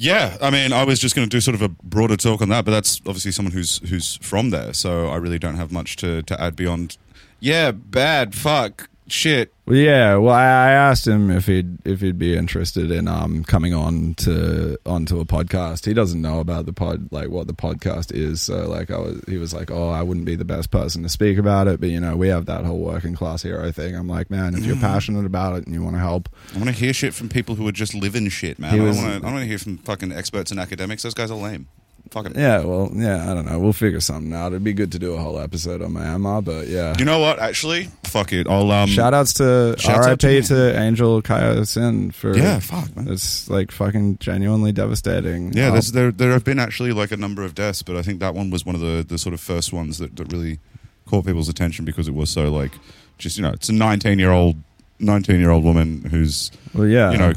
yeah, 0.00 0.38
I 0.40 0.48
mean, 0.48 0.72
I 0.72 0.82
was 0.84 0.98
just 0.98 1.14
going 1.14 1.28
to 1.28 1.30
do 1.30 1.42
sort 1.42 1.54
of 1.54 1.60
a 1.60 1.68
broader 1.68 2.16
talk 2.16 2.40
on 2.40 2.48
that, 2.48 2.64
but 2.64 2.70
that's 2.70 3.00
obviously 3.00 3.32
someone 3.32 3.52
who's 3.52 3.86
who's 3.90 4.16
from 4.22 4.48
there, 4.48 4.72
so 4.72 5.08
I 5.08 5.16
really 5.16 5.38
don't 5.38 5.56
have 5.56 5.70
much 5.70 5.96
to 5.96 6.22
to 6.22 6.40
add 6.40 6.56
beyond. 6.56 6.96
Yeah, 7.38 7.70
bad, 7.70 8.34
fuck, 8.34 8.88
shit. 9.12 9.52
Yeah. 9.68 10.16
Well, 10.16 10.34
I, 10.34 10.42
I 10.44 10.70
asked 10.72 11.06
him 11.06 11.30
if 11.30 11.46
he'd 11.46 11.86
if 11.86 12.00
he'd 12.00 12.18
be 12.18 12.36
interested 12.36 12.90
in 12.90 13.06
um 13.08 13.44
coming 13.44 13.72
on 13.74 14.14
to 14.14 14.76
onto 14.84 15.20
a 15.20 15.24
podcast. 15.24 15.86
He 15.86 15.94
doesn't 15.94 16.20
know 16.20 16.40
about 16.40 16.66
the 16.66 16.72
pod, 16.72 17.08
like 17.12 17.28
what 17.28 17.46
the 17.46 17.52
podcast 17.52 18.12
is. 18.12 18.40
So 18.40 18.68
like, 18.68 18.90
I 18.90 18.98
was, 18.98 19.20
he 19.28 19.36
was 19.38 19.54
like, 19.54 19.70
"Oh, 19.70 19.88
I 19.90 20.02
wouldn't 20.02 20.26
be 20.26 20.34
the 20.36 20.44
best 20.44 20.70
person 20.70 21.02
to 21.04 21.08
speak 21.08 21.38
about 21.38 21.68
it, 21.68 21.80
but 21.80 21.88
you 21.90 22.00
know, 22.00 22.16
we 22.16 22.28
have 22.28 22.46
that 22.46 22.64
whole 22.64 22.78
working 22.80 23.14
class 23.14 23.42
hero 23.42 23.70
thing." 23.70 23.94
I'm 23.94 24.08
like, 24.08 24.30
man, 24.30 24.54
if 24.54 24.64
you're 24.64 24.76
Mm. 24.76 24.80
passionate 24.80 25.26
about 25.26 25.56
it 25.58 25.66
and 25.66 25.74
you 25.74 25.82
want 25.82 25.96
to 25.96 26.00
help, 26.00 26.28
I 26.54 26.58
want 26.58 26.68
to 26.70 26.74
hear 26.74 26.92
shit 26.92 27.14
from 27.14 27.28
people 27.28 27.54
who 27.54 27.66
are 27.68 27.72
just 27.72 27.94
living 27.94 28.28
shit, 28.28 28.58
man. 28.58 28.72
He 28.74 28.80
I 28.80 28.82
was- 28.82 28.96
want 28.96 29.22
to. 29.22 29.28
I 29.28 29.32
want 29.32 29.42
to 29.42 29.46
hear 29.48 29.58
from 29.58 29.78
fucking 29.78 30.10
experts 30.12 30.50
and 30.50 30.58
academics. 30.58 31.02
Those 31.02 31.14
guys 31.14 31.30
are 31.30 31.36
lame. 31.36 31.68
Fucking. 32.10 32.32
yeah. 32.36 32.64
Well, 32.64 32.90
yeah. 32.92 33.30
I 33.30 33.34
don't 33.34 33.46
know. 33.46 33.58
We'll 33.58 33.72
figure 33.72 34.00
something 34.00 34.32
out. 34.32 34.48
It'd 34.48 34.64
be 34.64 34.72
good 34.72 34.90
to 34.92 34.98
do 34.98 35.14
a 35.14 35.18
whole 35.18 35.38
episode 35.38 35.80
on 35.80 35.92
Myanmar, 35.92 36.44
but 36.44 36.66
yeah. 36.66 36.94
You 36.98 37.04
know 37.04 37.20
what? 37.20 37.38
Actually, 37.38 37.84
fuck 38.04 38.32
it. 38.32 38.48
I'll 38.48 38.70
um. 38.72 38.88
Shout 38.88 39.14
outs 39.14 39.34
to 39.34 39.76
Shouts 39.78 40.06
out 40.06 40.20
to 40.20 40.26
RIP 40.26 40.44
to, 40.46 40.78
Angel 40.78 41.22
Kaya 41.22 41.64
Sin 41.64 42.10
for 42.10 42.36
Yeah, 42.36 42.58
fuck, 42.58 42.94
man. 42.96 43.08
It's 43.08 43.48
like 43.48 43.70
fucking 43.70 44.18
genuinely 44.18 44.72
devastating. 44.72 45.52
Yeah, 45.52 45.68
Um, 45.68 45.72
there's, 45.74 45.92
there 45.92 46.10
there 46.10 46.32
have 46.32 46.44
been 46.44 46.58
actually 46.58 46.92
like 46.92 47.12
a 47.12 47.16
number 47.16 47.44
of 47.44 47.54
deaths, 47.54 47.82
but 47.82 47.96
I 47.96 48.02
think 48.02 48.18
that 48.20 48.34
one 48.34 48.50
was 48.50 48.66
one 48.66 48.74
of 48.74 48.80
the, 48.80 49.04
the 49.06 49.18
sort 49.18 49.32
of 49.32 49.40
first 49.40 49.72
ones 49.72 49.98
that, 49.98 50.16
that 50.16 50.32
really 50.32 50.58
caught 51.06 51.26
people's 51.26 51.48
attention 51.48 51.84
because 51.84 52.08
it 52.08 52.14
was 52.14 52.30
so 52.30 52.50
like 52.50 52.72
just 53.18 53.36
you 53.36 53.42
know 53.42 53.50
it's 53.50 53.68
a 53.68 53.72
19 53.72 54.18
year 54.18 54.30
old 54.30 54.56
19 55.00 55.40
year 55.40 55.50
old 55.50 55.64
woman 55.64 56.02
who's 56.04 56.50
well, 56.74 56.86
yeah. 56.86 57.10
you 57.10 57.18
know 57.18 57.32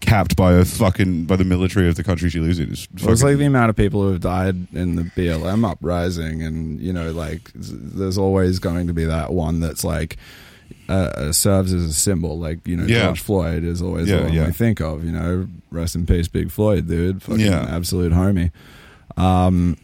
capped 0.00 0.36
by 0.36 0.52
a 0.54 0.64
fucking 0.64 1.24
by 1.24 1.36
the 1.36 1.44
military 1.44 1.88
of 1.88 1.94
the 1.96 2.04
country 2.04 2.28
she 2.30 2.40
lives 2.40 2.58
in. 2.58 2.72
It's, 2.72 2.88
Well, 3.02 3.12
it's 3.12 3.22
like 3.22 3.38
the 3.38 3.44
amount 3.46 3.70
of 3.70 3.76
people 3.76 4.02
who 4.02 4.12
have 4.12 4.20
died 4.20 4.56
in 4.74 4.96
the 4.96 5.02
BLM 5.02 5.68
uprising, 5.68 6.42
and 6.42 6.80
you 6.80 6.92
know, 6.92 7.10
like 7.12 7.50
there's 7.54 8.18
always 8.18 8.58
going 8.58 8.86
to 8.86 8.92
be 8.92 9.04
that 9.04 9.32
one 9.32 9.60
that's 9.60 9.84
like 9.84 10.16
uh, 10.88 11.32
serves 11.32 11.72
as 11.72 11.84
a 11.84 11.92
symbol. 11.94 12.38
Like 12.38 12.66
you 12.66 12.76
know, 12.76 12.84
Yeah. 12.84 13.06
George 13.06 13.20
Floyd 13.20 13.64
is 13.64 13.80
always 13.82 14.08
Yeah, 14.08 14.16
the 14.18 14.22
one 14.24 14.32
yeah. 14.32 14.46
we 14.46 14.52
think 14.52 14.80
of. 14.80 15.04
You 15.04 15.12
know, 15.12 15.48
rest 15.70 15.94
in 15.94 16.06
peace, 16.06 16.28
Big 16.28 16.50
Floyd, 16.50 16.86
dude. 16.88 17.22
Fucking 17.22 17.40
Yeah. 17.40 17.66
absolute 17.68 18.12
homie. 18.12 18.50
Um, 19.16 19.76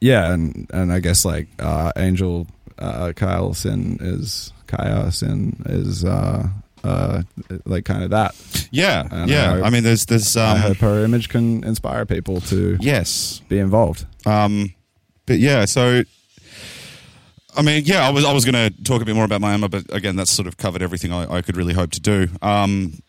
yeah, 0.00 0.32
and 0.32 0.68
and 0.72 0.92
I 0.92 1.00
guess 1.00 1.24
like 1.24 1.48
uh, 1.58 1.90
Angel 1.96 2.46
uh, 2.78 3.12
Kyle 3.16 3.54
Sin 3.54 3.98
is 4.00 4.52
Kaya 4.66 5.10
Sin 5.10 5.62
is 5.66 6.04
uh, 6.04 6.48
uh, 6.86 7.22
like 7.64 7.84
kind 7.84 8.02
of 8.04 8.10
that. 8.10 8.34
yeah 8.70 9.06
and 9.10 9.30
yeah. 9.30 9.54
I- 9.54 9.66
I 9.66 9.70
mean, 9.70 9.82
there's 9.82 10.06
there's 10.06 10.36
I 10.36 10.52
um 10.52 10.58
hope 10.58 10.76
her 10.78 11.04
image 11.04 11.28
can 11.28 11.64
inspire 11.64 12.06
people 12.06 12.40
to 12.42 12.76
yes 12.80 13.40
be 13.48 13.58
involved. 13.58 14.06
Um, 14.26 14.74
but 15.26 15.38
yeah, 15.38 15.64
so 15.64 16.02
I 17.56 17.62
mean, 17.62 17.84
yeah, 17.86 18.06
I 18.06 18.10
was 18.10 18.24
I 18.24 18.32
was 18.32 18.44
going 18.44 18.54
to 18.72 18.82
talk 18.84 19.00
a 19.02 19.04
bit 19.04 19.14
more 19.14 19.24
about 19.24 19.40
Myanmar, 19.40 19.70
but 19.70 19.84
again, 19.94 20.16
that's 20.16 20.30
sort 20.30 20.46
of 20.46 20.56
covered 20.58 20.82
everything 20.82 21.12
I, 21.12 21.36
I 21.36 21.42
could 21.42 21.56
really 21.56 21.72
hope 21.74 21.90
to 21.92 22.00
do. 22.00 22.28
Um, 22.42 23.00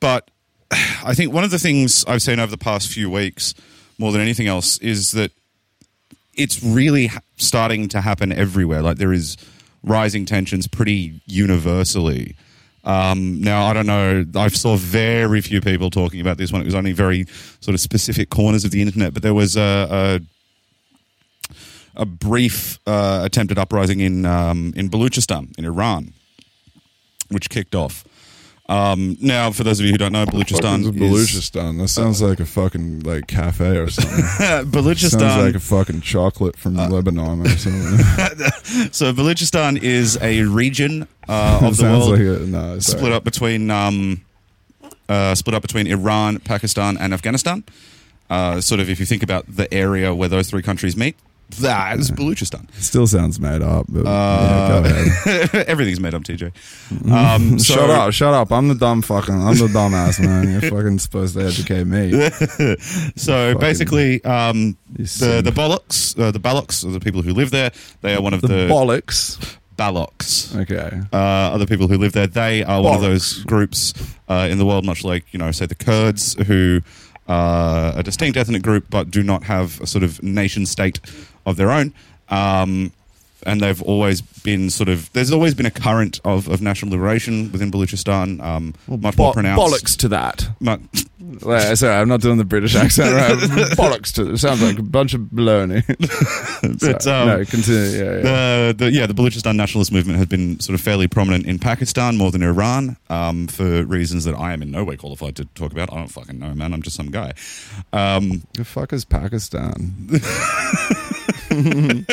but 0.00 0.30
I 0.70 1.14
think 1.14 1.32
one 1.32 1.44
of 1.44 1.50
the 1.50 1.58
things 1.58 2.04
I've 2.08 2.22
seen 2.22 2.38
over 2.40 2.50
the 2.50 2.56
past 2.58 2.88
few 2.90 3.10
weeks, 3.10 3.54
more 3.98 4.10
than 4.12 4.20
anything 4.20 4.46
else, 4.46 4.78
is 4.78 5.12
that 5.12 5.32
it's 6.34 6.62
really 6.62 7.08
ha- 7.08 7.20
starting 7.36 7.88
to 7.88 8.00
happen 8.00 8.32
everywhere. 8.32 8.80
Like 8.80 8.96
there 8.96 9.12
is 9.12 9.36
rising 9.84 10.24
tensions 10.24 10.66
pretty 10.66 11.20
universally. 11.26 12.36
Um, 12.88 13.42
now 13.42 13.66
I 13.66 13.74
don't 13.74 13.86
know. 13.86 14.24
I 14.34 14.48
saw 14.48 14.76
very 14.76 15.42
few 15.42 15.60
people 15.60 15.90
talking 15.90 16.22
about 16.22 16.38
this 16.38 16.50
one. 16.50 16.62
It 16.62 16.64
was 16.64 16.74
only 16.74 16.92
very 16.92 17.26
sort 17.60 17.74
of 17.74 17.80
specific 17.80 18.30
corners 18.30 18.64
of 18.64 18.70
the 18.70 18.80
internet. 18.80 19.12
But 19.12 19.22
there 19.22 19.34
was 19.34 19.56
a, 19.58 20.20
a, 21.50 21.52
a 21.94 22.06
brief 22.06 22.78
uh, 22.86 23.20
attempted 23.24 23.58
uprising 23.58 24.00
in 24.00 24.24
um, 24.24 24.72
in 24.74 24.88
Baluchistan 24.88 25.56
in 25.58 25.66
Iran, 25.66 26.14
which 27.28 27.50
kicked 27.50 27.74
off. 27.74 28.04
Um, 28.68 29.16
now, 29.20 29.50
for 29.50 29.64
those 29.64 29.80
of 29.80 29.86
you 29.86 29.92
who 29.92 29.98
don't 29.98 30.12
know, 30.12 30.26
Baluchistan 30.26 30.80
is 30.80 30.90
Baluchistan. 30.90 31.78
That 31.78 31.88
sounds 31.88 32.20
like 32.20 32.38
a 32.38 32.44
fucking 32.44 33.00
like 33.00 33.26
cafe 33.26 33.78
or 33.78 33.88
something. 33.88 34.24
Baluchistan. 34.70 35.20
sounds 35.20 35.44
like 35.44 35.54
a 35.54 35.60
fucking 35.60 36.02
chocolate 36.02 36.54
from 36.56 36.76
Lebanon 36.76 37.40
or 37.46 37.48
something. 37.56 37.98
so 38.92 39.12
Baluchistan 39.14 39.82
is 39.82 40.18
a 40.20 40.42
region 40.42 41.08
uh, 41.28 41.60
of 41.62 41.78
the 41.78 41.82
sounds 41.82 42.06
world 42.08 42.20
like 42.20 42.42
a 42.42 42.46
no. 42.46 42.78
Split 42.78 43.12
up 43.12 43.24
between 43.24 43.70
um, 43.70 44.20
uh, 45.08 45.34
split 45.34 45.54
up 45.54 45.62
between 45.62 45.86
Iran, 45.86 46.38
Pakistan, 46.40 46.98
and 46.98 47.14
Afghanistan. 47.14 47.64
Uh, 48.28 48.60
sort 48.60 48.80
of, 48.80 48.90
if 48.90 49.00
you 49.00 49.06
think 49.06 49.22
about 49.22 49.46
the 49.48 49.72
area 49.72 50.14
where 50.14 50.28
those 50.28 50.50
three 50.50 50.60
countries 50.60 50.94
meet, 50.94 51.16
that 51.60 51.98
is 51.98 52.10
Baluchistan. 52.10 52.70
Still 52.74 53.06
sounds 53.06 53.40
made 53.40 53.62
up. 53.62 53.86
But 53.88 54.04
yeah, 54.04 54.10
Uh, 54.10 54.82
ahead. 54.84 55.66
Everything's 55.68 56.00
made 56.00 56.14
up, 56.14 56.22
TJ. 56.22 56.52
Um, 57.10 57.58
so, 57.58 57.74
shut 57.74 57.90
up! 57.90 58.12
Shut 58.12 58.34
up! 58.34 58.52
I'm 58.52 58.68
the 58.68 58.74
dumb 58.74 59.02
fucking. 59.02 59.34
I'm 59.34 59.54
the 59.56 59.66
dumbass 59.68 60.20
man. 60.24 60.50
You're 60.50 60.70
fucking 60.70 60.98
supposed 60.98 61.34
to 61.34 61.44
educate 61.46 61.84
me. 61.84 62.12
So 63.16 63.52
Fucking- 63.54 63.60
basically, 63.60 64.24
um, 64.24 64.76
the 64.90 65.40
the 65.44 65.52
Baloks, 65.52 66.18
uh, 66.18 66.30
the 66.30 66.38
Baloks, 66.38 66.84
are 66.84 66.90
the 66.90 67.00
people 67.00 67.22
who 67.22 67.32
live 67.32 67.50
there. 67.50 67.70
They 68.02 68.14
are 68.14 68.22
one 68.22 68.34
of 68.34 68.40
The 68.42 68.48
the, 68.48 68.54
bollocks. 68.68 69.56
Baloks. 69.76 70.56
Okay. 70.56 71.00
uh, 71.12 71.16
other 71.16 71.64
people 71.66 71.86
who 71.86 71.98
live 71.98 72.12
there. 72.12 72.26
They 72.26 72.64
are 72.64 72.82
one 72.82 72.94
of 72.96 73.00
those 73.00 73.44
groups 73.44 73.94
uh, 74.28 74.48
in 74.50 74.58
the 74.58 74.66
world, 74.66 74.84
much 74.84 75.04
like 75.04 75.24
you 75.32 75.38
know, 75.38 75.52
say 75.52 75.66
the 75.66 75.76
Kurds, 75.76 76.34
who 76.46 76.80
are 77.28 77.92
a 77.98 78.02
distinct 78.02 78.36
ethnic 78.36 78.62
group 78.62 78.86
but 78.90 79.10
do 79.10 79.22
not 79.22 79.44
have 79.44 79.80
a 79.80 79.86
sort 79.86 80.02
of 80.02 80.22
nation 80.22 80.66
state 80.66 80.98
of 81.46 81.56
their 81.56 81.70
own. 81.70 81.92
Um, 82.28 82.92
and 83.46 83.60
they've 83.60 83.80
always 83.82 84.20
been 84.20 84.68
sort 84.68 84.88
of. 84.88 85.10
There's 85.12 85.30
always 85.30 85.54
been 85.54 85.64
a 85.64 85.70
current 85.70 86.20
of, 86.24 86.48
of 86.48 86.60
national 86.60 86.90
liberation 86.90 87.52
within 87.52 87.70
Baluchistan, 87.70 88.42
um, 88.42 88.74
much 88.88 89.16
more 89.16 89.28
Bo- 89.28 89.32
pronounced. 89.32 89.62
bollocks 89.62 89.96
to 89.98 90.08
that. 90.08 90.48
Mu- 90.58 90.76
Well, 91.42 91.76
sorry, 91.76 91.94
I'm 91.94 92.08
not 92.08 92.20
doing 92.20 92.38
the 92.38 92.44
British 92.44 92.74
accent. 92.74 93.14
Right? 93.14 93.36
bollocks 93.76 94.12
to 94.14 94.32
it. 94.32 94.38
Sounds 94.38 94.62
like 94.62 94.78
a 94.78 94.82
bunch 94.82 95.14
of 95.14 95.22
baloney. 95.22 95.84
But, 96.80 97.06
um, 97.06 97.28
no, 97.28 97.44
continue. 97.44 97.80
Yeah, 97.80 98.16
yeah. 98.16 98.22
the, 98.22 98.74
the 98.78 98.92
yeah 98.92 99.06
the 99.06 99.14
Baluchistan 99.14 99.54
nationalist 99.56 99.92
movement 99.92 100.18
has 100.18 100.26
been 100.26 100.58
sort 100.58 100.74
of 100.74 100.80
fairly 100.80 101.06
prominent 101.06 101.46
in 101.46 101.58
Pakistan 101.58 102.16
more 102.16 102.30
than 102.32 102.42
Iran 102.42 102.96
um, 103.10 103.46
for 103.46 103.84
reasons 103.84 104.24
that 104.24 104.34
I 104.34 104.52
am 104.52 104.62
in 104.62 104.70
no 104.70 104.82
way 104.84 104.96
qualified 104.96 105.36
to 105.36 105.44
talk 105.44 105.72
about. 105.72 105.92
I 105.92 105.96
don't 105.96 106.08
fucking 106.08 106.38
know, 106.38 106.54
man. 106.54 106.72
I'm 106.72 106.82
just 106.82 106.96
some 106.96 107.10
guy. 107.10 107.32
Um, 107.92 108.42
the 108.54 108.64
fuck 108.64 108.92
is 108.92 109.04
Pakistan? 109.04 110.08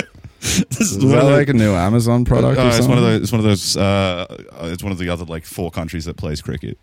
this 0.46 0.80
is 0.80 0.98
Is 0.98 1.00
that 1.00 1.24
of 1.24 1.32
like 1.32 1.50
a 1.50 1.54
new 1.54 1.74
Amazon 1.74 2.26
product? 2.26 2.60
Uh, 2.60 2.72
it's 2.74 2.88
one 2.88 2.98
of 2.98 3.04
those. 3.04 3.22
It's 3.22 3.32
one 3.32 3.40
of 3.40 3.46
those. 3.46 3.78
Uh, 3.78 4.26
uh, 4.52 4.70
it's 4.72 4.84
one 4.84 4.92
of 4.92 4.98
the 4.98 5.10
other 5.10 5.26
like 5.26 5.46
four 5.46 5.72
countries 5.72 6.06
that 6.06 6.18
plays 6.18 6.42
cricket. 6.42 6.78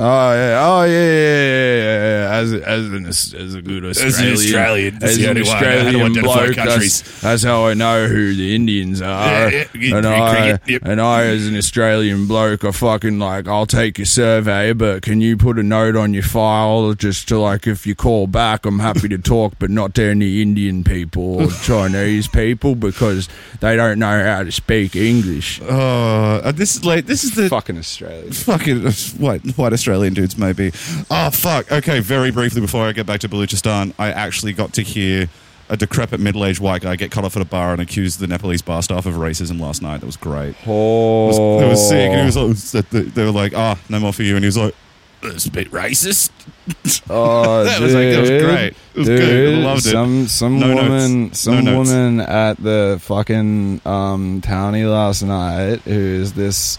Oh 0.00 0.32
yeah, 0.32 0.64
oh 0.64 0.84
yeah, 0.84 0.92
yeah, 0.92 1.42
yeah, 1.42 1.82
yeah, 1.82 2.30
yeah. 2.30 2.38
As 2.38 2.52
as 2.52 2.86
an 2.86 3.06
as 3.06 3.54
a 3.54 3.62
good 3.62 3.84
Australian, 3.84 4.32
Australian, 4.32 5.02
as 5.02 5.18
an 5.18 5.30
only 5.30 5.42
one 5.42 5.56
I 5.56 5.60
know 5.60 5.66
how 5.66 5.82
to 5.82 5.90
Australian 5.90 6.22
bloke, 6.22 6.54
that's, 6.54 7.20
that's 7.20 7.42
how 7.42 7.66
I 7.66 7.74
know 7.74 8.06
who 8.06 8.32
the 8.32 8.54
Indians 8.54 9.02
are. 9.02 9.50
Yeah, 9.50 9.64
yeah, 9.74 9.96
and 9.96 10.06
I 10.06 10.60
yep. 10.68 10.82
and 10.84 11.00
I, 11.00 11.24
as 11.24 11.48
an 11.48 11.56
Australian 11.56 12.28
bloke, 12.28 12.64
I 12.64 12.70
fucking 12.70 13.18
like 13.18 13.48
I'll 13.48 13.66
take 13.66 13.98
your 13.98 14.06
survey, 14.06 14.72
but 14.72 15.02
can 15.02 15.20
you 15.20 15.36
put 15.36 15.58
a 15.58 15.64
note 15.64 15.96
on 15.96 16.14
your 16.14 16.22
file 16.22 16.94
just 16.94 17.26
to 17.28 17.40
like 17.40 17.66
if 17.66 17.84
you 17.84 17.96
call 17.96 18.28
back, 18.28 18.66
I'm 18.66 18.78
happy 18.78 19.08
to 19.08 19.18
talk, 19.18 19.54
but 19.58 19.68
not 19.68 19.96
to 19.96 20.04
any 20.04 20.40
Indian 20.40 20.84
people 20.84 21.42
or 21.42 21.50
Chinese 21.64 22.28
people 22.28 22.76
because 22.76 23.28
they 23.58 23.74
don't 23.74 23.98
know 23.98 24.22
how 24.22 24.44
to 24.44 24.52
speak 24.52 24.94
English. 24.94 25.60
Uh, 25.60 26.40
uh, 26.44 26.52
this 26.52 26.76
is 26.76 26.84
like 26.84 27.06
this 27.06 27.24
is 27.24 27.34
the 27.34 27.48
Fucking 27.48 27.78
Australia. 27.78 28.32
fucking 28.32 28.84
white 29.18 29.44
white 29.58 29.72
Australian 29.72 29.87
dudes 29.88 30.36
maybe. 30.36 30.70
Oh 31.10 31.30
fuck. 31.30 31.70
Okay, 31.72 32.00
very 32.00 32.30
briefly 32.30 32.60
before 32.60 32.86
I 32.86 32.92
get 32.92 33.06
back 33.06 33.20
to 33.20 33.28
Baluchistan, 33.28 33.94
I 33.98 34.10
actually 34.12 34.52
got 34.52 34.72
to 34.74 34.82
hear 34.82 35.28
a 35.70 35.76
decrepit 35.76 36.18
middle-aged 36.20 36.60
white 36.60 36.80
guy 36.82 36.96
get 36.96 37.10
cut 37.10 37.24
off 37.24 37.36
at 37.36 37.42
a 37.42 37.44
bar 37.44 37.72
and 37.72 37.80
accused 37.82 38.20
the 38.20 38.26
Nepalese 38.26 38.62
bar 38.62 38.82
staff 38.82 39.04
of 39.06 39.14
racism 39.14 39.60
last 39.60 39.82
night. 39.82 40.00
That 40.00 40.06
was 40.06 40.16
great. 40.16 40.50
It 40.50 40.66
was, 40.66 41.38
Oh, 41.38 41.60
it 41.60 41.68
was 41.68 41.88
sick. 41.88 42.10
And 42.10 42.20
he 42.20 42.24
was 42.26 42.74
like, 42.74 42.88
they 42.90 43.24
were 43.24 43.30
like, 43.30 43.52
"Ah, 43.54 43.78
no 43.88 43.98
more 44.00 44.12
for 44.12 44.22
you," 44.22 44.34
and 44.36 44.42
he 44.44 44.46
was 44.46 44.56
like, 44.56 44.74
"That's 45.22 45.46
a 45.46 45.50
bit 45.50 45.70
racist." 45.70 46.30
Oh, 47.10 47.64
That 47.64 47.80
was 47.80 47.94
like- 47.94 48.10
that 48.10 48.20
was 48.20 48.28
great. 48.30 48.74
It 48.94 48.98
was 48.98 49.06
dude, 49.08 49.20
good. 49.20 49.58
I 49.58 49.62
loved 49.62 49.86
it. 49.86 49.90
Some 49.90 50.26
some 50.28 50.58
No 50.58 50.74
woman 50.74 51.22
notes. 51.24 51.40
some 51.40 51.64
No 51.64 51.78
woman 51.78 52.20
at 52.20 52.62
the 52.62 52.98
fucking 53.02 53.80
um 53.86 54.40
townie 54.42 54.90
last 54.90 55.22
night 55.22 55.80
who 55.82 55.90
is 55.92 56.32
this 56.34 56.78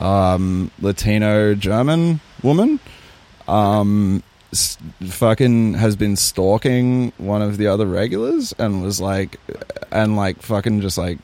um 0.00 0.70
Latino 0.80 1.54
German 1.54 2.20
woman. 2.42 2.80
Um 3.48 4.22
s- 4.52 4.78
fucking 5.06 5.74
has 5.74 5.96
been 5.96 6.16
stalking 6.16 7.12
one 7.18 7.42
of 7.42 7.56
the 7.58 7.66
other 7.66 7.86
regulars 7.86 8.52
and 8.58 8.82
was 8.82 9.00
like 9.00 9.38
and 9.92 10.16
like 10.16 10.40
fucking 10.42 10.80
just 10.80 10.98
like 10.98 11.18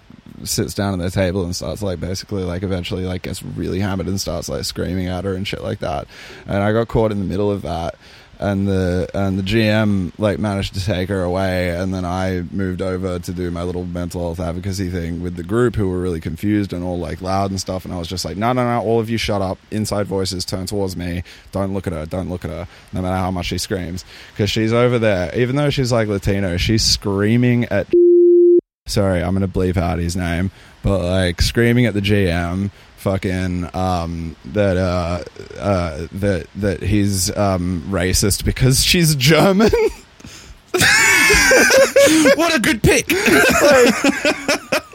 sits 0.45 0.75
down 0.75 0.93
at 0.93 0.99
their 0.99 1.11
table 1.11 1.45
and 1.45 1.57
starts 1.57 1.83
like 1.83 1.99
basically 1.99 2.43
like 2.45 2.63
eventually 2.63 3.05
like 3.07 3.23
gets 3.23 3.43
really 3.43 3.81
hammered 3.81 4.07
and 4.07 4.21
starts 4.21 4.49
like 4.51 4.65
screaming 4.65 5.07
at 5.07 5.25
her 5.25 5.35
and 5.35 5.49
shit 5.49 5.63
like 5.63 5.79
that. 5.79 6.07
And 6.47 6.59
i 6.63 6.73
got 6.73 6.89
caught 6.89 7.11
in 7.13 7.19
the 7.19 7.25
middle 7.25 7.51
of 7.51 7.63
that 7.63 7.95
and 8.39 8.69
the 8.69 9.09
and 9.15 9.39
the 9.39 9.43
GM 9.43 10.13
like 10.19 10.39
managed 10.39 10.75
to 10.75 10.85
take 10.85 11.09
her 11.09 11.23
away, 11.23 11.71
and 11.71 11.93
then 11.93 12.05
I 12.05 12.43
moved 12.51 12.83
over 12.83 13.19
to 13.19 13.33
do 13.33 13.51
my 13.51 13.63
little 13.63 13.85
mental 13.85 14.21
health 14.21 14.41
advocacy 14.41 14.91
thing 14.91 15.23
with 15.23 15.37
the 15.37 15.43
group 15.43 15.77
who 15.77 15.89
were 15.89 16.01
really 16.01 16.21
confused 16.21 16.73
and 16.73 16.85
all 16.85 16.99
like 16.99 17.23
loud 17.23 17.51
and 17.51 17.61
stuff, 17.61 17.85
and 17.85 17.95
I 17.95 17.99
was 17.99 18.09
just 18.09 18.25
like, 18.25 18.37
no, 18.37 18.53
no, 18.53 18.65
no, 18.65 18.83
all 18.83 19.01
of 19.01 19.09
you 19.09 19.19
shut 19.19 19.43
up, 19.43 19.59
inside 19.71 20.07
voices 20.07 20.45
turn 20.45 20.67
towards 20.67 20.97
me, 20.97 21.23
don't 21.53 21.73
look 21.73 21.87
at 21.87 21.93
her, 21.93 22.07
don't 22.07 22.29
look 22.29 22.45
at 22.45 22.51
her, 22.51 22.69
no 22.93 23.03
matter 23.03 23.17
how 23.17 23.31
much 23.31 23.47
she 23.47 23.59
screams, 23.59 24.05
because 24.33 24.51
she's 24.51 24.73
over 24.73 24.99
there, 24.99 25.35
even 25.35 25.57
though 25.57 25.71
she's 25.71 25.93
like 25.93 26.09
Latino, 26.09 26.57
she's 26.57 26.85
screaming 26.85 27.65
at. 27.67 27.87
Sorry, 28.89 29.21
I'm 29.21 29.35
gonna 29.35 29.49
bleep 29.49 29.77
out 29.77 29.99
his 29.99 30.15
name, 30.15 30.53
but 30.85 31.03
like 31.03 31.43
screaming 31.43 31.87
at 31.87 31.95
the 31.95 32.01
GM 32.01 32.71
fucking 33.07 33.71
um 33.73 34.35
that 34.47 34.77
uh 34.77 35.23
uh 35.61 36.09
that 36.11 36.49
that 36.57 36.83
he's 36.83 37.31
um 37.37 37.81
racist 37.89 38.45
because 38.45 38.83
she's 38.83 39.15
german 39.15 39.71
what 42.35 42.53
a 42.53 42.59
good 42.61 42.83
pick. 42.83 43.09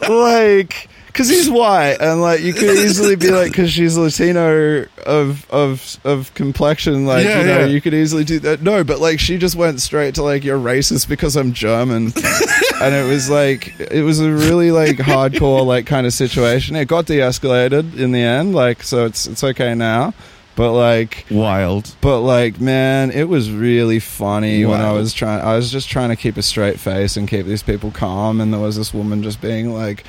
like 0.08 0.88
because 1.12 1.28
he's 1.28 1.50
white 1.50 1.98
and 2.00 2.20
like 2.22 2.40
you 2.40 2.52
could 2.54 2.70
easily 2.78 3.16
be 3.16 3.30
like 3.30 3.50
because 3.52 3.70
she's 3.70 3.96
latino 3.96 4.86
of 5.04 5.48
of 5.50 5.98
of 6.04 6.32
complexion 6.34 7.04
like 7.06 7.24
Yeah, 7.24 7.40
you 7.40 7.46
know 7.46 7.58
yeah. 7.60 7.66
you 7.66 7.80
could 7.80 7.94
easily 7.94 8.24
do 8.24 8.38
that. 8.40 8.62
No 8.62 8.82
but 8.82 8.98
like 8.98 9.20
she 9.20 9.36
just 9.38 9.54
went 9.54 9.80
straight 9.80 10.14
to 10.16 10.22
like 10.22 10.42
you're 10.44 10.58
racist 10.58 11.08
because 11.08 11.36
i'm 11.36 11.52
german. 11.52 12.12
And 12.82 12.96
it 12.96 13.08
was 13.08 13.30
like 13.30 13.78
it 13.78 14.02
was 14.02 14.18
a 14.18 14.28
really 14.32 14.72
like 14.72 14.96
hardcore 14.96 15.64
like 15.64 15.86
kind 15.86 16.04
of 16.04 16.12
situation. 16.12 16.74
It 16.74 16.86
got 16.88 17.06
de-escalated 17.06 17.96
in 17.96 18.10
the 18.10 18.18
end 18.20 18.56
like 18.56 18.82
so 18.82 19.04
it's 19.06 19.26
it's 19.28 19.44
okay 19.44 19.74
now. 19.76 20.14
But 20.56 20.72
like 20.72 21.24
Wild. 21.30 21.94
but 22.00 22.20
like 22.22 22.60
man 22.60 23.10
it 23.12 23.24
was 23.28 23.50
really 23.50 24.00
funny 24.00 24.66
when 24.66 24.82
i 24.82 24.92
was 24.92 25.14
trying 25.14 25.40
i 25.40 25.56
was 25.56 25.72
just 25.72 25.88
trying 25.88 26.10
to 26.10 26.16
keep 26.16 26.36
a 26.36 26.42
straight 26.42 26.78
face 26.78 27.16
and 27.16 27.26
keep 27.26 27.46
these 27.46 27.62
people 27.62 27.90
calm. 27.92 28.40
And 28.40 28.52
there 28.52 28.60
was 28.60 28.76
this 28.76 28.92
woman 28.92 29.22
just 29.22 29.40
being 29.40 29.72
like 29.72 30.04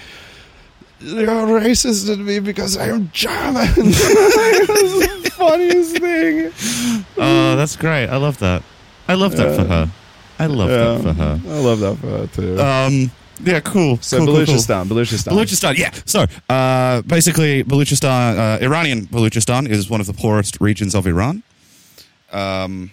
you're 1.04 1.60
racist 1.60 2.06
to 2.08 2.18
me 2.18 2.39
because 2.39 2.78
i'm 2.78 3.10
german 3.14 3.68
it 3.78 4.70
was 4.70 5.24
the 5.24 5.30
funniest 5.32 5.97
thing 5.97 6.51
Oh, 7.18 7.56
that's 7.56 7.76
great. 7.76 8.08
I 8.08 8.18
love 8.18 8.39
that. 8.39 8.64
I 9.08 9.14
love 9.14 9.36
that 9.38 9.56
for 9.56 9.64
her. 9.66 9.89
I 10.39 10.45
love 10.47 10.70
Yeah. 10.70 10.78
that 10.78 11.01
for 11.04 11.14
her. 11.14 11.39
i 11.45 11.60
love 11.60 11.80
that 11.80 11.97
for 11.97 12.08
her 12.08 12.28
too 12.28 12.60
Um, 12.60 13.12
yeah, 13.43 13.60
cool. 13.60 13.97
so 14.01 14.18
cool, 14.18 14.26
cool, 14.28 14.36
cool. 14.45 14.56
baluchistan 14.56 14.88
baluchistan 14.88 15.32
Baluchistan, 15.34 15.78
yeah. 15.78 15.91
So, 16.06 16.26
uh, 16.49 17.01
basically, 17.04 17.64
Baluchistan, 17.64 18.38
uh, 18.38 18.64
Iranian 18.64 19.08
Baluchistan 19.08 19.68
is 19.70 19.89
one 19.89 20.01
of 20.01 20.08
the 20.08 20.14
poorest 20.14 20.58
regions 20.62 20.95
of 20.95 21.06
Iran. 21.08 21.43
Um, 22.32 22.91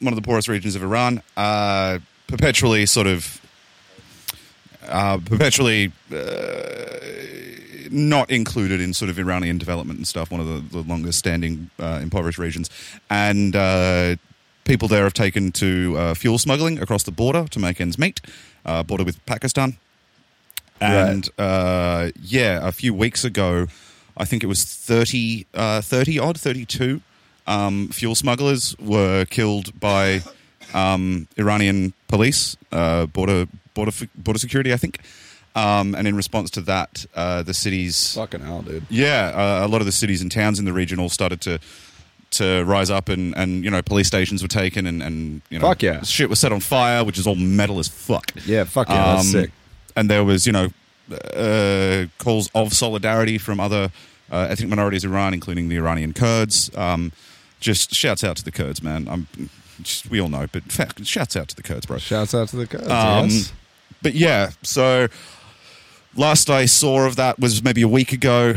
one 0.00 0.12
of 0.12 0.16
the 0.16 0.22
poorest 0.22 0.48
regions 0.48 0.74
of 0.76 0.82
Iran. 0.82 1.22
Uh, 1.36 1.98
perpetually 2.26 2.86
sort 2.86 3.06
of, 3.06 3.40
uh, 4.88 5.18
perpetually 5.24 5.92
uh, 6.12 6.84
not 7.90 8.30
included 8.30 8.80
in 8.80 8.92
sort 8.92 9.10
of 9.10 9.18
Iranian 9.18 9.58
development 9.58 9.98
and 9.98 10.06
stuff. 10.06 10.30
One 10.30 10.40
of 10.40 10.46
the, 10.46 10.82
the 10.82 10.88
longest 10.88 11.18
standing 11.18 11.70
uh, 11.78 12.00
impoverished 12.02 12.38
regions. 12.38 12.70
And 13.10 13.54
uh, 13.54 14.16
people 14.64 14.88
there 14.88 15.04
have 15.04 15.14
taken 15.14 15.52
to 15.52 15.96
uh, 15.96 16.14
fuel 16.14 16.38
smuggling 16.38 16.78
across 16.78 17.02
the 17.02 17.12
border 17.12 17.46
to 17.48 17.58
make 17.58 17.80
ends 17.80 17.98
meet, 17.98 18.20
uh, 18.64 18.82
border 18.82 19.04
with 19.04 19.24
Pakistan. 19.26 19.76
And 20.80 21.28
uh, 21.38 22.10
yeah, 22.20 22.66
a 22.66 22.72
few 22.72 22.92
weeks 22.92 23.24
ago, 23.24 23.68
I 24.16 24.24
think 24.24 24.42
it 24.42 24.46
was 24.46 24.64
30, 24.64 25.46
uh, 25.54 25.80
30 25.80 26.18
odd, 26.18 26.38
32 26.38 27.00
um, 27.46 27.88
fuel 27.88 28.14
smugglers 28.14 28.76
were 28.78 29.24
killed 29.24 29.78
by 29.78 30.22
um, 30.72 31.28
Iranian 31.36 31.92
police, 32.08 32.56
uh, 32.72 33.06
border, 33.06 33.46
border, 33.74 33.92
border 34.14 34.38
security, 34.38 34.72
I 34.72 34.76
think. 34.76 35.00
Um, 35.56 35.94
and 35.94 36.08
in 36.08 36.16
response 36.16 36.50
to 36.50 36.60
that, 36.62 37.06
uh, 37.14 37.42
the 37.44 37.54
cities 37.54 38.14
fucking 38.14 38.40
hell 38.40 38.62
dude 38.62 38.84
yeah, 38.90 39.30
uh, 39.62 39.66
a 39.66 39.68
lot 39.68 39.80
of 39.80 39.86
the 39.86 39.92
cities 39.92 40.20
and 40.20 40.30
towns 40.32 40.58
in 40.58 40.64
the 40.64 40.72
region 40.72 40.98
all 40.98 41.08
started 41.08 41.40
to 41.42 41.58
to 42.32 42.64
rise 42.64 42.90
up, 42.90 43.08
and, 43.08 43.32
and 43.36 43.64
you 43.64 43.70
know 43.70 43.80
police 43.80 44.08
stations 44.08 44.42
were 44.42 44.48
taken, 44.48 44.84
and, 44.86 45.00
and 45.00 45.42
you 45.50 45.58
know 45.60 45.68
Fuck 45.68 45.82
yeah. 45.84 46.02
shit 46.02 46.28
was 46.28 46.40
set 46.40 46.50
on 46.50 46.58
fire, 46.58 47.04
which 47.04 47.16
is 47.18 47.26
all 47.28 47.36
metal 47.36 47.78
as 47.78 47.86
fuck. 47.86 48.32
yeah 48.46 48.64
fuck 48.64 48.88
yeah 48.88 49.14
that's 49.14 49.26
Um, 49.26 49.42
sick 49.42 49.50
And 49.94 50.10
there 50.10 50.24
was 50.24 50.44
you 50.44 50.52
know 50.52 50.70
uh, 51.34 52.06
calls 52.18 52.50
of 52.54 52.72
solidarity 52.72 53.38
from 53.38 53.60
other 53.60 53.90
uh, 54.32 54.46
ethnic 54.50 54.68
minorities 54.68 55.04
in 55.04 55.10
Iran, 55.12 55.34
including 55.34 55.68
the 55.68 55.76
Iranian 55.76 56.12
Kurds. 56.12 56.70
Um, 56.76 57.12
just 57.60 57.94
shouts 57.94 58.24
out 58.24 58.36
to 58.38 58.44
the 58.44 58.50
Kurds, 58.52 58.82
man. 58.82 59.06
I'm, 59.08 59.28
just, 59.82 60.10
we 60.10 60.20
all 60.20 60.28
know, 60.28 60.46
but 60.50 60.64
fact, 60.64 61.04
shouts 61.06 61.36
out 61.36 61.48
to 61.48 61.56
the 61.56 61.62
Kurds, 61.62 61.86
bro. 61.86 61.98
shouts 61.98 62.34
out 62.34 62.48
to 62.48 62.56
the 62.56 62.66
Kurds, 62.66 62.90
Um, 62.90 63.28
yes. 63.28 63.52
But 64.04 64.14
yeah, 64.14 64.50
so 64.62 65.08
last 66.14 66.50
I 66.50 66.66
saw 66.66 67.06
of 67.06 67.16
that 67.16 67.40
was 67.40 67.64
maybe 67.64 67.80
a 67.80 67.88
week 67.88 68.12
ago. 68.12 68.54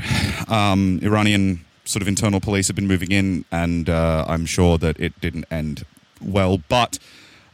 Um, 0.50 1.00
Iranian 1.02 1.64
sort 1.86 2.02
of 2.02 2.10
internal 2.10 2.41
police 2.41 2.68
have 2.68 2.76
been 2.76 2.86
moving 2.86 3.14
in, 3.14 3.45
and 3.50 3.89
uh, 3.89 4.26
I'm 4.28 4.45
sure 4.45 4.78
that 4.78 5.00
it 5.00 5.20
didn't 5.22 5.45
end 5.50 5.86
well. 6.22 6.58
But 6.68 7.00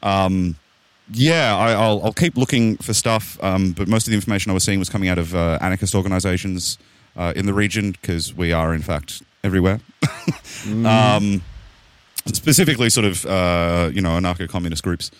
um, 0.02 0.56
yeah, 1.12 1.56
I, 1.56 1.74
I'll, 1.74 2.04
I'll 2.04 2.14
keep 2.14 2.36
looking 2.36 2.78
for 2.78 2.96
stuff. 2.96 3.38
Um, 3.44 3.74
but 3.74 3.88
most 3.88 4.08
of 4.08 4.10
the 4.10 4.16
information 4.16 4.50
I 4.50 4.56
was 4.56 4.64
seeing 4.64 4.80
was 4.80 4.90
coming 4.90 5.08
out 5.08 5.20
of 5.20 5.36
uh, 5.36 5.60
anarchist 5.62 5.94
organizations 5.94 6.80
uh, 7.16 7.34
in 7.36 7.46
the 7.46 7.54
region 7.54 7.92
because 7.92 8.34
we 8.34 8.52
are, 8.52 8.74
in 8.74 8.82
fact, 8.82 9.22
everywhere. 9.44 9.80
um, 10.84 11.44
specifically, 12.26 12.90
sort 12.90 13.06
of, 13.06 13.24
uh, 13.28 13.92
you 13.94 14.02
know, 14.02 14.18
anarcho 14.18 14.50
communist 14.50 14.82
groups 14.82 15.12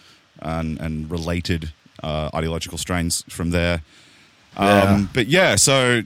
and, 0.42 0.80
and 0.80 1.12
related 1.12 1.72
uh, 2.04 2.30
ideological 2.36 2.78
strains 2.78 3.24
from 3.30 3.50
there. 3.52 3.82
Um, 4.58 4.68
Yeah. 4.68 5.06
But 5.14 5.28
yeah, 5.28 5.56
so, 5.56 6.02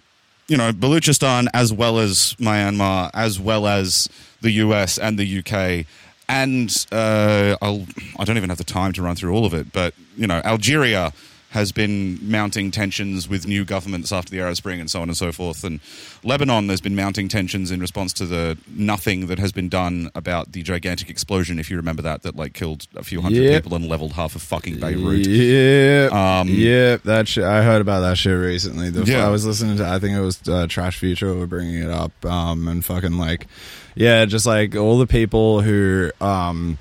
you 0.47 0.57
know, 0.57 0.71
Baluchistan 0.71 1.47
as 1.53 1.73
well 1.73 1.99
as 1.99 2.35
Myanmar, 2.39 3.09
as 3.13 3.39
well 3.39 3.67
as 3.67 4.07
the 4.41 4.51
US 4.51 4.97
and 4.97 5.17
the 5.19 5.39
UK. 5.39 5.85
And 6.29 6.85
uh, 6.91 7.55
I'll, 7.61 7.85
I 8.19 8.23
don't 8.25 8.37
even 8.37 8.49
have 8.49 8.57
the 8.57 8.63
time 8.63 8.93
to 8.93 9.01
run 9.01 9.15
through 9.15 9.33
all 9.33 9.45
of 9.45 9.53
it, 9.53 9.71
but, 9.73 9.93
you 10.17 10.27
know, 10.27 10.41
Algeria 10.43 11.13
has 11.57 11.71
been 11.71 12.17
mounting 12.21 12.69
tensions 12.71 13.27
with 13.27 13.47
new 13.47 13.65
governments 13.65 14.11
after 14.11 14.29
the 14.31 14.39
Arab 14.39 14.55
Spring 14.55 14.79
and 14.79 14.89
so 14.91 15.01
on 15.01 15.09
and 15.09 15.17
so 15.17 15.31
forth. 15.31 15.63
And 15.63 15.79
Lebanon, 16.23 16.67
there's 16.67 16.81
been 16.81 16.95
mounting 16.95 17.27
tensions 17.27 17.71
in 17.71 17.79
response 17.79 18.13
to 18.13 18.25
the 18.27 18.57
nothing 18.67 19.25
that 19.27 19.39
has 19.39 19.51
been 19.51 19.67
done 19.67 20.11
about 20.13 20.51
the 20.51 20.61
gigantic 20.61 21.09
explosion, 21.09 21.57
if 21.57 21.69
you 21.71 21.77
remember 21.77 22.03
that, 22.03 22.21
that 22.21 22.35
like 22.35 22.53
killed 22.53 22.85
a 22.95 23.03
few 23.03 23.21
hundred 23.21 23.41
Yep. 23.43 23.63
people 23.63 23.75
and 23.75 23.87
leveled 23.89 24.13
half 24.13 24.35
of 24.35 24.41
fucking 24.43 24.79
Beirut. 24.79 25.25
Yeah, 25.27 26.09
Um, 26.39 26.47
yeah, 26.49 26.97
that 27.05 27.27
shit. 27.27 27.43
I 27.43 27.63
heard 27.63 27.81
about 27.81 28.01
that 28.01 28.17
shit 28.17 28.37
recently. 28.37 28.89
The, 28.91 29.03
Yeah. 29.03 29.25
I 29.25 29.29
was 29.29 29.45
listening 29.45 29.77
to. 29.77 29.87
I 29.87 29.99
think 29.99 30.15
it 30.15 30.21
was 30.21 30.39
uh, 30.47 30.67
Trash 30.69 30.99
Future 30.99 31.33
were 31.33 31.47
bringing 31.47 31.81
it 31.81 31.89
up, 31.89 32.11
um, 32.25 32.67
and 32.67 32.85
fucking 32.85 33.17
like, 33.17 33.47
yeah, 33.95 34.25
just 34.25 34.45
like 34.45 34.75
all 34.75 34.99
the 34.99 35.07
people 35.07 35.61
who, 35.61 36.11
um, 36.21 36.77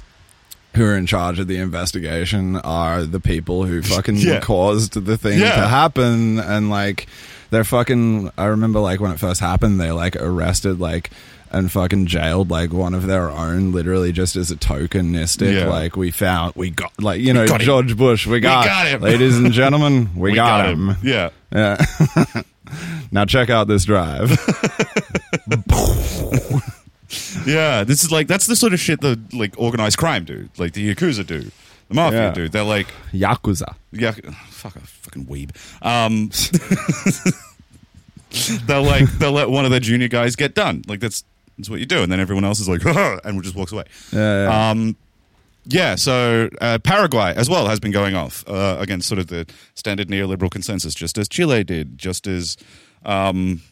who 0.77 0.85
are 0.85 0.97
in 0.97 1.07
charge 1.07 1.39
of 1.41 1.49
the 1.49 1.57
investigation 1.57 2.57
are 2.57 3.03
the 3.03 3.19
people 3.21 3.65
who 3.65 3.83
fucking 3.83 4.17
Yeah. 4.17 4.41
caused 4.41 4.93
the 5.05 5.17
thing 5.17 5.41
Yeah. 5.41 5.57
to 5.57 5.67
happen, 5.69 6.39
and 6.39 6.71
like, 6.71 7.07
they're 7.51 7.65
fucking. 7.65 8.31
I 8.39 8.45
remember 8.47 8.79
like 8.81 9.01
when 9.01 9.11
it 9.11 9.19
first 9.19 9.41
happened, 9.41 9.81
they 9.81 9.91
like 9.91 10.15
arrested 10.17 10.79
like. 10.79 11.11
And 11.53 11.71
fucking 11.71 12.07
jailed 12.07 12.51
like 12.51 12.73
one 12.73 12.93
of 12.93 13.07
their 13.07 13.31
own, 13.31 13.71
literally 13.71 14.11
just 14.11 14.35
as 14.35 14.51
a 14.51 14.57
tokenistic. 14.57 15.55
Yeah. 15.55 15.69
Like 15.69 15.97
we 15.97 16.11
found, 16.11 16.55
we 16.57 16.71
got 16.71 16.93
like 17.01 17.21
you 17.21 17.33
know 17.33 17.47
got 17.47 17.61
him. 17.61 17.67
George 17.67 17.97
Bush. 17.97 18.27
We 18.27 18.41
got, 18.41 18.65
got 18.67 18.89
him. 18.89 19.01
ladies 19.01 19.39
and 19.39 19.53
gentlemen. 19.53 20.11
We, 20.17 20.35
got, 20.35 20.67
him. 20.69 20.97
Yeah. 21.05 21.31
Yeah. 21.53 21.77
now 23.13 23.25
check 23.27 23.49
out 23.49 23.69
this 23.69 23.85
drive. 23.85 24.37
Yeah, 27.47 27.85
this 27.85 28.03
is 28.05 28.11
like 28.13 28.27
that's 28.27 28.47
the 28.47 28.57
sort 28.57 28.73
of 28.75 28.81
shit 28.81 29.01
that 29.03 29.33
like 29.33 29.55
organized 29.59 29.99
crime 29.99 30.25
do, 30.25 30.49
like 30.59 30.73
the 30.73 30.95
yakuza 30.95 31.25
do, 31.27 31.41
the 31.89 31.95
mafia 31.95 32.27
Yeah. 32.27 32.33
do. 32.33 32.49
They're 32.49 32.65
like, 32.65 32.89
Yakuza. 33.13 33.75
yeah, 33.93 34.13
fuck 34.51 34.77
a 34.77 34.81
fucking 34.81 35.27
weeb. 35.27 35.51
Um, 35.83 36.31
they'll 38.67 38.83
like 38.83 39.11
they'll 39.19 39.33
let 39.33 39.49
one 39.51 39.65
of 39.65 39.71
their 39.71 39.81
junior 39.81 40.09
guys 40.09 40.37
get 40.37 40.55
done. 40.55 40.83
Like 40.87 41.01
that's 41.01 41.25
that's 41.57 41.71
what 41.71 41.81
you 41.81 41.87
do, 41.87 42.03
and 42.03 42.11
then 42.13 42.21
everyone 42.21 42.45
else 42.45 42.61
is 42.61 42.69
like, 42.69 42.85
and 43.25 43.43
just 43.43 43.57
walks 43.57 43.73
away. 43.73 43.85
Yeah, 44.13 44.45
yeah. 44.49 44.71
Um, 44.71 44.97
yeah, 45.69 45.95
so 45.97 46.49
uh, 46.61 46.79
Paraguay 46.79 47.33
as 47.37 47.49
well 47.51 47.67
has 47.67 47.81
been 47.81 47.91
going 47.91 48.15
off 48.15 48.45
uh, 48.49 48.77
against 48.79 49.09
sort 49.09 49.19
of 49.19 49.27
the 49.29 49.47
standard 49.75 50.09
neoliberal 50.09 50.51
consensus, 50.51 50.95
just 50.95 51.19
as 51.19 51.29
Chile 51.29 51.65
did, 51.65 51.99
just 51.99 52.27
as 52.29 52.57
um, 53.05 53.63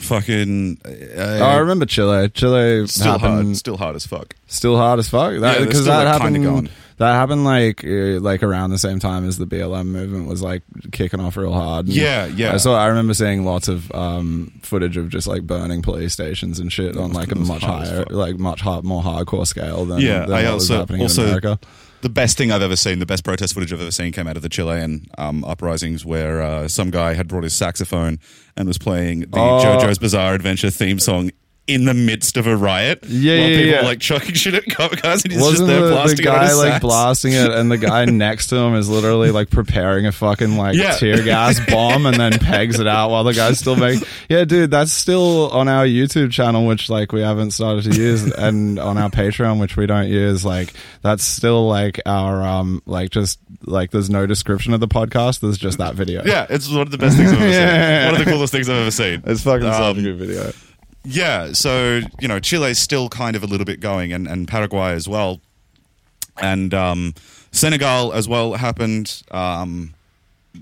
fucking. 0.00 0.78
Oh, 0.84 1.44
I 1.44 1.56
remember 1.58 1.86
Chile. 1.86 2.28
Chile 2.30 2.86
Still 2.86 3.12
happened 3.18 3.44
hard, 3.44 3.56
still 3.56 3.76
hard 3.76 3.96
as 3.96 4.06
fuck. 4.06 4.34
still 4.46 4.76
hard 4.76 4.98
as 4.98 5.08
fuck. 5.08 5.32
Yeah, 5.34 5.38
they're 5.40 5.66
Because 5.66 5.84
that 5.86 6.04
like, 6.04 6.06
happened. 6.20 6.36
kinda. 6.44 6.70
That 6.98 7.14
happened 7.14 7.44
like 7.44 7.82
uh, 7.82 8.20
like 8.20 8.42
around 8.42 8.70
the 8.70 8.78
same 8.78 8.98
time 8.98 9.26
as 9.26 9.38
the 9.38 9.46
BLM 9.46 9.86
movement 9.86 10.28
was 10.28 10.42
like 10.42 10.62
kicking 10.92 11.18
off 11.18 11.36
real 11.38 11.52
hard. 11.52 11.86
And 11.86 11.94
Yeah, 11.94 12.26
yeah. 12.26 12.52
I 12.52 12.58
saw. 12.58 12.76
I 12.78 12.88
remember 12.88 13.14
seeing 13.14 13.46
lots 13.46 13.68
of 13.68 13.90
um, 13.94 14.52
footage 14.62 14.98
of 14.98 15.08
just 15.08 15.26
like 15.26 15.46
burning 15.46 15.80
police 15.80 16.12
stations 16.12 16.60
and 16.60 16.70
shit 16.70 16.98
on 16.98 17.12
like 17.14 17.32
a 17.32 17.36
much 17.36 17.62
higher, 17.62 18.04
like 18.10 18.38
much 18.38 18.60
hard, 18.60 18.84
more 18.84 19.02
hardcore 19.02 19.46
scale 19.46 19.86
than, 19.86 20.00
Yeah, 20.00 20.26
than 20.26 20.32
I 20.32 20.42
what 20.44 20.54
was 20.54 20.70
also- 20.70 20.76
happening 20.80 21.00
also- 21.02 21.22
in 21.22 21.28
America. 21.28 21.58
The 22.02 22.08
best 22.08 22.38
thing 22.38 22.50
I've 22.50 22.62
ever 22.62 22.76
seen, 22.76 22.98
the 22.98 23.06
best 23.06 23.24
protest 23.24 23.52
footage 23.52 23.72
I've 23.74 23.80
ever 23.80 23.90
seen, 23.90 24.10
came 24.12 24.26
out 24.26 24.36
of 24.36 24.42
the 24.42 24.48
Chilean 24.48 25.06
um, 25.18 25.44
uprisings, 25.44 26.04
where 26.04 26.40
uh, 26.40 26.66
some 26.66 26.90
guy 26.90 27.12
had 27.12 27.28
brought 27.28 27.44
his 27.44 27.54
saxophone 27.54 28.18
and 28.56 28.66
was 28.66 28.78
playing 28.78 29.20
the 29.20 29.38
Oh. 29.38 29.60
JoJo's 29.62 29.98
Bizarre 29.98 30.34
Adventure 30.34 30.70
theme 30.70 30.98
song 30.98 31.30
in 31.74 31.84
the 31.84 31.94
midst 31.94 32.36
of 32.36 32.46
a 32.46 32.56
riot. 32.56 33.04
Yeah, 33.06 33.38
while 33.38 33.48
yeah, 33.48 33.56
people 33.56 33.70
yeah. 33.72 33.76
were 33.82 33.86
like 33.88 34.00
chucking 34.00 34.34
shit 34.34 34.54
at 34.54 34.64
cop 34.66 34.92
cars, 34.92 35.22
and 35.24 35.32
he's 35.32 35.40
Wasn't 35.40 35.58
just 35.58 35.66
there 35.68 35.80
the, 35.80 35.86
the 35.86 35.92
blasting 35.92 36.26
on 36.28 36.34
guy 36.34 36.52
like 36.54 36.72
sax. 36.72 36.80
blasting 36.82 37.32
it, 37.32 37.50
and 37.50 37.70
the 37.70 37.78
guy 37.90 38.04
next 38.04 38.48
to 38.48 38.56
him 38.56 38.74
is 38.74 38.88
literally 38.88 39.30
like 39.30 39.50
preparing 39.50 40.06
a 40.06 40.12
fucking 40.12 40.56
like 40.56 40.74
Yeah. 40.76 40.92
tear 40.96 41.22
gas 41.22 41.60
bomb, 41.68 42.06
and 42.06 42.16
then 42.16 42.32
pegs 42.38 42.78
it 42.80 42.86
out 42.86 43.10
while 43.10 43.24
the 43.24 43.34
guy's 43.34 43.58
still 43.58 43.76
making. 43.76 44.06
Yeah, 44.28 44.44
dude, 44.44 44.70
that's 44.70 44.92
still 44.92 45.50
on 45.50 45.66
our 45.68 45.84
YouTube 45.84 46.30
channel, 46.30 46.64
which 46.66 46.88
like 46.88 47.10
we 47.12 47.20
haven't 47.20 47.50
started 47.50 47.90
to 47.90 47.98
use, 48.00 48.30
and 48.32 48.78
on 48.78 48.96
our 48.96 49.10
Patreon, 49.10 49.58
which 49.60 49.76
we 49.76 49.86
don't 49.86 50.06
use. 50.08 50.44
Like 50.44 50.72
that's 51.02 51.24
still 51.24 51.66
like 51.68 52.00
our 52.06 52.42
um 52.42 52.80
like 52.86 53.10
just 53.10 53.40
like 53.66 53.90
there's 53.90 54.08
no 54.10 54.26
description 54.26 54.72
of 54.72 54.78
the 54.80 54.86
podcast. 54.88 55.40
There's 55.40 55.58
just 55.58 55.78
that 55.78 55.94
video. 55.96 56.22
Yeah, 56.24 56.46
it's 56.48 56.68
one 56.70 56.82
of 56.82 56.90
the 56.92 56.98
best 56.98 57.16
things 57.16 57.32
I've 57.32 57.40
ever 57.40 57.50
Yeah. 57.50 58.02
seen. 58.04 58.12
One 58.12 58.20
of 58.20 58.24
the 58.26 58.30
coolest 58.32 58.52
things 58.52 58.68
I've 58.68 58.76
ever 58.76 58.90
seen. 58.92 59.22
It's 59.26 59.42
fucking 59.42 59.62
such 59.72 59.80
Um, 59.82 59.98
a 59.98 60.02
good 60.02 60.16
video. 60.16 60.52
Yeah, 61.04 61.52
so 61.52 62.00
you 62.20 62.28
know, 62.28 62.38
Chile's 62.40 62.78
still 62.78 63.08
kind 63.08 63.34
of 63.36 63.42
a 63.42 63.46
little 63.46 63.64
bit 63.64 63.80
going, 63.80 64.12
and, 64.12 64.28
and 64.28 64.46
Paraguay 64.46 64.92
as 64.92 65.08
well, 65.08 65.40
and 66.40 66.74
um, 66.74 67.14
Senegal 67.52 68.12
as 68.12 68.28
well 68.28 68.54
happened. 68.54 69.22
Um, 69.30 69.94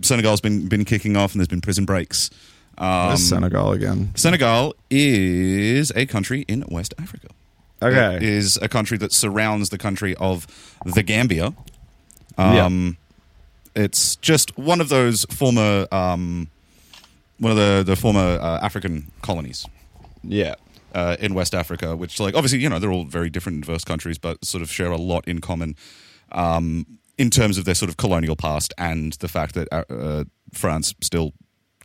Senegal's 0.03 0.41
been 0.41 0.69
been 0.69 0.85
kicking 0.85 1.17
off, 1.17 1.33
and 1.33 1.41
there's 1.41 1.49
been 1.49 1.61
prison 1.61 1.85
breaks. 1.85 2.31
Um, 2.79 3.17
Senegal 3.17 3.73
again. 3.73 4.13
Senegal 4.15 4.75
is 4.91 5.91
a 5.97 6.07
country 6.07 6.45
in 6.47 6.65
West 6.69 6.95
Africa. 6.99 7.29
Okay. 7.81 8.19
is 8.25 8.57
a 8.61 8.69
country 8.69 8.99
that 8.99 9.13
surrounds 9.13 9.71
the 9.71 9.79
country 9.79 10.15
of 10.17 10.47
the 10.85 11.03
Gambia. 11.03 11.55
Um, 12.37 12.97
It's 13.75 14.17
just 14.17 14.57
one 14.59 14.81
of 14.81 14.89
those 14.89 15.25
former, 15.31 15.87
um, 15.93 16.49
one 17.39 17.53
of 17.53 17.59
the 17.59 17.83
the 17.85 17.97
former 17.97 18.39
uh, 18.41 18.59
African 18.63 19.11
colonies 19.23 19.67
Yeah. 20.23 20.55
uh, 20.95 21.17
in 21.21 21.35
West 21.35 21.55
Africa, 21.55 21.95
which, 21.97 22.19
like, 22.21 22.35
obviously, 22.35 22.61
you 22.61 22.69
know, 22.69 22.79
they're 22.79 22.93
all 22.93 23.05
very 23.05 23.31
different 23.31 23.57
and 23.57 23.65
diverse 23.65 23.85
countries, 23.85 24.19
but 24.19 24.45
sort 24.45 24.63
of 24.63 24.71
share 24.71 24.91
a 24.91 24.97
lot 24.97 25.27
in 25.29 25.41
common 25.41 25.77
um, 26.33 26.87
in 27.19 27.31
terms 27.31 27.59
of 27.59 27.65
their 27.65 27.75
sort 27.75 27.89
of 27.91 27.97
colonial 27.97 28.37
past 28.37 28.73
and 28.79 29.13
the 29.15 29.29
fact 29.29 29.55
that 29.55 29.69
uh, 29.73 29.85
uh, 29.91 30.25
France 30.53 30.95
still 31.03 31.33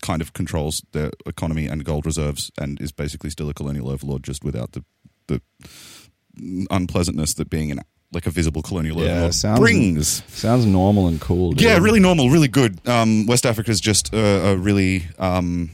kind 0.01 0.21
of 0.21 0.33
controls 0.33 0.83
their 0.91 1.11
economy 1.25 1.65
and 1.67 1.83
gold 1.85 2.05
reserves 2.05 2.51
and 2.57 2.79
is 2.81 2.91
basically 2.91 3.29
still 3.29 3.49
a 3.49 3.53
colonial 3.53 3.89
overlord, 3.89 4.23
just 4.23 4.43
without 4.43 4.71
the 4.73 4.83
the 5.27 5.41
unpleasantness 6.71 7.33
that 7.35 7.49
being 7.49 7.71
an 7.71 7.79
like 8.11 8.27
a 8.27 8.29
visible 8.29 8.61
colonial 8.61 8.97
Yeah, 9.01 9.11
overlord 9.11 9.33
sounds- 9.33 9.59
brings. 9.59 10.23
Sounds 10.27 10.65
normal 10.65 11.07
and 11.07 11.19
cool. 11.19 11.51
Dude. 11.51 11.61
Yeah, 11.61 11.79
really 11.79 11.99
normal, 11.99 12.29
really 12.29 12.47
good. 12.47 12.85
Um, 12.87 13.25
West 13.25 13.43
Africa 13.45 13.71
is 13.71 13.81
just 13.81 14.13
a, 14.13 14.49
a 14.49 14.55
really 14.57 15.05
um, 15.17 15.71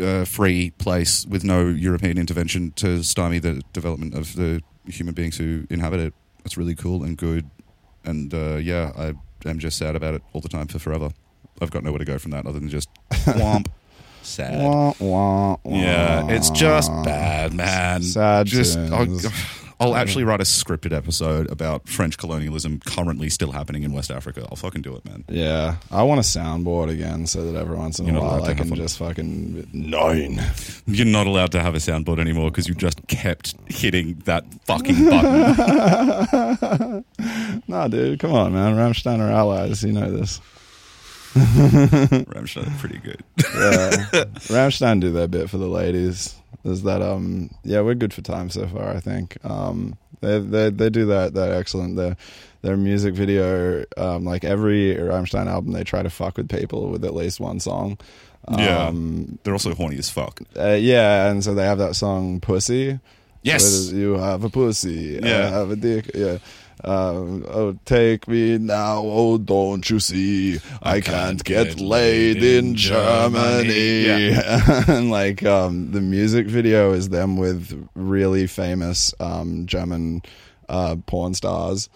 uh, 0.00 0.24
free 0.24 0.70
place 0.70 1.26
with 1.26 1.44
no 1.44 1.66
European 1.66 2.18
intervention 2.18 2.72
to 2.76 3.02
stymie 3.02 3.38
the 3.38 3.62
development 3.72 4.14
of 4.14 4.34
the 4.36 4.62
human 4.86 5.14
beings 5.14 5.36
who 5.36 5.66
inhabit 5.70 6.00
it. 6.00 6.14
It's 6.44 6.56
really 6.56 6.74
cool 6.74 7.02
and 7.02 7.16
good. 7.16 7.48
And 8.04 8.32
uh, 8.32 8.56
yeah, 8.56 8.92
I 8.96 9.14
am 9.48 9.58
just 9.58 9.78
sad 9.78 9.96
about 9.96 10.14
it 10.14 10.22
all 10.32 10.40
the 10.40 10.48
time 10.48 10.68
for 10.68 10.78
forever. 10.78 11.10
I've 11.60 11.70
got 11.70 11.82
nowhere 11.82 11.98
to 11.98 12.04
go 12.04 12.18
from 12.18 12.30
that 12.32 12.46
other 12.46 12.58
than 12.60 12.68
just 12.68 12.88
womp. 13.10 13.68
Sad. 14.22 14.62
Wah, 14.62 14.92
wah, 14.98 15.56
wah. 15.62 15.76
Yeah, 15.78 16.28
it's 16.30 16.50
just 16.50 16.90
bad, 17.04 17.54
man. 17.54 18.02
Sad 18.02 18.46
Just, 18.46 18.76
I'll, 19.78 19.88
tunes. 19.88 20.00
Actually 20.00 20.24
write 20.24 20.40
a 20.40 20.44
scripted 20.44 20.92
episode 20.96 21.50
about 21.50 21.86
French 21.88 22.16
colonialism 22.16 22.80
currently 22.86 23.28
still 23.28 23.52
happening 23.52 23.82
in 23.82 23.92
West 23.92 24.10
Africa. 24.10 24.46
I'll 24.50 24.56
fucking 24.56 24.80
do 24.82 24.96
it, 24.96 25.04
man. 25.04 25.24
Yeah, 25.28 25.76
I 25.90 26.02
want 26.02 26.18
a 26.20 26.22
soundboard 26.22 26.88
again 26.90 27.26
so 27.26 27.50
that 27.52 27.58
every 27.60 27.76
once 27.76 27.98
in 27.98 28.06
You're 28.06 28.16
a 28.16 28.20
not 28.20 28.24
allowed 28.26 28.30
while 28.32 28.40
to 28.40 28.46
I 28.46 28.48
have 28.54 28.56
can 28.58 28.70
one. 28.70 28.78
just 28.78 28.98
fucking 28.98 29.68
nine. 29.72 30.42
You're 30.86 31.06
not 31.06 31.26
allowed 31.26 31.52
to 31.52 31.62
have 31.62 31.74
a 31.74 31.78
soundboard 31.78 32.20
anymore 32.20 32.50
because 32.50 32.68
you 32.68 32.74
just 32.74 33.06
kept 33.06 33.54
hitting 33.66 34.22
that 34.24 34.44
fucking 34.64 35.08
button. 35.10 37.04
Nah, 37.68 37.88
dude, 37.88 38.18
come 38.20 38.32
on, 38.32 38.52
man. 38.52 38.76
Rammstein 38.76 39.18
are 39.18 39.30
allies. 39.30 39.82
You 39.82 39.92
know 39.92 40.10
this. 40.10 40.40
Rammstein 41.34 42.66
are 42.74 42.78
pretty 42.78 42.98
good. 42.98 43.22
Yeah, 43.38 43.90
Rammstein 44.48 45.00
do 45.00 45.10
their 45.12 45.26
bit 45.28 45.50
for 45.50 45.58
the 45.58 45.66
ladies. 45.66 46.34
There's 46.66 46.82
that. 46.82 47.00
Um, 47.00 47.50
yeah, 47.62 47.80
we're 47.80 47.94
good 47.94 48.12
for 48.12 48.22
time 48.22 48.50
so 48.50 48.66
far. 48.66 48.90
I 48.90 49.00
think. 49.00 49.36
Um, 49.44 49.96
they 50.20 50.40
they 50.40 50.70
they 50.70 50.90
do 50.90 51.06
that 51.06 51.34
that 51.34 51.52
excellent. 51.52 51.96
Their 51.96 52.16
their 52.62 52.76
music 52.76 53.14
video, 53.14 53.84
um, 53.96 54.24
like 54.24 54.42
every 54.44 54.96
Rammstein 54.96 55.46
album, 55.46 55.72
they 55.72 55.84
try 55.84 56.02
to 56.02 56.10
fuck 56.10 56.36
with 56.36 56.48
people 56.48 56.88
with 56.90 57.04
at 57.04 57.14
least 57.14 57.38
one 57.38 57.60
song. 57.60 57.98
Yeah. 58.50 58.86
Um, 58.88 59.38
They're 59.42 59.54
also 59.54 59.74
horny 59.74 59.98
as 59.98 60.08
fuck. 60.10 60.40
uh, 60.58 60.70
yeah, 60.80 61.30
and 61.30 61.42
so 61.44 61.54
they 61.54 61.64
have 61.64 61.78
that 61.78 61.94
song 61.96 62.40
"Pussy." 62.40 62.98
Yes. 63.42 63.62
Is- 63.62 63.92
you 63.92 64.14
have 64.14 64.42
a 64.42 64.50
pussy. 64.50 65.20
Yeah. 65.22 65.46
I 65.46 65.50
have 65.50 65.70
a 65.70 65.76
dick. 65.76 66.10
Yeah. 66.14 66.38
Um, 66.86 67.44
oh, 67.48 67.76
take 67.84 68.28
me 68.28 68.58
now. 68.58 69.02
Oh, 69.04 69.38
don't 69.38 69.88
you 69.90 69.98
see? 69.98 70.60
I, 70.80 71.00
can't, 71.00 71.42
get, 71.42 71.80
laid 71.80 72.42
in 72.42 72.76
Germany. 72.76 74.30
and 74.88 75.10
like, 75.10 75.42
um, 75.42 75.90
the 75.90 76.00
music 76.00 76.46
video 76.46 76.92
is 76.92 77.08
them 77.08 77.36
with 77.36 77.88
really 77.94 78.46
famous, 78.46 79.12
um, 79.18 79.66
German, 79.66 80.22
uh, 80.68 80.94
porn 81.06 81.34
stars. 81.34 81.88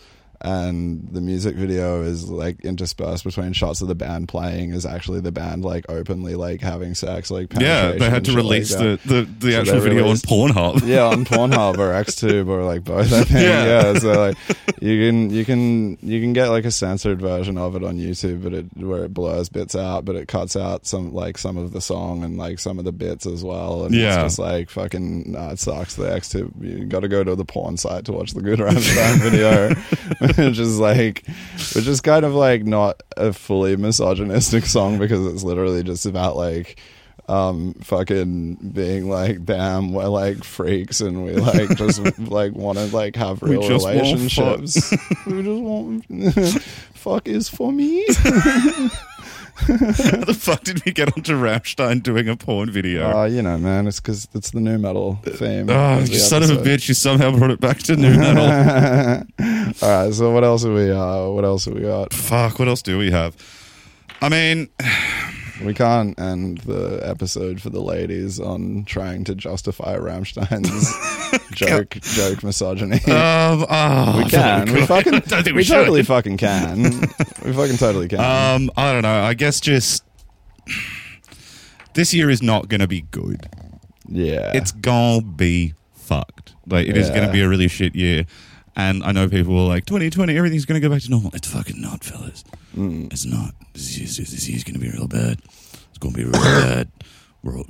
And 0.42 1.06
the 1.12 1.20
music 1.20 1.54
video 1.54 2.02
is 2.02 2.30
like 2.30 2.60
interspersed 2.64 3.24
between 3.24 3.52
shots 3.52 3.82
of 3.82 3.88
the 3.88 3.94
band 3.94 4.28
playing 4.28 4.72
is 4.72 4.86
actually 4.86 5.20
the 5.20 5.32
band 5.32 5.64
like 5.66 5.84
openly 5.90 6.34
like 6.34 6.62
having 6.62 6.94
sex, 6.94 7.30
like 7.30 7.52
Yeah, 7.52 7.92
they 7.92 8.08
had 8.08 8.24
to 8.24 8.30
shit 8.30 8.36
like 8.38 8.44
release 8.44 8.74
the, 8.74 8.98
the, 9.04 9.22
the 9.38 9.52
So 9.52 9.60
actual 9.60 9.80
video 9.80 10.04
released- 10.04 10.32
on 10.32 10.48
Pornhub. 10.50 10.82
yeah, 10.86 11.04
on 11.04 11.24
Pornhub 11.26 11.76
or 11.76 11.92
XTube 11.92 12.48
or 12.48 12.64
like 12.64 12.84
both. 12.84 13.12
I 13.12 13.24
think. 13.24 13.30
Yeah. 13.42 13.64
Yeah. 13.92 13.98
So 13.98 14.12
like 14.12 14.36
you 14.80 15.06
can 15.10 15.28
you 15.30 15.44
can 15.44 15.98
you 16.00 16.20
can 16.22 16.32
get 16.32 16.48
like 16.48 16.64
a 16.64 16.70
censored 16.70 17.20
version 17.20 17.58
of 17.58 17.76
it 17.76 17.84
on 17.84 17.98
YouTube, 17.98 18.42
but 18.42 18.54
it 18.54 18.66
where 18.76 19.04
it 19.04 19.12
blurs 19.12 19.50
bits 19.50 19.76
out, 19.76 20.06
but 20.06 20.16
it 20.16 20.26
cuts 20.26 20.56
out 20.56 20.86
some 20.86 21.12
like 21.12 21.36
some 21.36 21.58
of 21.58 21.72
the 21.72 21.82
song 21.82 22.24
and 22.24 22.38
like 22.38 22.58
some 22.58 22.78
of 22.78 22.86
the 22.86 22.92
bits 22.92 23.26
as 23.26 23.44
well. 23.44 23.84
And 23.84 23.94
Yeah. 23.94 24.14
it's 24.14 24.22
just 24.36 24.38
like 24.38 24.70
fucking 24.70 25.32
nah, 25.32 25.50
it 25.50 25.58
sucks. 25.58 25.96
The 25.96 26.04
XTube 26.04 26.52
you 26.62 26.86
got 26.86 27.00
to 27.00 27.08
go 27.08 27.22
to 27.22 27.36
the 27.36 27.44
porn 27.44 27.76
site 27.76 28.06
to 28.06 28.12
watch 28.12 28.32
the 28.32 28.40
good 28.40 28.58
Rammstein 28.58 29.18
video, 29.20 29.74
which 30.36 30.58
is 30.58 30.78
like 30.78 31.24
which 31.74 31.86
is 31.86 32.00
kind 32.00 32.24
of 32.24 32.34
like 32.34 32.64
not 32.64 33.02
a 33.16 33.32
fully 33.32 33.76
misogynistic 33.76 34.64
song 34.66 34.98
because 34.98 35.26
it's 35.26 35.42
literally 35.42 35.82
just 35.82 36.06
about 36.06 36.36
like 36.36 36.80
um 37.28 37.74
fucking 37.74 38.56
being 38.72 39.08
like 39.08 39.44
damn 39.44 39.92
we're 39.92 40.06
like 40.08 40.42
freaks 40.42 41.00
and 41.00 41.24
we 41.24 41.32
like 41.32 41.76
just 41.76 42.00
like 42.18 42.52
want 42.52 42.76
to 42.76 42.86
like 42.86 43.14
have 43.14 43.40
real 43.42 43.60
want 43.60 43.70
relationships. 43.70 44.90
We 45.26 45.42
just 45.42 45.62
want 45.62 46.52
fuck 46.94 47.28
is 47.28 47.48
for 47.48 47.70
me 47.72 48.04
How 49.66 50.24
the 50.24 50.36
fuck 50.38 50.64
did 50.64 50.84
we 50.84 50.92
get 50.92 51.16
onto 51.16 51.34
Rammstein 51.34 52.02
doing 52.02 52.28
a 52.28 52.36
porn 52.36 52.70
video? 52.70 53.10
uh 53.10 53.24
you 53.24 53.42
know 53.42 53.58
man 53.58 53.86
it's 53.86 54.00
because 54.00 54.28
it's 54.34 54.50
the 54.50 54.60
nu 54.60 54.78
metal 54.78 55.18
theme 55.24 55.68
oh, 55.70 55.98
you 56.00 56.18
son 56.18 56.42
of 56.42 56.50
a 56.50 56.56
bitch! 56.56 56.88
You 56.88 56.94
somehow 56.94 57.30
brought 57.36 57.50
it 57.50 57.60
back 57.60 57.78
to 57.84 57.96
nu 57.96 58.16
metal. 58.16 58.44
all 59.82 60.04
right 60.04 60.14
so 60.14 60.30
what 60.30 60.44
else 60.44 60.62
have 60.64 60.72
we 60.72 60.90
uh 60.90 61.28
what 61.28 61.44
else 61.44 61.64
have 61.66 61.74
we 61.74 61.82
got 61.82 62.12
fuck, 62.12 62.58
what 62.58 62.68
else 62.68 62.82
do 62.82 62.98
we 62.98 63.10
have? 63.10 63.36
I 64.22 64.28
mean, 64.28 64.68
we 65.64 65.74
can't 65.74 66.18
end 66.18 66.58
the 66.58 67.00
episode 67.02 67.60
for 67.60 67.70
the 67.70 67.80
ladies 67.80 68.40
on 68.40 68.84
trying 68.84 69.24
to 69.24 69.34
justify 69.34 69.96
Rammstein's 69.96 70.92
joke 71.52 71.90
joke 72.00 72.42
misogyny 72.42 72.96
um, 73.12 73.66
oh, 73.68 74.14
We 74.24 74.30
can. 74.30 74.72
We 74.72 74.86
fucking. 74.86 75.14
I 75.16 75.18
don't 75.20 75.42
think 75.42 75.46
we, 75.46 75.52
we 75.60 75.64
should. 75.64 75.74
totally 75.74 76.02
fucking 76.02 76.36
can. 76.38 76.82
we 77.44 77.52
fucking 77.52 77.76
totally 77.76 78.08
can. 78.08 78.20
Um, 78.20 78.70
I 78.76 78.92
don't 78.92 79.02
know. 79.02 79.22
I 79.22 79.34
guess 79.34 79.60
just 79.60 80.04
this 81.94 82.14
year 82.14 82.30
is 82.30 82.42
not 82.42 82.68
going 82.68 82.80
to 82.80 82.88
be 82.88 83.02
good. 83.10 83.48
yeah. 84.08 84.52
It's 84.54 84.72
gonna 84.72 85.22
be 85.22 85.74
fucked. 85.94 86.54
Like 86.66 86.86
it 86.88 86.96
is 86.96 87.08
Yeah. 87.08 87.14
going 87.16 87.26
to 87.26 87.32
be 87.32 87.40
a 87.40 87.48
really 87.48 87.68
shit 87.68 87.94
year. 87.94 88.24
And 88.80 89.04
I 89.04 89.12
know 89.12 89.28
people 89.28 89.54
were 89.54 89.68
like, 89.68 89.84
2020, 89.84 90.36
everything's 90.36 90.64
going 90.64 90.80
to 90.80 90.86
go 90.86 90.92
back 90.92 91.02
to 91.02 91.10
normal. 91.10 91.30
It's 91.34 91.48
fucking 91.48 91.80
not, 91.80 92.02
fellas. 92.02 92.44
Mm. 92.74 93.12
It's 93.12 93.26
not. 93.26 93.54
This 93.74 93.98
year's, 93.98 94.16
this 94.16 94.64
going 94.64 94.74
to 94.74 94.80
be 94.80 94.88
real 94.90 95.06
bad. 95.06 95.38
It's 95.90 95.98
going 95.98 96.14
to 96.14 96.18
be 96.18 96.24
real 96.24 96.32
bad. 96.32 96.88
We're 97.42 97.58
all, 97.58 97.66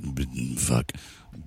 fuck. 0.55 0.93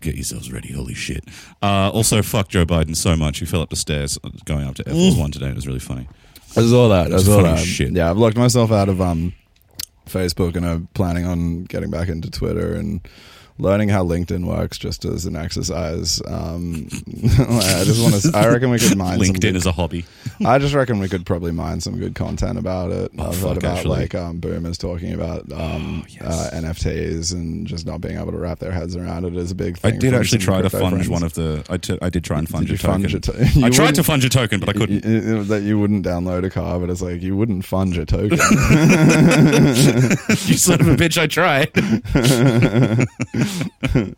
Get 0.00 0.16
yourselves 0.16 0.52
ready. 0.52 0.72
Holy 0.74 0.92
shit. 0.92 1.24
Uh, 1.62 1.90
also, 1.90 2.20
fuck 2.20 2.48
Joe 2.48 2.66
Biden 2.66 2.94
so 2.94 3.16
much. 3.16 3.38
He 3.38 3.46
fell 3.46 3.62
up 3.62 3.70
the 3.70 3.76
stairs 3.76 4.18
going 4.44 4.66
up 4.66 4.74
to 4.76 4.88
Air 4.88 4.94
Force 4.94 5.16
One 5.16 5.30
today. 5.30 5.48
It 5.48 5.54
was 5.54 5.66
really 5.66 5.78
funny. 5.78 6.08
I 6.56 6.60
saw 6.60 6.88
that. 6.88 7.12
I 7.12 7.18
saw 7.18 7.42
that. 7.42 7.58
shit. 7.58 7.92
Yeah, 7.92 8.10
I've 8.10 8.18
locked 8.18 8.36
myself 8.36 8.70
out 8.70 8.88
of 8.90 9.00
um, 9.00 9.32
Facebook, 10.06 10.56
and 10.56 10.66
I'm 10.66 10.88
planning 10.94 11.24
on 11.24 11.64
getting 11.64 11.90
back 11.90 12.08
into 12.08 12.30
Twitter 12.30 12.74
and 12.74 13.00
learning 13.58 13.88
how 13.88 14.02
LinkedIn 14.04 14.44
works, 14.46 14.78
just 14.78 15.04
as 15.04 15.26
an 15.26 15.36
exercise. 15.36 16.20
Um, 16.26 16.88
I 17.38 17.82
just 17.84 18.02
want 18.02 18.14
to. 18.22 18.30
I 18.34 18.48
reckon 18.48 18.70
we 18.70 18.78
could 18.78 18.96
mine. 18.98 19.18
LinkedIn 19.18 19.40
good, 19.40 19.56
is 19.56 19.66
a 19.66 19.72
hobby. 19.72 20.04
I 20.44 20.58
just 20.58 20.74
reckon 20.74 20.98
we 20.98 21.08
could 21.08 21.24
probably 21.24 21.52
mine 21.52 21.80
some 21.80 21.96
good 21.98 22.14
content 22.14 22.58
about 22.58 22.90
it. 22.90 23.12
Oh, 23.18 23.28
I've 23.30 23.40
heard 23.40 23.56
about 23.58 23.76
actually. 23.78 24.00
like 24.00 24.14
um, 24.14 24.38
boomers 24.38 24.76
talking 24.78 25.12
about 25.12 25.50
um, 25.52 26.02
Oh, 26.04 26.06
yes. 26.08 26.22
uh, 26.22 26.50
NFTs 26.54 27.32
and 27.32 27.66
just 27.66 27.86
not 27.86 28.00
being 28.00 28.18
able 28.18 28.32
to 28.32 28.38
wrap 28.38 28.58
their 28.58 28.72
heads 28.72 28.96
around 28.96 29.24
it 29.24 29.36
is 29.36 29.50
a 29.50 29.54
big 29.54 29.78
thing. 29.78 29.94
I 29.94 29.96
did 29.96 30.14
actually 30.14 30.38
try 30.38 30.60
to 30.62 30.70
fund 30.70 30.90
friends. 30.96 31.08
one 31.08 31.22
of 31.22 31.34
the. 31.34 31.64
I, 31.70 31.76
t- 31.76 31.98
I 32.02 32.10
did 32.10 32.24
try 32.24 32.38
and 32.38 32.48
fund 32.48 32.66
Did 32.66 32.70
a 32.70 32.72
you 32.74 32.78
token. 32.78 33.08
your 33.08 33.20
to- 33.20 33.46
you 33.54 33.64
I 33.66 33.70
tried 33.70 33.94
to 33.96 34.02
fund 34.02 34.22
your 34.22 34.30
token, 34.30 34.60
but 34.60 34.68
I 34.70 34.72
couldn't. 34.72 35.04
Y- 35.04 35.34
y- 35.36 35.42
that 35.44 35.62
you 35.62 35.78
wouldn't 35.78 36.04
download 36.04 36.44
a 36.44 36.50
car, 36.50 36.80
but 36.80 36.90
it's 36.90 37.02
like 37.02 37.22
you 37.22 37.36
wouldn't 37.36 37.64
fund 37.64 37.94
your 37.94 38.04
token. 38.04 38.30
you 38.38 38.46
son 40.56 40.80
of 40.80 40.88
a 40.88 40.96
bitch! 40.96 41.16
I 41.18 41.26
tried. 41.26 41.70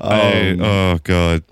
I- 0.00 0.50
Um, 0.50 0.60
oh 0.62 0.98
god, 1.04 1.42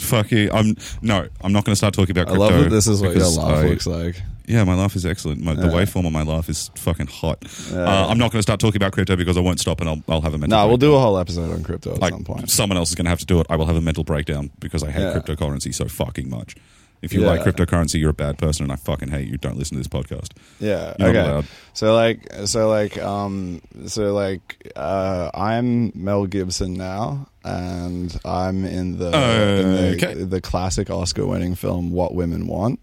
fuck 0.00 0.30
you! 0.30 0.50
I'm 0.52 0.76
no. 1.00 1.28
I'm 1.42 1.52
not 1.52 1.64
going 1.64 1.72
to 1.72 1.76
start 1.76 1.94
talking 1.94 2.16
about 2.16 2.28
I 2.28 2.36
love 2.36 2.52
that 2.64 2.70
this 2.70 2.86
is 2.86 3.00
what 3.02 3.14
your 3.16 3.28
laugh 3.28 3.58
I- 3.64 3.68
looks 3.68 3.86
like. 3.86 4.20
Yeah, 4.46 4.64
my 4.64 4.74
laugh 4.74 4.96
is 4.96 5.06
excellent. 5.06 5.40
My, 5.40 5.54
the 5.54 5.66
Yeah. 5.68 5.72
waveform 5.72 6.04
of 6.04 6.12
my 6.12 6.24
laugh 6.24 6.48
is 6.48 6.68
fucking 6.74 7.06
hot. 7.06 7.38
Yeah. 7.72 7.78
Uh, 7.84 8.08
I'm 8.08 8.18
not 8.18 8.32
going 8.32 8.40
to 8.40 8.42
start 8.42 8.58
talking 8.58 8.76
about 8.76 8.92
crypto 8.92 9.14
because 9.14 9.36
I 9.36 9.40
won't 9.40 9.60
stop 9.60 9.80
and 9.80 9.88
I'll, 9.88 10.02
I'll 10.08 10.20
have 10.20 10.34
a 10.34 10.38
mental. 10.38 10.58
No, 10.58 10.66
we'll 10.66 10.76
do 10.78 10.94
a 10.96 10.98
whole 10.98 11.16
episode 11.16 11.52
on 11.52 11.62
crypto 11.62 11.92
at 11.94 12.00
like 12.00 12.12
some 12.12 12.24
point. 12.24 12.50
someone 12.50 12.76
else 12.76 12.88
is 12.88 12.96
going 12.96 13.04
to 13.04 13.10
have 13.10 13.20
to 13.20 13.24
do 13.24 13.38
it. 13.40 13.46
I 13.48 13.54
will 13.54 13.66
have 13.66 13.76
a 13.76 13.80
mental 13.80 14.02
breakdown 14.02 14.50
because 14.58 14.82
I 14.82 14.90
hate 14.90 15.02
Yeah. 15.02 15.12
cryptocurrency 15.20 15.72
so 15.72 15.86
fucking 15.86 16.28
much. 16.28 16.56
If 17.02 17.12
you 17.12 17.22
Yeah. 17.22 17.26
like 17.30 17.42
cryptocurrency, 17.42 17.98
you're 18.00 18.10
a 18.10 18.14
bad 18.14 18.38
person, 18.38 18.62
and 18.64 18.72
I 18.72 18.76
fucking 18.76 19.08
hate 19.10 19.28
you. 19.28 19.36
Don't 19.36 19.58
listen 19.58 19.76
to 19.76 19.80
this 19.80 19.88
podcast. 19.88 20.30
Yeah. 20.60 20.94
You're 20.98 21.08
okay. 21.08 21.46
So 21.74 21.94
like, 21.94 22.32
so 22.46 22.68
like, 22.70 22.96
um, 23.02 23.60
so 23.86 24.14
like, 24.14 24.72
uh, 24.76 25.30
I'm 25.34 25.92
Mel 25.94 26.26
Gibson 26.26 26.74
now, 26.74 27.26
and 27.44 28.16
I'm 28.24 28.64
in 28.64 28.98
the, 28.98 29.06
in 29.06 30.18
the, 30.18 30.24
the 30.26 30.40
classic 30.40 30.90
Oscar-winning 30.90 31.56
film 31.56 31.90
"What 31.90 32.14
Women 32.14 32.46
Want." 32.46 32.78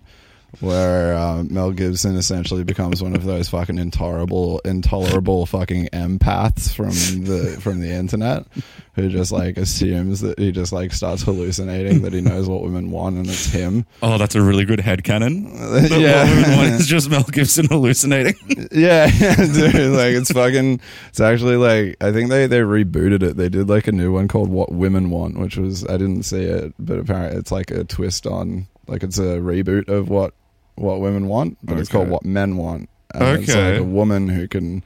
Where 0.61 1.13
uh, 1.13 1.43
Mel 1.43 1.71
Gibson 1.71 2.15
essentially 2.15 2.63
becomes 2.63 3.03
one 3.03 3.15
of 3.15 3.23
those 3.23 3.47
fucking 3.49 3.77
intolerable, 3.77 4.59
intolerable 4.65 5.45
fucking 5.45 5.89
empaths 5.93 6.73
from 6.75 6.89
the 7.25 7.57
from 7.61 7.79
the 7.81 7.91
internet, 7.91 8.45
who 8.93 9.09
just 9.09 9.31
like 9.31 9.57
assumes 9.57 10.21
that 10.21 10.39
he 10.39 10.51
just 10.51 10.73
like 10.73 10.91
starts 10.91 11.21
hallucinating 11.21 12.01
that 12.01 12.13
he 12.13 12.21
knows 12.21 12.49
what 12.49 12.63
women 12.63 12.89
want 12.89 13.17
and 13.17 13.27
it's 13.27 13.45
him. 13.45 13.85
Oh, 14.01 14.17
that's 14.17 14.33
a 14.35 14.41
really 14.41 14.65
good 14.65 14.79
headcanon. 14.79 15.53
The 15.89 15.97
Yeah. 15.99 16.23
woman 16.27 16.57
one 16.57 16.67
is 16.73 16.87
just 16.87 17.09
Mel 17.09 17.23
Gibson 17.23 17.67
hallucinating. 17.67 18.35
Yeah, 18.71 19.07
dude, 19.37 19.93
like 19.93 20.13
it's 20.15 20.31
fucking. 20.31 20.79
It's 21.09 21.19
actually 21.19 21.55
like 21.57 21.95
I 22.01 22.11
think 22.11 22.29
they 22.29 22.47
they 22.47 22.59
rebooted 22.59 23.23
it. 23.23 23.37
They 23.37 23.49
did 23.49 23.69
like 23.69 23.87
a 23.87 23.91
new 23.91 24.11
one 24.11 24.27
called 24.27 24.49
"What 24.49 24.71
Women 24.71 25.09
Want," 25.09 25.37
which 25.39 25.57
was 25.57 25.85
I 25.85 25.97
didn't 25.97 26.23
see 26.23 26.41
it, 26.43 26.73
but 26.79 26.99
apparently 26.99 27.39
it's 27.39 27.51
like 27.51 27.71
a 27.71 27.83
twist 27.83 28.25
on 28.27 28.67
like 28.87 29.03
it's 29.03 29.17
a 29.19 29.37
reboot 29.37 29.87
of 29.89 30.09
what 30.09 30.33
what 30.79 30.99
women 31.01 31.27
want, 31.27 31.57
but 31.63 31.77
it's 31.77 31.89
called 31.89 32.09
"What 32.09 32.25
Men 32.25 32.57
Want." 32.57 32.89
And 33.13 33.39
It's 33.43 33.55
like 33.55 33.79
a 33.79 33.83
woman 33.83 34.29
who 34.29 34.47
can 34.47 34.83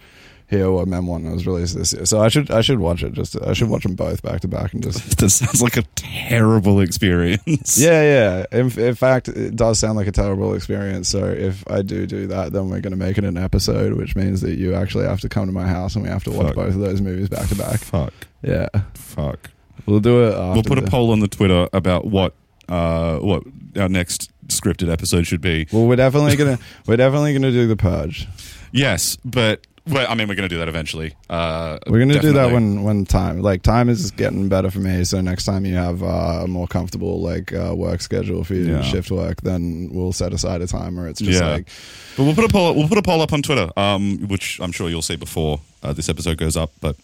hear 0.53 0.71
what 0.71 0.87
men 0.87 1.05
want. 1.07 1.25
It 1.25 1.31
was 1.31 1.47
released 1.47 1.75
this 1.75 1.93
year, 1.93 2.05
so 2.05 2.21
I 2.21 2.29
should 2.29 2.51
I 2.51 2.61
should 2.61 2.79
watch 2.79 3.03
it. 3.03 3.13
Just 3.13 3.39
I 3.41 3.53
should 3.53 3.69
watch 3.69 3.83
them 3.83 3.95
both 3.95 4.21
back 4.21 4.41
to 4.41 4.47
back 4.47 4.73
and 4.73 4.83
just. 4.83 5.17
this 5.19 5.35
sounds 5.35 5.61
like 5.61 5.77
a 5.77 5.83
terrible 5.95 6.79
experience. 6.79 7.77
Yeah, 7.77 8.01
yeah. 8.01 8.59
In, 8.59 8.71
in 8.79 8.95
fact, 8.95 9.27
it 9.27 9.55
does 9.55 9.79
sound 9.79 9.97
like 9.97 10.07
a 10.07 10.11
terrible 10.11 10.53
experience. 10.53 11.09
So 11.09 11.25
if 11.25 11.63
I 11.69 11.81
do 11.81 12.05
do 12.05 12.27
that, 12.27 12.53
then 12.53 12.69
we're 12.69 12.81
going 12.81 12.91
to 12.91 12.97
make 12.97 13.17
it 13.17 13.23
an 13.23 13.37
episode, 13.37 13.93
which 13.93 14.15
means 14.15 14.41
that 14.41 14.55
you 14.57 14.73
actually 14.75 15.05
have 15.05 15.21
to 15.21 15.29
come 15.29 15.47
to 15.47 15.51
my 15.51 15.67
house 15.67 15.95
and 15.95 16.03
we 16.03 16.09
have 16.09 16.23
to 16.25 16.31
watch 16.31 16.47
Fuck. 16.47 16.55
both 16.55 16.75
of 16.75 16.79
those 16.79 17.01
movies 17.01 17.29
back 17.29 17.47
to 17.49 17.55
back. 17.55 17.79
Fuck. 17.79 18.13
Yeah, 18.41 18.67
Fuck. 18.93 19.49
we'll 19.85 19.99
do 19.99 20.23
it. 20.27 20.33
After 20.33 20.53
We'll 20.53 20.63
put 20.63 20.77
a 20.77 20.89
poll 20.89 21.11
on 21.11 21.19
the 21.19 21.27
Twitter 21.27 21.67
about 21.73 22.05
what 22.05 22.35
uh 22.69 23.17
what 23.19 23.43
our 23.75 23.89
next 23.89 24.31
scripted 24.47 24.91
episode 24.91 25.25
should 25.27 25.41
be. 25.41 25.67
Well, 25.71 25.85
we're 25.87 25.95
definitely 25.95 26.35
gonna 26.35 26.59
we're 26.87 26.97
definitely 26.97 27.33
gonna 27.33 27.51
do 27.51 27.67
the 27.67 27.75
purge. 27.77 28.27
Yes, 28.71 29.17
but 29.23 29.65
well, 29.85 30.07
I 30.09 30.15
mean, 30.15 30.29
we're 30.29 30.35
to 30.35 30.47
do 30.47 30.59
that 30.59 30.69
eventually. 30.69 31.13
Uh, 31.29 31.77
We're 31.87 31.99
gonna 31.99 32.13
do 32.13 32.31
that 32.31 32.45
definitely. 32.45 32.53
when 32.53 32.83
when 32.83 33.05
time 33.05 33.41
like 33.41 33.63
time 33.63 33.89
is 33.89 34.11
getting 34.11 34.47
better 34.47 34.71
for 34.71 34.79
me. 34.79 35.03
So 35.03 35.19
next 35.19 35.43
time 35.43 35.65
you 35.65 35.75
have 35.75 36.01
uh, 36.01 36.43
a 36.43 36.47
more 36.47 36.67
comfortable 36.67 37.21
like 37.21 37.51
uh, 37.53 37.73
work 37.75 37.99
schedule 38.01 38.45
for 38.45 38.53
you 38.53 38.65
Yeah. 38.71 38.81
shift 38.81 39.11
work, 39.11 39.41
then 39.41 39.89
we'll 39.91 40.13
set 40.13 40.31
aside 40.31 40.61
a 40.61 40.67
time 40.67 40.95
where 40.95 41.07
it's 41.07 41.19
just 41.19 41.41
Yeah. 41.41 41.49
like 41.51 41.67
But 42.15 42.23
we'll 42.23 42.33
put 42.35 42.45
a 42.45 42.47
poll. 42.47 42.73
We'll 42.75 42.87
put 42.87 42.97
a 42.97 43.01
poll 43.01 43.21
up 43.21 43.33
on 43.33 43.41
Twitter, 43.41 43.69
um, 43.77 44.19
which 44.29 44.57
I'm 44.61 44.71
sure 44.71 44.89
you'll 44.89 45.01
see 45.01 45.17
before 45.17 45.59
uh, 45.83 45.91
this 45.91 46.07
episode 46.07 46.37
goes 46.37 46.55
up. 46.55 46.71
But 46.79 46.95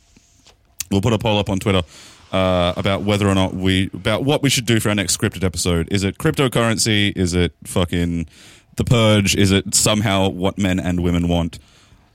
we'll 0.89 1.01
put 1.01 1.11
a 1.11 1.17
poll 1.19 1.37
up 1.37 1.49
on 1.49 1.59
Twitter 1.59 1.81
uh, 2.31 2.73
about 2.77 3.03
whether 3.03 3.27
or 3.27 3.35
not 3.35 3.53
we 3.53 3.89
about 3.93 4.23
what 4.23 4.41
we 4.43 4.49
should 4.49 4.65
do 4.65 4.79
for 4.79 4.89
our 4.89 4.95
next 4.95 5.17
scripted 5.17 5.43
episode. 5.43 5.87
Is 5.91 6.03
it 6.03 6.17
cryptocurrency? 6.17 7.11
Is 7.15 7.33
it 7.33 7.53
fucking 7.65 8.27
the 8.75 8.83
purge? 8.83 9.35
Is 9.35 9.51
it 9.51 9.73
somehow 9.75 10.29
what 10.29 10.57
men 10.57 10.79
and 10.79 11.01
women 11.01 11.27
want? 11.27 11.59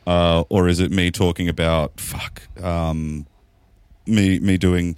Uh, 0.07 0.45
or 0.51 0.69
is 0.69 0.81
it 0.81 0.91
me 0.91 1.11
talking 1.11 1.49
about 1.49 1.99
fuck 1.99 2.43
um, 2.63 3.27
me 4.07 4.39
me 4.39 4.57
doing 4.59 4.97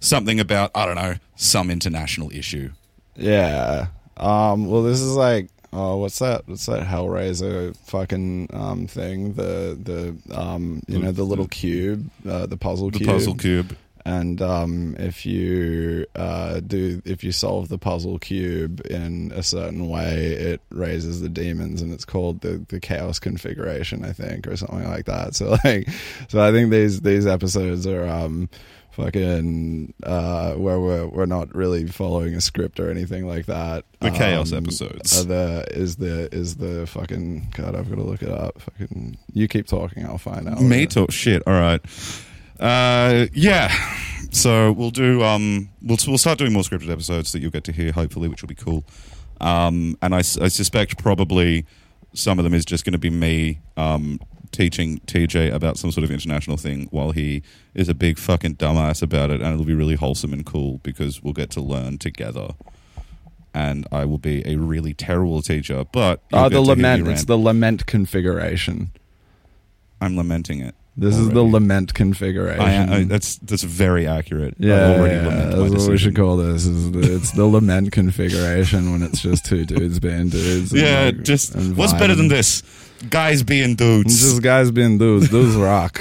something 0.00 0.38
about 0.38 0.70
I 0.74 0.84
don't 0.86 0.96
know 0.96 1.14
some 1.36 1.70
international 1.70 2.30
issue? 2.32 2.70
Yeah. 3.16 3.86
Um, 4.16 4.66
well, 4.70 4.82
this 4.82 5.00
is 5.00 5.14
like, 5.16 5.48
oh, 5.72 5.96
what's 5.96 6.18
that? 6.18 6.46
What's 6.46 6.66
that 6.66 6.86
Hellraiser 6.86 7.74
fucking 7.86 8.50
um, 8.52 8.86
thing? 8.86 9.32
The 9.34 9.78
the 9.82 10.38
um, 10.38 10.82
you 10.86 10.98
know 10.98 11.12
the 11.12 11.24
little 11.24 11.48
cube, 11.48 12.10
uh, 12.28 12.46
the 12.46 12.56
puzzle 12.58 12.90
The 12.90 12.98
cube. 12.98 13.08
puzzle 13.10 13.34
cube. 13.34 13.76
And 14.04 14.42
um, 14.42 14.96
if 14.98 15.24
you 15.24 16.06
uh, 16.16 16.60
do, 16.60 17.00
if 17.04 17.22
you 17.22 17.30
solve 17.32 17.68
the 17.68 17.78
puzzle 17.78 18.18
cube 18.18 18.80
in 18.90 19.30
a 19.34 19.42
certain 19.42 19.88
way, 19.88 20.32
it 20.32 20.60
raises 20.70 21.20
the 21.20 21.28
demons, 21.28 21.82
and 21.82 21.92
it's 21.92 22.04
called 22.04 22.40
the 22.40 22.64
the 22.68 22.80
chaos 22.80 23.18
configuration, 23.20 24.04
I 24.04 24.12
think, 24.12 24.46
or 24.48 24.56
something 24.56 24.84
like 24.88 25.04
that. 25.06 25.34
So 25.36 25.50
like, 25.64 25.88
so 26.28 26.42
I 26.42 26.50
think 26.50 26.70
these 26.72 27.00
these 27.02 27.26
episodes 27.26 27.86
are 27.86 28.06
um, 28.08 28.48
fucking 28.90 29.94
uh, 30.02 30.54
where 30.54 30.78
we're 30.80 31.06
we're 31.06 31.26
not 31.26 31.54
really 31.54 31.86
following 31.86 32.34
a 32.34 32.40
script 32.40 32.80
or 32.80 32.90
anything 32.90 33.26
like 33.26 33.46
that. 33.46 33.84
The 34.00 34.10
chaos 34.10 34.52
Um, 34.52 34.58
episodes. 34.58 35.20
are 35.20 35.24
the 35.24 35.64
is 35.70 35.96
the 35.96 36.28
is 36.34 36.56
the 36.56 36.86
fucking 36.86 37.48
God? 37.56 37.74
I've 37.76 37.88
got 37.88 37.96
to 37.96 38.02
look 38.02 38.22
it 38.22 38.30
up. 38.30 38.60
Fucking, 38.60 39.16
you 39.32 39.48
keep 39.48 39.66
talking, 39.66 40.04
I'll 40.04 40.18
find 40.18 40.48
out. 40.48 40.60
Me 40.60 40.86
talk 40.86 41.10
shit. 41.12 41.42
All 41.46 41.52
right. 41.54 41.80
Uh, 42.60 43.26
yeah. 43.32 43.72
So 44.30 44.72
we'll 44.72 44.90
do. 44.90 45.22
Um, 45.22 45.68
we'll 45.82 45.98
we'll 46.06 46.18
start 46.18 46.38
doing 46.38 46.52
more 46.52 46.62
scripted 46.62 46.90
episodes 46.90 47.32
that 47.32 47.40
you'll 47.40 47.50
get 47.50 47.64
to 47.64 47.72
hear, 47.72 47.92
hopefully, 47.92 48.28
which 48.28 48.42
will 48.42 48.48
be 48.48 48.54
cool. 48.54 48.84
Um, 49.40 49.96
and 50.00 50.14
I 50.14 50.22
suspect 50.22 50.98
probably 50.98 51.66
some 52.14 52.38
of 52.38 52.44
them 52.44 52.54
is 52.54 52.64
just 52.64 52.84
going 52.84 52.92
to 52.92 52.98
be 52.98 53.10
me 53.10 53.60
um, 53.76 54.20
teaching 54.52 55.00
TJ 55.06 55.52
about 55.52 55.78
some 55.78 55.90
sort 55.90 56.04
of 56.04 56.10
international 56.10 56.56
thing 56.56 56.86
while 56.90 57.10
he 57.10 57.42
is 57.74 57.88
a 57.88 57.94
big 57.94 58.18
fucking 58.18 58.56
dumbass 58.56 59.02
about 59.02 59.30
it, 59.30 59.40
and 59.40 59.52
it'll 59.52 59.66
be 59.66 59.74
really 59.74 59.96
wholesome 59.96 60.32
and 60.32 60.46
cool 60.46 60.78
because 60.82 61.22
we'll 61.22 61.32
get 61.32 61.50
to 61.50 61.60
learn 61.60 61.98
together. 61.98 62.48
And 63.54 63.86
I 63.92 64.06
will 64.06 64.18
be 64.18 64.42
a 64.46 64.56
really 64.56 64.94
terrible 64.94 65.42
teacher, 65.42 65.84
but 65.92 66.22
Oh, 66.32 66.48
the 66.48 66.60
get 66.62 66.64
to 66.64 66.64
hear 66.64 66.76
me 66.76 66.82
lament. 66.82 67.08
It's 67.08 67.24
the 67.24 67.36
lament 67.36 67.86
configuration. 67.86 68.90
I'm 70.00 70.16
lamenting 70.16 70.60
it. 70.60 70.74
This 70.94 71.16
is 71.16 71.30
the 71.30 71.42
lament 71.42 71.94
configuration. 71.94 72.60
I, 72.60 72.96
I, 72.96 73.04
that's 73.04 73.36
that's 73.38 73.62
very 73.62 74.06
accurate. 74.06 74.56
Yeah, 74.58 74.90
already 74.90 75.14
yeah, 75.14 75.46
that's 75.46 75.84
what 75.84 75.90
we 75.90 75.96
should 75.96 76.14
call 76.14 76.36
this. 76.36 76.66
Is 76.66 76.92
the, 76.92 77.16
it's 77.16 77.30
the 77.32 77.46
lament 77.46 77.92
configuration 77.92 78.92
when 78.92 79.02
it's 79.02 79.22
just 79.22 79.46
two 79.46 79.64
dudes 79.64 80.00
being 80.00 80.28
dudes. 80.28 80.70
Yeah, 80.70 81.04
like, 81.06 81.22
just 81.22 81.56
what's 81.56 81.94
better 81.94 82.14
than 82.14 82.28
this? 82.28 82.62
Guys 83.08 83.42
being 83.42 83.74
dudes. 83.74 84.20
just 84.20 84.42
guys 84.42 84.70
being 84.70 84.98
dudes. 84.98 85.30
Dudes 85.30 85.56
rock. 85.56 85.98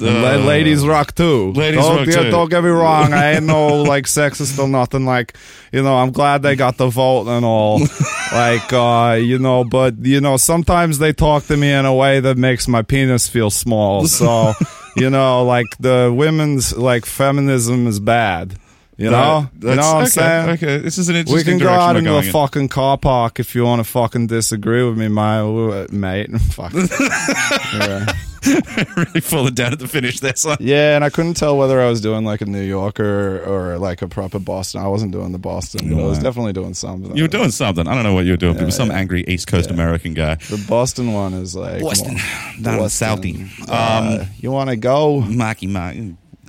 La- 0.00 0.36
ladies 0.36 0.86
rock 0.86 1.14
too. 1.14 1.52
ladies 1.52 1.80
don't, 1.80 1.96
rock 1.96 2.06
yeah, 2.06 2.22
too. 2.22 2.30
Don't 2.30 2.50
get 2.50 2.64
me 2.64 2.70
wrong. 2.70 3.12
I 3.12 3.34
ain't 3.34 3.44
no 3.44 3.82
like 3.82 4.04
sexist 4.04 4.58
or 4.58 4.68
nothing. 4.68 5.04
Like 5.04 5.36
you 5.72 5.82
know, 5.82 5.96
I'm 5.96 6.10
glad 6.10 6.42
they 6.42 6.56
got 6.56 6.76
the 6.76 6.88
vote 6.88 7.28
and 7.28 7.44
all. 7.44 7.80
like 8.32 8.72
uh, 8.72 9.18
you 9.20 9.38
know, 9.38 9.64
but 9.64 9.98
you 10.04 10.20
know, 10.20 10.36
sometimes 10.36 10.98
they 10.98 11.12
talk 11.12 11.44
to 11.44 11.56
me 11.56 11.72
in 11.72 11.84
a 11.84 11.94
way 11.94 12.20
that 12.20 12.36
makes 12.36 12.66
my 12.66 12.82
penis 12.82 13.28
feel 13.28 13.50
small. 13.50 14.06
So 14.06 14.52
you 14.96 15.10
know, 15.10 15.44
like 15.44 15.66
the 15.78 16.12
women's 16.14 16.76
like 16.76 17.06
feminism 17.06 17.86
is 17.86 18.00
bad. 18.00 18.58
You 18.96 19.10
know, 19.10 19.48
That- 19.58 19.70
you 19.70 19.74
know 19.76 19.82
what 19.82 19.94
I'm 19.96 20.02
okay, 20.02 20.06
saying. 20.10 20.48
Okay, 20.50 20.78
this 20.78 20.98
is 20.98 21.08
an 21.08 21.16
interesting. 21.16 21.36
We 21.54 21.58
can 21.58 21.58
go 21.66 21.72
out 21.72 21.96
into 21.96 22.10
the 22.10 22.18
in. 22.18 22.32
fucking 22.32 22.68
car 22.68 22.96
park 22.96 23.40
if 23.40 23.54
you 23.54 23.64
want 23.64 23.80
to 23.80 23.84
fucking 23.84 24.28
disagree 24.28 24.84
with 24.84 24.96
me, 24.96 25.08
mate. 25.08 25.90
Mate, 25.92 26.30
fuck. 26.40 26.72
yeah. 27.74 28.06
really 28.96 29.20
falling 29.22 29.54
down 29.54 29.72
at 29.72 29.78
the 29.78 29.88
finish 29.88 30.20
there, 30.20 30.36
son. 30.36 30.58
Yeah, 30.60 30.94
and 30.96 31.02
I 31.04 31.08
couldn't 31.08 31.34
tell 31.34 31.56
whether 31.56 31.80
I 31.80 31.88
was 31.88 32.02
doing 32.02 32.26
like 32.26 32.42
a 32.42 32.44
New 32.46 32.60
Yorker 32.60 33.42
or 33.44 33.78
like 33.78 34.02
a 34.02 34.06
proper 34.08 34.38
Boston. 34.38 34.82
I 34.82 34.86
wasn't 34.88 35.12
doing 35.12 35.32
the 35.32 35.38
Boston, 35.38 35.88
but 35.94 36.02
I 36.02 36.06
was 36.06 36.18
definitely 36.18 36.52
doing 36.52 36.74
something. 36.74 37.16
You 37.16 37.24
were 37.24 37.28
doing 37.28 37.50
something. 37.50 37.88
I 37.88 37.94
don't 37.94 38.02
know 38.04 38.12
what 38.12 38.26
you 38.26 38.32
were 38.32 38.36
doing, 38.36 38.52
but 38.54 38.62
it 38.62 38.66
was 38.66 38.76
some 38.76 38.90
yeah. 38.90 38.98
angry 38.98 39.24
East 39.26 39.46
Coast 39.46 39.70
American 39.70 40.12
guy. 40.12 40.34
the 40.34 40.62
Boston 40.68 41.14
one 41.14 41.32
is 41.32 41.56
like 41.56 41.80
Boston. 41.80 42.14
more- 42.14 42.74
in 42.74 42.78
Boston. 42.80 43.18
Southie. 43.18 43.68
Uh, 43.68 44.20
Um, 44.20 44.26
you 44.38 44.50
want 44.50 44.68
to 44.70 44.76
go? 44.76 45.20
Marky 45.22 45.66
Mark. 45.66 45.96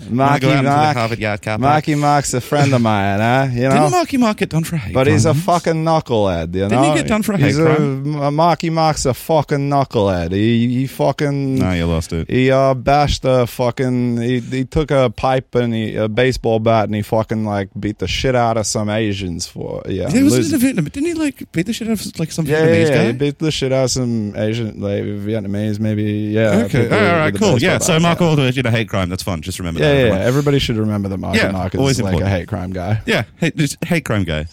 Marky 0.10 0.62
Mark. 0.62 0.98
Harvard 0.98 1.20
Yard 1.20 1.42
car? 1.42 1.58
Marky 1.58 1.96
Mark's 1.96 2.34
a 2.34 2.42
friend 2.42 2.74
of 2.74 2.82
mine, 2.82 3.20
huh? 3.20 3.48
You 3.52 3.64
know. 3.64 3.70
Didn't 3.70 3.92
Marky 3.92 4.18
Mark 4.18 4.38
get 4.38 4.50
done 4.50 4.64
for 4.64 4.76
a 4.76 4.80
hate 4.80 4.94
But 4.94 5.08
he's 5.08 5.26
a 5.26 5.34
fucking 5.34 5.86
knucklehead, 5.86 6.54
you 6.54 6.62
know. 6.62 6.70
Didn't 6.70 6.84
he 6.84 6.94
get 6.96 7.08
done 7.08 7.24
for 7.24 7.34
a 7.34 7.38
hate 7.38 7.48
He's 7.48 7.58
crime? 7.58 8.16
A, 8.16 8.32
Marky 8.32 8.70
Mark's 8.70 9.06
a 9.06 9.14
fucking 9.14 9.70
knucklehead. 9.70 10.32
He, 10.32 10.68
he 10.80 10.88
fucking. 10.88 11.56
No, 11.56 11.72
you 11.72 11.86
lost 11.86 12.14
it. 12.14 12.30
He 12.30 12.52
uh, 12.52 12.74
bashed 12.74 13.24
a 13.26 13.48
fucking. 13.48 14.22
He, 14.22 14.40
he 14.40 14.66
took 14.66 14.92
a 14.92 15.10
pipe 15.10 15.56
and 15.56 15.74
he, 15.74 15.96
a 15.96 16.08
baseball 16.08 16.60
bat 16.60 16.86
and 16.86 16.96
he 16.96 17.02
fucking 17.02 17.46
like 17.46 17.70
beat 17.80 18.00
the 18.00 18.08
shit 18.08 18.36
out 18.36 18.58
of 18.58 18.68
some 18.68 18.90
Asians 18.90 19.48
for 19.48 19.82
yeah. 19.88 20.10
He 20.10 20.24
was 20.24 20.52
in 20.52 20.60
Vietnam. 20.60 20.86
Didn't 20.86 21.08
he 21.08 21.14
like 21.14 21.52
beat 21.52 21.66
the 21.66 21.74
shit 21.74 21.88
out 21.88 22.00
of 22.00 22.20
like 22.20 22.32
some 22.32 22.46
yeah, 22.46 22.62
Vietnamese 22.62 22.82
yeah, 22.82 22.90
yeah. 22.90 22.96
guy? 22.96 23.06
He 23.06 23.14
beat 23.14 23.40
the 23.40 23.52
shit 23.52 23.72
out 23.72 23.86
of 23.86 23.92
some 23.92 24.36
Asian, 24.36 24.80
like 24.80 25.04
Vietnamese, 25.04 25.80
maybe. 25.80 26.04
Yeah. 26.04 26.64
okay, 26.66 26.86
all 26.86 27.18
right, 27.18 27.36
cool. 27.36 27.60
Yeah, 27.60 27.78
so 27.80 28.00
Mark 28.00 28.20
yeah. 28.20 28.28
Aldridge 28.28 28.56
did 28.56 28.66
a 28.66 28.72
hate 28.72 28.90
crime. 28.90 29.10
That's 29.10 29.24
fun. 29.24 29.42
Just 29.42 29.60
remember 29.60 29.80
Yeah, 29.80 29.85
yeah, 29.94 30.06
yeah. 30.08 30.20
Everybody 30.20 30.60
should 30.60 30.78
remember 30.78 31.10
that 31.10 31.18
Mark 31.18 31.36
Yeah, 31.36 31.52
Mark 31.52 31.74
is 31.74 31.80
always 31.80 32.00
like 32.02 32.14
important. 32.14 32.34
a 32.34 32.38
hate 32.38 32.48
crime 32.48 32.72
guy. 32.74 33.02
Yeah, 33.06 33.24
hate, 33.38 33.56
just 33.56 33.84
hate 33.84 34.06
crime 34.06 34.24
guy. 34.24 34.46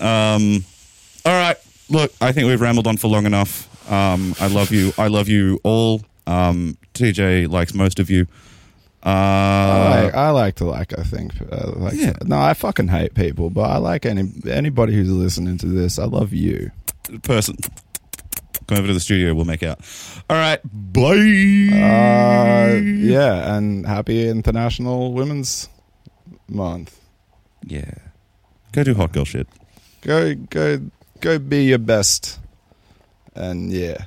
Um, 0.00 0.64
all 1.24 1.32
right, 1.32 1.56
look, 1.88 2.12
I 2.20 2.32
think 2.32 2.46
we've 2.46 2.60
rambled 2.60 2.86
on 2.86 2.96
for 2.96 3.08
long 3.08 3.26
enough. 3.26 3.66
Um, 3.90 4.34
I 4.40 4.48
love 4.48 4.70
you. 4.70 4.92
I 4.98 5.08
love 5.08 5.28
you 5.28 5.60
all. 5.64 6.02
Um, 6.26 6.76
TJ 6.94 7.48
likes 7.50 7.72
most 7.74 7.98
of 7.98 8.10
you. 8.10 8.26
Uh, 9.04 9.08
I, 9.08 10.02
like, 10.04 10.14
I 10.14 10.30
like 10.30 10.54
to 10.56 10.64
like. 10.64 10.98
I 10.98 11.02
think. 11.04 11.32
Uh, 11.50 11.72
like, 11.76 11.94
Yeah. 11.94 12.14
No, 12.24 12.38
I 12.38 12.52
fucking 12.54 12.88
hate 12.88 13.14
people, 13.14 13.48
but 13.48 13.62
I 13.70 13.76
like 13.78 14.04
any 14.04 14.30
anybody 14.50 14.92
who's 14.94 15.10
listening 15.10 15.56
to 15.58 15.66
this. 15.66 15.98
I 15.98 16.04
love 16.04 16.32
you. 16.32 16.70
person, 17.22 17.56
come 18.68 18.78
over 18.78 18.86
to 18.86 18.94
the 18.94 19.00
studio. 19.00 19.34
We'll 19.34 19.44
make 19.44 19.62
out. 19.64 19.80
All 20.30 20.36
right, 20.36 20.60
bye. 20.64 21.10
Uh, 21.72 22.76
yeah, 22.80 23.56
and 23.56 23.84
happy 23.86 24.28
International 24.28 25.12
Women's 25.12 25.68
Month. 26.48 27.00
yeah, 27.66 27.90
go 28.72 28.84
do 28.84 28.94
hot 28.94 29.12
girl 29.12 29.24
shit. 29.24 29.48
Go, 30.02 30.34
go, 30.34 30.80
go! 31.20 31.38
Be 31.38 31.64
your 31.64 31.78
best, 31.78 32.38
and 33.34 33.72
yeah. 33.72 34.04